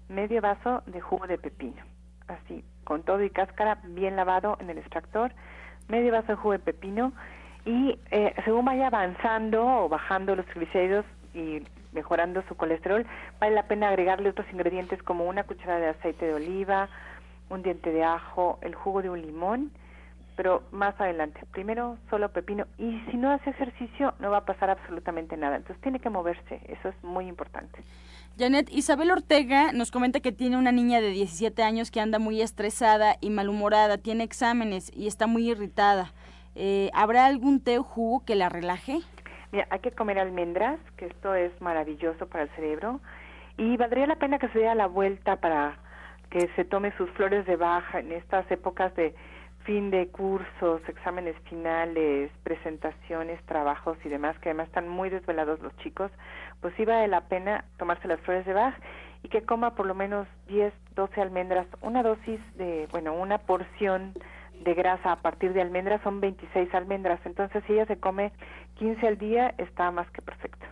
medio 0.09 0.41
vaso 0.41 0.83
de 0.87 1.01
jugo 1.01 1.27
de 1.27 1.39
pepino. 1.39 1.83
Así, 2.27 2.64
con 2.85 3.03
todo 3.03 3.22
y 3.22 3.31
cáscara 3.31 3.81
bien 3.85 4.16
lavado 4.16 4.57
en 4.61 4.70
el 4.70 4.79
extractor, 4.79 5.33
medio 5.89 6.12
vaso 6.12 6.29
de 6.29 6.37
jugo 6.37 6.53
de 6.53 6.59
pepino 6.59 7.12
y 7.65 7.99
eh, 8.11 8.35
según 8.45 8.65
vaya 8.65 8.89
avanzando 8.89 9.65
o 9.65 9.89
bajando 9.89 10.37
los 10.37 10.47
triglicéridos 10.47 11.05
y 11.35 11.62
mejorando 11.93 12.43
su 12.49 12.57
colesterol, 12.57 13.07
vale 13.41 13.55
la 13.55 13.67
pena 13.67 13.89
agregarle 13.89 14.29
otros 14.29 14.47
ingredientes 14.53 15.03
como 15.03 15.25
una 15.25 15.45
cucharada 15.45 15.81
de 15.81 15.89
aceite 15.89 16.27
de 16.27 16.35
oliva, 16.35 16.89
un 17.49 17.62
diente 17.62 17.91
de 17.91 18.05
ajo, 18.05 18.59
el 18.62 18.75
jugo 18.75 19.01
de 19.03 19.11
un 19.11 19.23
limón, 19.23 19.71
pero 20.37 20.62
más 20.73 21.01
adelante. 21.01 21.41
Primero 21.53 21.97
solo 22.11 22.29
pepino 22.31 22.67
y 22.79 23.01
si 23.11 23.17
no 23.17 23.31
hace 23.31 23.51
ejercicio 23.51 24.15
no 24.19 24.31
va 24.31 24.39
a 24.39 24.45
pasar 24.45 24.71
absolutamente 24.71 25.37
nada. 25.37 25.57
Entonces 25.57 25.81
tiene 25.83 26.01
que 26.01 26.11
moverse, 26.11 26.61
eso 26.69 26.89
es 26.89 27.05
muy 27.05 27.29
importante. 27.29 27.81
Janet, 28.37 28.69
Isabel 28.73 29.12
Ortega 29.12 29.73
nos 29.73 29.93
comenta 29.93 30.19
que 30.19 30.33
tiene 30.33 30.57
una 30.57 30.73
niña 30.73 31.01
de 31.01 31.11
17 31.11 31.62
años 31.62 31.93
que 31.93 32.01
anda 32.01 32.19
muy 32.19 32.43
estresada 32.43 33.17
y 33.21 33.31
malhumorada, 33.31 33.97
tiene 33.97 34.25
exámenes 34.25 34.91
y 34.93 35.07
está 35.07 35.29
muy 35.29 35.49
irritada. 35.49 36.12
Eh, 36.55 36.90
¿Habrá 36.94 37.26
algún 37.26 37.62
té 37.62 37.78
o 37.78 37.82
jugo 37.82 38.24
que 38.24 38.34
la 38.34 38.48
relaje? 38.48 39.00
Mira, 39.52 39.66
hay 39.70 39.80
que 39.80 39.92
comer 39.92 40.18
almendras, 40.18 40.78
que 40.96 41.07
esto 41.07 41.34
es 41.34 41.52
maravilloso 41.61 42.26
para 42.26 42.44
el 42.44 42.50
cerebro, 42.50 43.00
y 43.57 43.76
valdría 43.76 44.07
la 44.07 44.16
pena 44.16 44.38
que 44.38 44.48
se 44.48 44.59
diera 44.59 44.74
la 44.74 44.86
vuelta 44.86 45.36
para 45.36 45.76
que 46.30 46.48
se 46.57 46.64
tome 46.64 46.92
sus 46.96 47.09
flores 47.11 47.46
de 47.46 47.57
baja 47.57 48.00
en 48.00 48.12
estas 48.12 48.50
épocas 48.50 48.94
de 48.96 49.14
fin 49.64 49.90
de 49.90 50.09
cursos, 50.09 50.82
exámenes 50.88 51.36
finales, 51.48 52.30
presentaciones, 52.42 53.42
trabajos 53.46 53.96
y 54.05 54.09
demás, 54.09 54.38
que 54.40 54.50
además 54.50 54.66
están 54.66 54.88
muy 54.88 55.09
desvelados 55.09 55.61
los 55.61 55.74
chicos, 55.78 56.11
pues 56.61 56.74
sí 56.76 56.84
vale 56.84 57.09
la 57.09 57.22
pena 57.22 57.64
tomarse 57.78 58.09
las 58.09 58.20
flores 58.20 58.44
de 58.44 58.52
Bach 58.52 58.74
y 59.22 59.28
que 59.28 59.42
coma 59.42 59.74
por 59.74 59.86
lo 59.86 59.94
menos 59.94 60.28
10, 60.48 60.72
12 60.94 61.20
almendras, 61.20 61.66
una 61.80 62.02
dosis 62.02 62.40
de, 62.57 62.88
bueno, 62.90 63.14
una 63.14 63.38
porción 63.38 64.12
de 64.62 64.74
grasa 64.74 65.12
a 65.12 65.20
partir 65.20 65.52
de 65.52 65.62
almendras 65.62 66.00
son 66.02 66.20
26 66.20 66.74
almendras, 66.74 67.20
entonces 67.24 67.62
si 67.66 67.74
ella 67.74 67.86
se 67.86 67.98
come 67.98 68.32
15 68.78 69.07
al 69.07 69.18
día 69.18 69.55
está 69.59 69.90
más 69.90 70.11
que 70.11 70.22
perfecto. 70.22 70.66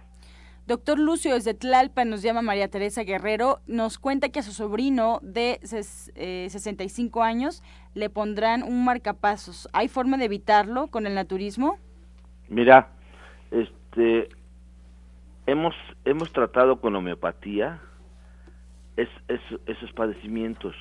Doctor 0.67 0.99
Lucio, 0.99 1.35
desde 1.35 1.55
Tlalpan 1.55 2.09
nos 2.09 2.23
llama 2.23 2.41
María 2.41 2.69
Teresa 2.69 3.03
Guerrero, 3.03 3.59
nos 3.67 3.99
cuenta 3.99 4.29
que 4.29 4.39
a 4.39 4.43
su 4.43 4.53
sobrino 4.53 5.19
de 5.23 5.59
65 5.63 7.21
eh, 7.21 7.27
años 7.27 7.65
le 7.95 8.09
pondrán 8.11 8.63
un 8.63 8.85
marcapasos. 8.85 9.69
¿Hay 9.73 9.89
forma 9.89 10.19
de 10.19 10.27
evitarlo 10.27 10.87
con 10.87 11.07
el 11.07 11.17
naturismo? 11.17 11.79
Mira, 12.49 12.91
este, 13.51 14.29
hemos, 15.47 15.75
hemos 16.05 16.33
tratado 16.33 16.81
con 16.81 16.95
homeopatía 16.95 17.81
es, 18.97 19.09
esos 19.67 19.93
padecimientos. 19.93 20.77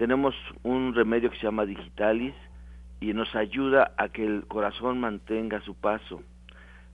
Tenemos 0.00 0.34
un 0.62 0.94
remedio 0.94 1.30
que 1.30 1.36
se 1.36 1.42
llama 1.42 1.66
digitalis 1.66 2.34
y 3.00 3.12
nos 3.12 3.36
ayuda 3.36 3.92
a 3.98 4.08
que 4.08 4.24
el 4.24 4.46
corazón 4.48 4.98
mantenga 4.98 5.60
su 5.60 5.74
paso 5.74 6.22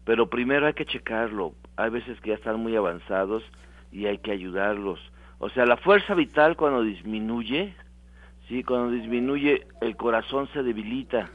pero 0.07 0.31
primero 0.31 0.69
hay 0.69 0.73
que 0.73 0.87
checarlo. 0.87 1.53
Hay 1.77 1.91
veces 1.91 2.19
que 2.21 2.31
ya 2.31 2.37
están 2.37 2.61
muy 2.61 2.77
avanzados 2.77 3.43
y 3.91 4.07
hay 4.07 4.19
que 4.19 4.31
ayudarlos. 4.31 5.01
O 5.41 5.51
sea, 5.51 5.67
la 5.67 5.77
fuerza 5.77 6.15
vital 6.15 6.57
cuando 6.57 6.83
disminuye, 6.83 7.75
sí, 8.49 8.63
cuando 8.63 8.93
disminuye 8.93 9.67
el 9.81 9.97
corazón 9.97 10.49
se 10.53 10.63
debilita. 10.63 11.29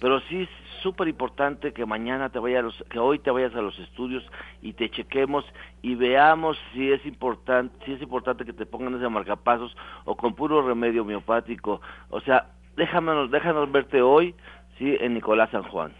Pero 0.00 0.20
sí 0.28 0.48
súper 0.82 1.08
importante 1.08 1.72
que 1.72 1.86
mañana 1.86 2.30
te 2.30 2.38
vayas, 2.38 2.64
los, 2.64 2.84
que 2.90 2.98
hoy 2.98 3.18
te 3.18 3.30
vayas 3.30 3.54
a 3.54 3.60
los 3.60 3.78
estudios 3.78 4.24
y 4.62 4.72
te 4.72 4.90
chequemos 4.90 5.44
y 5.82 5.94
veamos 5.94 6.58
si 6.72 6.90
es 6.90 7.04
importante, 7.06 7.74
si 7.84 7.92
es 7.92 8.02
importante 8.02 8.44
que 8.44 8.52
te 8.52 8.66
pongan 8.66 8.94
ese 8.94 9.08
marcapasos 9.08 9.76
o 10.04 10.16
con 10.16 10.34
puro 10.34 10.66
remedio 10.66 11.02
homeopático. 11.02 11.80
O 12.10 12.20
sea, 12.20 12.50
déjanos, 12.76 13.30
déjanos 13.30 13.70
verte 13.70 14.02
hoy, 14.02 14.34
sí, 14.78 14.96
en 15.00 15.14
Nicolás 15.14 15.50
San 15.50 15.62
Juan. 15.64 15.92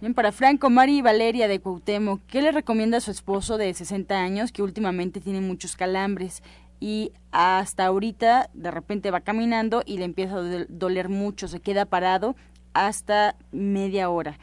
Bien, 0.00 0.12
para 0.12 0.30
Franco, 0.30 0.68
Mari 0.68 0.98
y 0.98 1.02
Valeria 1.02 1.48
de 1.48 1.60
Cuauhtémoc, 1.60 2.20
¿qué 2.26 2.42
le 2.42 2.52
recomienda 2.52 2.98
a 2.98 3.00
su 3.00 3.10
esposo 3.10 3.56
de 3.56 3.72
60 3.72 4.14
años 4.14 4.52
que 4.52 4.62
últimamente 4.62 5.20
tiene 5.20 5.40
muchos 5.40 5.74
calambres 5.74 6.42
y 6.80 7.12
hasta 7.32 7.86
ahorita 7.86 8.50
de 8.52 8.70
repente 8.70 9.10
va 9.10 9.20
caminando 9.20 9.82
y 9.86 9.96
le 9.96 10.04
empieza 10.04 10.36
a 10.36 10.64
doler 10.68 11.08
mucho, 11.08 11.48
se 11.48 11.60
queda 11.60 11.86
parado 11.86 12.36
hasta 12.84 13.36
media 13.52 14.10
hora? 14.10 14.38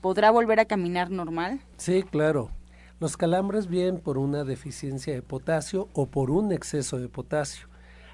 ¿Podrá 0.00 0.30
volver 0.30 0.60
a 0.60 0.66
caminar 0.66 1.10
normal? 1.10 1.60
Sí, 1.76 2.02
claro. 2.02 2.50
Los 3.00 3.16
calambres 3.16 3.68
vienen 3.68 4.00
por 4.00 4.18
una 4.18 4.44
deficiencia 4.44 5.14
de 5.14 5.22
potasio 5.22 5.88
o 5.94 6.06
por 6.06 6.30
un 6.30 6.52
exceso 6.52 6.98
de 6.98 7.08
potasio. 7.08 7.68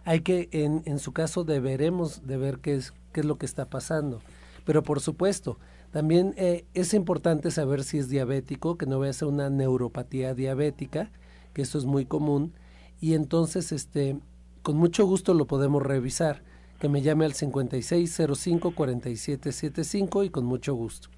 Hay 0.05 0.21
que, 0.21 0.49
en, 0.53 0.83
en 0.85 0.99
su 0.99 1.13
caso, 1.13 1.45
deberemos 1.45 2.27
de 2.27 2.37
ver 2.37 2.59
qué 2.59 2.75
es, 2.75 2.93
qué 3.13 3.21
es 3.21 3.27
lo 3.27 3.39
que 3.39 3.47
está 3.47 3.71
pasando. 3.71 4.21
Pero 4.65 4.83
por 4.83 5.01
supuesto, 5.01 5.59
también 5.91 6.35
eh, 6.37 6.67
es 6.75 6.93
importante 6.93 7.51
saber 7.51 7.85
si 7.85 7.99
es 7.99 8.09
diabético, 8.09 8.77
que 8.77 8.87
no 8.87 8.99
vaya 8.99 9.11
a 9.11 9.15
ser 9.15 9.29
una 9.29 9.49
neuropatía 9.49 10.35
diabética, 10.35 11.11
que 11.53 11.63
eso 11.63 11.79
es 11.79 11.85
muy 11.85 12.05
común, 12.05 12.53
y 13.01 13.15
entonces 13.15 13.71
este, 13.71 14.19
con 14.63 14.77
mucho 14.77 15.07
gusto 15.07 15.35
lo 15.35 15.47
podemos 15.47 15.83
revisar, 15.83 16.43
que 16.85 16.89
me 16.91 17.01
llame 17.01 17.25
al 17.25 17.33
5605-4775 17.33 20.27
y 20.27 20.29
con 20.29 20.45
mucho 20.45 20.75
gusto. 20.75 21.09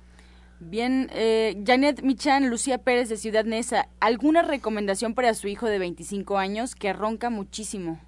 Bien, 0.61 1.11
eh, 1.13 1.61
Janet 1.67 2.03
Michan, 2.03 2.49
Lucía 2.49 2.79
Pérez 2.79 3.09
de 3.09 3.17
Ciudad 3.17 3.45
Neza, 3.45 3.89
¿alguna 3.99 4.43
recomendación 4.43 5.15
para 5.15 5.35
su 5.35 5.49
hijo 5.49 5.67
de 5.67 5.81
25 5.81 6.39
años 6.39 6.77
que 6.77 6.93
ronca 6.93 7.31
muchísimo? 7.31 7.99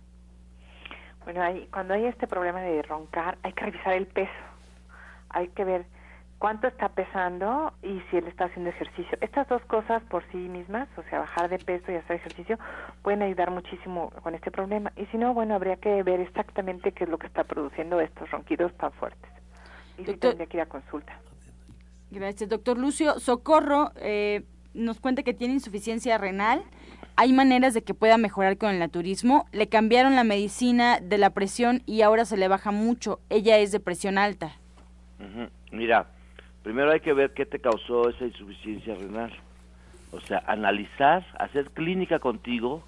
Bueno, 1.24 1.40
cuando 1.72 1.94
hay 1.94 2.04
este 2.04 2.28
problema 2.28 2.60
de 2.60 2.80
roncar, 2.82 3.38
hay 3.42 3.52
que 3.54 3.64
revisar 3.64 3.94
el 3.94 4.06
peso. 4.06 4.30
Hay 5.30 5.48
que 5.48 5.64
ver 5.64 5.84
cuánto 6.38 6.68
está 6.68 6.88
pesando 6.88 7.72
y 7.82 8.00
si 8.10 8.16
él 8.16 8.26
está 8.26 8.44
haciendo 8.44 8.70
ejercicio. 8.70 9.18
Estas 9.20 9.48
dos 9.48 9.62
cosas 9.62 10.02
por 10.04 10.24
sí 10.30 10.36
mismas, 10.36 10.88
o 10.96 11.02
sea, 11.04 11.20
bajar 11.20 11.48
de 11.50 11.58
peso 11.58 11.90
y 11.90 11.96
hacer 11.96 12.16
ejercicio, 12.16 12.58
pueden 13.02 13.22
ayudar 13.22 13.50
muchísimo 13.50 14.10
con 14.22 14.34
este 14.34 14.50
problema. 14.50 14.92
Y 14.96 15.06
si 15.06 15.18
no, 15.18 15.34
bueno, 15.34 15.54
habría 15.54 15.76
que 15.76 16.02
ver 16.02 16.20
exactamente 16.20 16.92
qué 16.92 17.04
es 17.04 17.10
lo 17.10 17.18
que 17.18 17.26
está 17.26 17.44
produciendo 17.44 18.00
estos 18.00 18.30
ronquidos 18.30 18.72
tan 18.76 18.92
fuertes. 18.92 19.30
Y 19.98 20.04
si 20.04 20.16
tendría 20.16 20.46
que 20.46 20.56
ir 20.58 20.62
a 20.62 20.66
consulta. 20.66 21.18
Gracias, 22.10 22.48
doctor 22.48 22.78
Lucio. 22.78 23.18
Socorro 23.18 23.90
eh, 23.96 24.44
nos 24.74 25.00
cuenta 25.00 25.22
que 25.22 25.34
tiene 25.34 25.54
insuficiencia 25.54 26.16
renal. 26.18 26.62
Hay 27.16 27.32
maneras 27.32 27.74
de 27.74 27.82
que 27.82 27.94
pueda 27.94 28.16
mejorar 28.16 28.56
con 28.58 28.70
el 28.70 28.78
naturismo. 28.78 29.46
Le 29.50 29.68
cambiaron 29.68 30.14
la 30.14 30.22
medicina 30.22 31.00
de 31.00 31.18
la 31.18 31.30
presión 31.30 31.82
y 31.84 32.02
ahora 32.02 32.24
se 32.24 32.36
le 32.36 32.46
baja 32.46 32.70
mucho. 32.70 33.18
Ella 33.28 33.58
es 33.58 33.72
de 33.72 33.80
presión 33.80 34.18
alta. 34.18 34.56
Mira, 35.72 36.06
primero 36.62 36.90
hay 36.90 37.00
que 37.00 37.12
ver 37.12 37.32
qué 37.32 37.46
te 37.46 37.60
causó 37.60 38.08
esa 38.08 38.24
insuficiencia 38.24 38.94
renal. 38.94 39.32
O 40.12 40.20
sea, 40.20 40.42
analizar, 40.46 41.24
hacer 41.38 41.70
clínica 41.70 42.18
contigo 42.18 42.82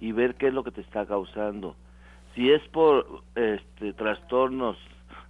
y 0.00 0.12
ver 0.12 0.34
qué 0.34 0.48
es 0.48 0.54
lo 0.54 0.64
que 0.64 0.72
te 0.72 0.80
está 0.80 1.06
causando. 1.06 1.76
Si 2.34 2.50
es 2.50 2.62
por 2.68 3.22
este, 3.36 3.92
trastornos 3.92 4.76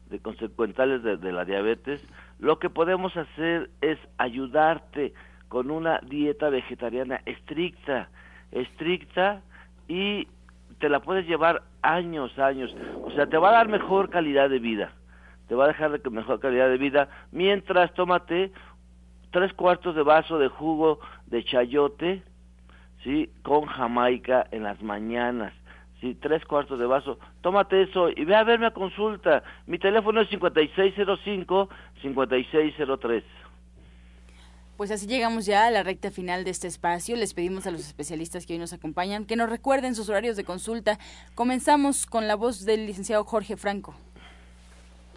de 0.08 0.20
consecuentales 0.20 1.02
de, 1.02 1.32
la 1.32 1.44
diabetes, 1.44 2.02
lo 2.38 2.58
que 2.58 2.70
podemos 2.70 3.16
hacer 3.16 3.70
es 3.80 3.98
ayudarte 4.18 5.12
con 5.48 5.70
una 5.70 6.00
dieta 6.00 6.48
vegetariana 6.48 7.20
estricta, 7.26 8.08
estricta 8.52 9.42
y 9.86 10.28
te 10.78 10.88
la 10.88 11.00
puedes 11.00 11.26
llevar 11.26 11.62
años, 11.82 12.38
años. 12.38 12.74
O 13.02 13.10
sea, 13.10 13.26
te 13.26 13.36
va 13.36 13.50
a 13.50 13.52
dar 13.52 13.68
mejor 13.68 14.08
calidad 14.08 14.48
de 14.48 14.58
vida 14.58 14.92
te 15.48 15.54
va 15.54 15.64
a 15.64 15.68
dejar 15.68 15.98
de 15.98 16.10
mejor 16.10 16.40
calidad 16.40 16.68
de 16.68 16.76
vida, 16.78 17.08
mientras 17.32 17.92
tómate 17.94 18.52
tres 19.30 19.52
cuartos 19.52 19.94
de 19.94 20.02
vaso 20.02 20.38
de 20.38 20.48
jugo 20.48 20.98
de 21.26 21.44
chayote, 21.44 22.22
¿sí? 23.02 23.30
Con 23.42 23.66
jamaica 23.66 24.46
en 24.50 24.62
las 24.62 24.80
mañanas, 24.82 25.52
¿sí? 26.00 26.14
Tres 26.14 26.44
cuartos 26.44 26.78
de 26.78 26.86
vaso, 26.86 27.18
tómate 27.40 27.82
eso 27.82 28.10
y 28.10 28.24
ve 28.24 28.36
a 28.36 28.44
verme 28.44 28.66
a 28.66 28.72
consulta. 28.72 29.42
Mi 29.66 29.78
teléfono 29.78 30.20
es 30.20 30.30
5605-5603. 30.30 33.22
Pues 34.76 34.90
así 34.90 35.06
llegamos 35.06 35.46
ya 35.46 35.66
a 35.66 35.70
la 35.70 35.84
recta 35.84 36.10
final 36.10 36.42
de 36.42 36.50
este 36.50 36.66
espacio. 36.66 37.14
Les 37.14 37.32
pedimos 37.32 37.64
a 37.68 37.70
los 37.70 37.82
especialistas 37.82 38.44
que 38.44 38.54
hoy 38.54 38.58
nos 38.58 38.72
acompañan 38.72 39.24
que 39.24 39.36
nos 39.36 39.48
recuerden 39.48 39.94
sus 39.94 40.08
horarios 40.08 40.36
de 40.36 40.42
consulta. 40.42 40.98
Comenzamos 41.36 42.06
con 42.06 42.26
la 42.26 42.34
voz 42.34 42.64
del 42.64 42.84
licenciado 42.84 43.22
Jorge 43.22 43.56
Franco. 43.56 43.94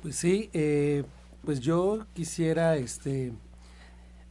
Pues 0.07 0.15
sí, 0.15 0.49
eh, 0.53 1.03
pues 1.43 1.59
yo 1.59 2.05
quisiera 2.13 2.77
este, 2.77 3.33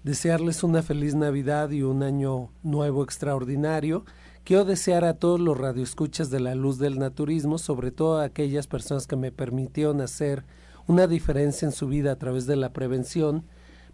desearles 0.04 0.62
una 0.62 0.82
feliz 0.82 1.14
Navidad 1.14 1.68
y 1.68 1.82
un 1.82 2.02
año 2.02 2.48
nuevo 2.62 3.04
extraordinario. 3.04 4.06
Quiero 4.42 4.64
desear 4.64 5.04
a 5.04 5.18
todos 5.18 5.38
los 5.38 5.58
radioescuchas 5.58 6.30
de 6.30 6.40
la 6.40 6.54
luz 6.54 6.78
del 6.78 6.98
naturismo, 6.98 7.58
sobre 7.58 7.90
todo 7.90 8.20
a 8.20 8.24
aquellas 8.24 8.66
personas 8.66 9.06
que 9.06 9.16
me 9.16 9.32
permitieron 9.32 10.00
hacer 10.00 10.46
una 10.86 11.06
diferencia 11.06 11.66
en 11.66 11.72
su 11.72 11.88
vida 11.88 12.12
a 12.12 12.16
través 12.16 12.46
de 12.46 12.56
la 12.56 12.72
prevención, 12.72 13.44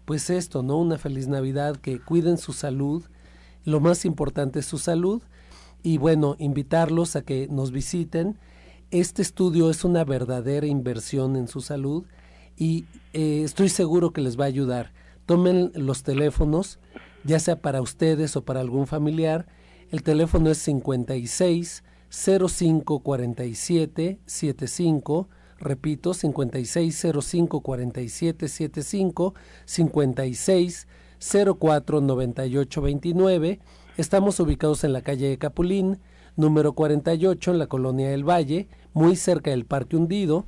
pues 0.05 0.29
esto, 0.29 0.63
¿no? 0.63 0.77
Una 0.77 0.97
feliz 0.97 1.27
Navidad, 1.27 1.75
que 1.75 1.99
cuiden 1.99 2.37
su 2.37 2.53
salud, 2.53 3.03
lo 3.65 3.81
más 3.81 4.05
importante 4.05 4.59
es 4.59 4.65
su 4.67 4.77
salud, 4.77 5.21
y 5.83 5.97
bueno, 5.97 6.37
invitarlos 6.39 7.17
a 7.17 7.23
que 7.23 7.49
nos 7.51 7.73
visiten 7.73 8.37
este 8.93 9.23
estudio 9.23 9.71
es 9.71 9.83
una 9.83 10.03
verdadera 10.03 10.67
inversión 10.67 11.35
en 11.35 11.47
su 11.47 11.61
salud 11.61 12.03
y 12.55 12.85
eh, 13.13 13.41
estoy 13.43 13.69
seguro 13.69 14.13
que 14.13 14.21
les 14.21 14.39
va 14.39 14.43
a 14.43 14.47
ayudar. 14.47 14.93
Tomen 15.25 15.71
los 15.73 16.03
teléfonos, 16.03 16.77
ya 17.23 17.39
sea 17.39 17.59
para 17.59 17.81
ustedes 17.81 18.35
o 18.35 18.45
para 18.45 18.59
algún 18.59 18.85
familiar. 18.85 19.47
El 19.89 20.03
teléfono 20.03 20.51
es 20.51 20.59
56 20.59 21.83
05 22.11 22.99
47 22.99 24.19
75. 24.27 25.27
Repito, 25.57 26.13
56 26.13 27.07
05 27.19 27.61
47 27.61 28.47
75, 28.47 29.33
56 29.65 30.87
04 31.59 32.01
98 32.01 32.81
29. 32.83 33.59
Estamos 33.97 34.39
ubicados 34.39 34.83
en 34.83 34.93
la 34.93 35.01
calle 35.01 35.29
de 35.29 35.39
Capulín, 35.39 35.97
número 36.35 36.73
48, 36.73 37.51
en 37.51 37.57
la 37.57 37.65
colonia 37.67 38.11
del 38.11 38.23
Valle 38.23 38.67
muy 38.93 39.15
cerca 39.15 39.51
del 39.51 39.65
Parque 39.65 39.97
Hundido. 39.97 40.45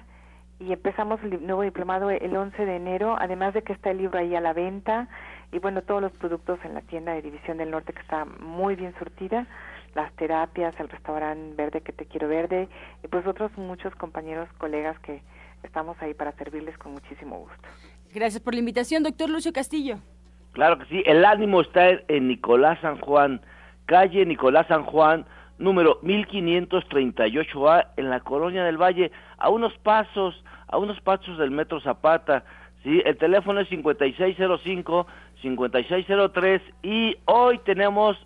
y 0.60 0.72
empezamos 0.72 1.22
el 1.22 1.46
nuevo 1.46 1.62
diplomado 1.62 2.10
el 2.10 2.36
11 2.36 2.64
de 2.64 2.76
enero, 2.76 3.16
además 3.18 3.54
de 3.54 3.62
que 3.62 3.72
está 3.72 3.90
el 3.90 3.98
libro 3.98 4.18
ahí 4.18 4.34
a 4.34 4.40
la 4.40 4.52
venta 4.52 5.08
y 5.52 5.58
bueno, 5.60 5.82
todos 5.82 6.02
los 6.02 6.12
productos 6.12 6.58
en 6.64 6.74
la 6.74 6.80
tienda 6.82 7.12
de 7.12 7.22
División 7.22 7.58
del 7.58 7.70
Norte 7.70 7.92
que 7.92 8.00
está 8.00 8.24
muy 8.24 8.74
bien 8.74 8.94
surtida, 8.98 9.46
las 9.94 10.12
terapias, 10.14 10.78
el 10.78 10.88
restaurante 10.88 11.54
verde 11.54 11.80
que 11.80 11.92
te 11.92 12.06
quiero 12.06 12.28
verde 12.28 12.68
y 13.02 13.08
pues 13.08 13.26
otros 13.26 13.56
muchos 13.56 13.94
compañeros, 13.94 14.48
colegas 14.58 14.98
que 15.00 15.22
estamos 15.62 15.96
ahí 16.00 16.14
para 16.14 16.32
servirles 16.32 16.76
con 16.78 16.92
muchísimo 16.92 17.38
gusto. 17.38 17.68
Gracias 18.12 18.42
por 18.42 18.54
la 18.54 18.60
invitación, 18.60 19.02
doctor 19.02 19.30
Lucio 19.30 19.52
Castillo. 19.52 19.98
Claro 20.52 20.78
que 20.78 20.86
sí, 20.86 21.02
el 21.06 21.24
ánimo 21.24 21.60
está 21.60 21.88
en 22.08 22.28
Nicolás 22.28 22.78
San 22.80 22.98
Juan, 23.00 23.40
calle 23.86 24.26
Nicolás 24.26 24.66
San 24.66 24.84
Juan, 24.84 25.24
número 25.58 26.00
1538A, 26.02 27.88
en 27.96 28.10
la 28.10 28.20
Colonia 28.20 28.62
del 28.64 28.80
Valle, 28.80 29.10
a 29.36 29.50
unos 29.50 29.76
pasos, 29.78 30.44
a 30.68 30.78
unos 30.78 31.00
pasos 31.00 31.36
del 31.38 31.50
Metro 31.50 31.80
Zapata. 31.80 32.44
Sí, 32.82 33.02
el 33.04 33.16
teléfono 33.16 33.58
es 33.60 33.68
5605-5603 33.70 36.60
y 36.82 37.16
hoy 37.24 37.58
tenemos 37.58 38.16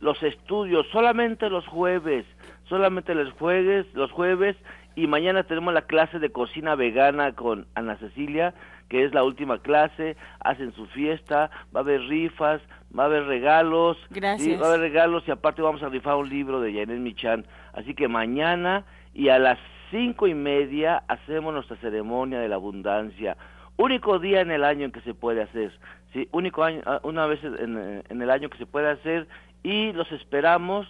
los 0.00 0.22
estudios 0.22 0.86
solamente 0.92 1.50
los 1.50 1.66
jueves, 1.66 2.24
solamente 2.68 3.14
los 3.14 3.32
jueves, 3.32 3.86
los 3.94 4.12
jueves 4.12 4.56
y 4.94 5.06
mañana 5.06 5.44
tenemos 5.44 5.72
la 5.74 5.82
clase 5.82 6.18
de 6.18 6.30
cocina 6.30 6.74
vegana 6.74 7.32
con 7.32 7.66
Ana 7.74 7.96
Cecilia, 7.96 8.54
que 8.88 9.04
es 9.04 9.14
la 9.14 9.24
última 9.24 9.58
clase, 9.58 10.16
hacen 10.40 10.72
su 10.72 10.86
fiesta, 10.86 11.50
va 11.74 11.80
a 11.80 11.82
haber 11.82 12.02
rifas, 12.02 12.60
va 12.96 13.04
a 13.04 13.06
haber 13.06 13.24
regalos, 13.24 13.96
Gracias. 14.10 14.60
va 14.60 14.66
a 14.66 14.68
haber 14.68 14.80
regalos 14.80 15.24
y 15.26 15.30
aparte 15.30 15.62
vamos 15.62 15.82
a 15.82 15.88
rifar 15.88 16.16
un 16.16 16.28
libro 16.28 16.60
de 16.60 16.72
Janet 16.72 16.98
Michan, 16.98 17.44
así 17.72 17.94
que 17.94 18.08
mañana 18.08 18.84
y 19.12 19.28
a 19.28 19.38
las 19.38 19.58
cinco 19.90 20.26
y 20.26 20.34
media 20.34 21.02
hacemos 21.08 21.52
nuestra 21.52 21.76
ceremonia 21.76 22.38
de 22.38 22.48
la 22.48 22.56
abundancia, 22.56 23.36
único 23.76 24.18
día 24.18 24.40
en 24.40 24.50
el 24.50 24.64
año 24.64 24.84
en 24.84 24.92
que 24.92 25.00
se 25.00 25.14
puede 25.14 25.42
hacer, 25.42 25.72
sí, 26.12 26.28
único 26.32 26.62
año, 26.62 26.82
ah, 26.86 27.00
una 27.02 27.26
vez 27.26 27.42
en, 27.42 28.02
en 28.08 28.22
el 28.22 28.30
año 28.30 28.48
que 28.50 28.58
se 28.58 28.66
puede 28.66 28.88
hacer 28.88 29.26
y 29.62 29.92
los 29.92 30.10
esperamos 30.12 30.86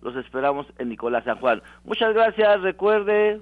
los 0.00 0.16
esperamos 0.16 0.66
en 0.78 0.90
Nicolás 0.90 1.24
San 1.24 1.38
Juan. 1.38 1.62
Muchas 1.84 2.14
gracias, 2.14 2.60
recuerde, 2.62 3.40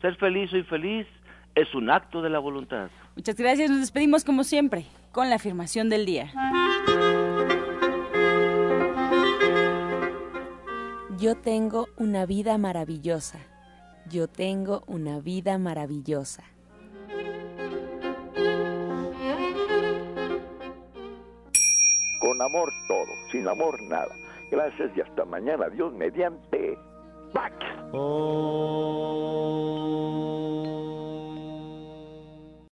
ser 0.00 0.16
feliz 0.16 0.52
o 0.52 0.56
infeliz 0.56 1.06
es 1.54 1.74
un 1.74 1.90
acto 1.90 2.22
de 2.22 2.30
la 2.30 2.38
voluntad. 2.38 2.90
Muchas 3.16 3.36
gracias, 3.36 3.70
nos 3.70 3.80
despedimos 3.80 4.24
como 4.24 4.44
siempre 4.44 4.86
con 5.12 5.28
la 5.30 5.36
afirmación 5.36 5.88
del 5.88 6.06
día. 6.06 6.32
Yo 11.18 11.34
tengo 11.36 11.88
una 11.96 12.26
vida 12.26 12.56
maravillosa. 12.58 13.40
Yo 14.08 14.28
tengo 14.28 14.84
una 14.86 15.18
vida 15.18 15.58
maravillosa. 15.58 16.44
Con 22.20 22.40
amor 22.40 22.72
todo, 22.86 23.08
sin 23.32 23.48
amor 23.48 23.82
nada. 23.82 24.14
Gracias 24.50 24.96
y 24.96 25.00
hasta 25.00 25.24
mañana. 25.24 25.68
Dios 25.70 25.92
mediante. 25.94 26.78
¡Pax! 27.32 27.54
Oh. 27.92 29.18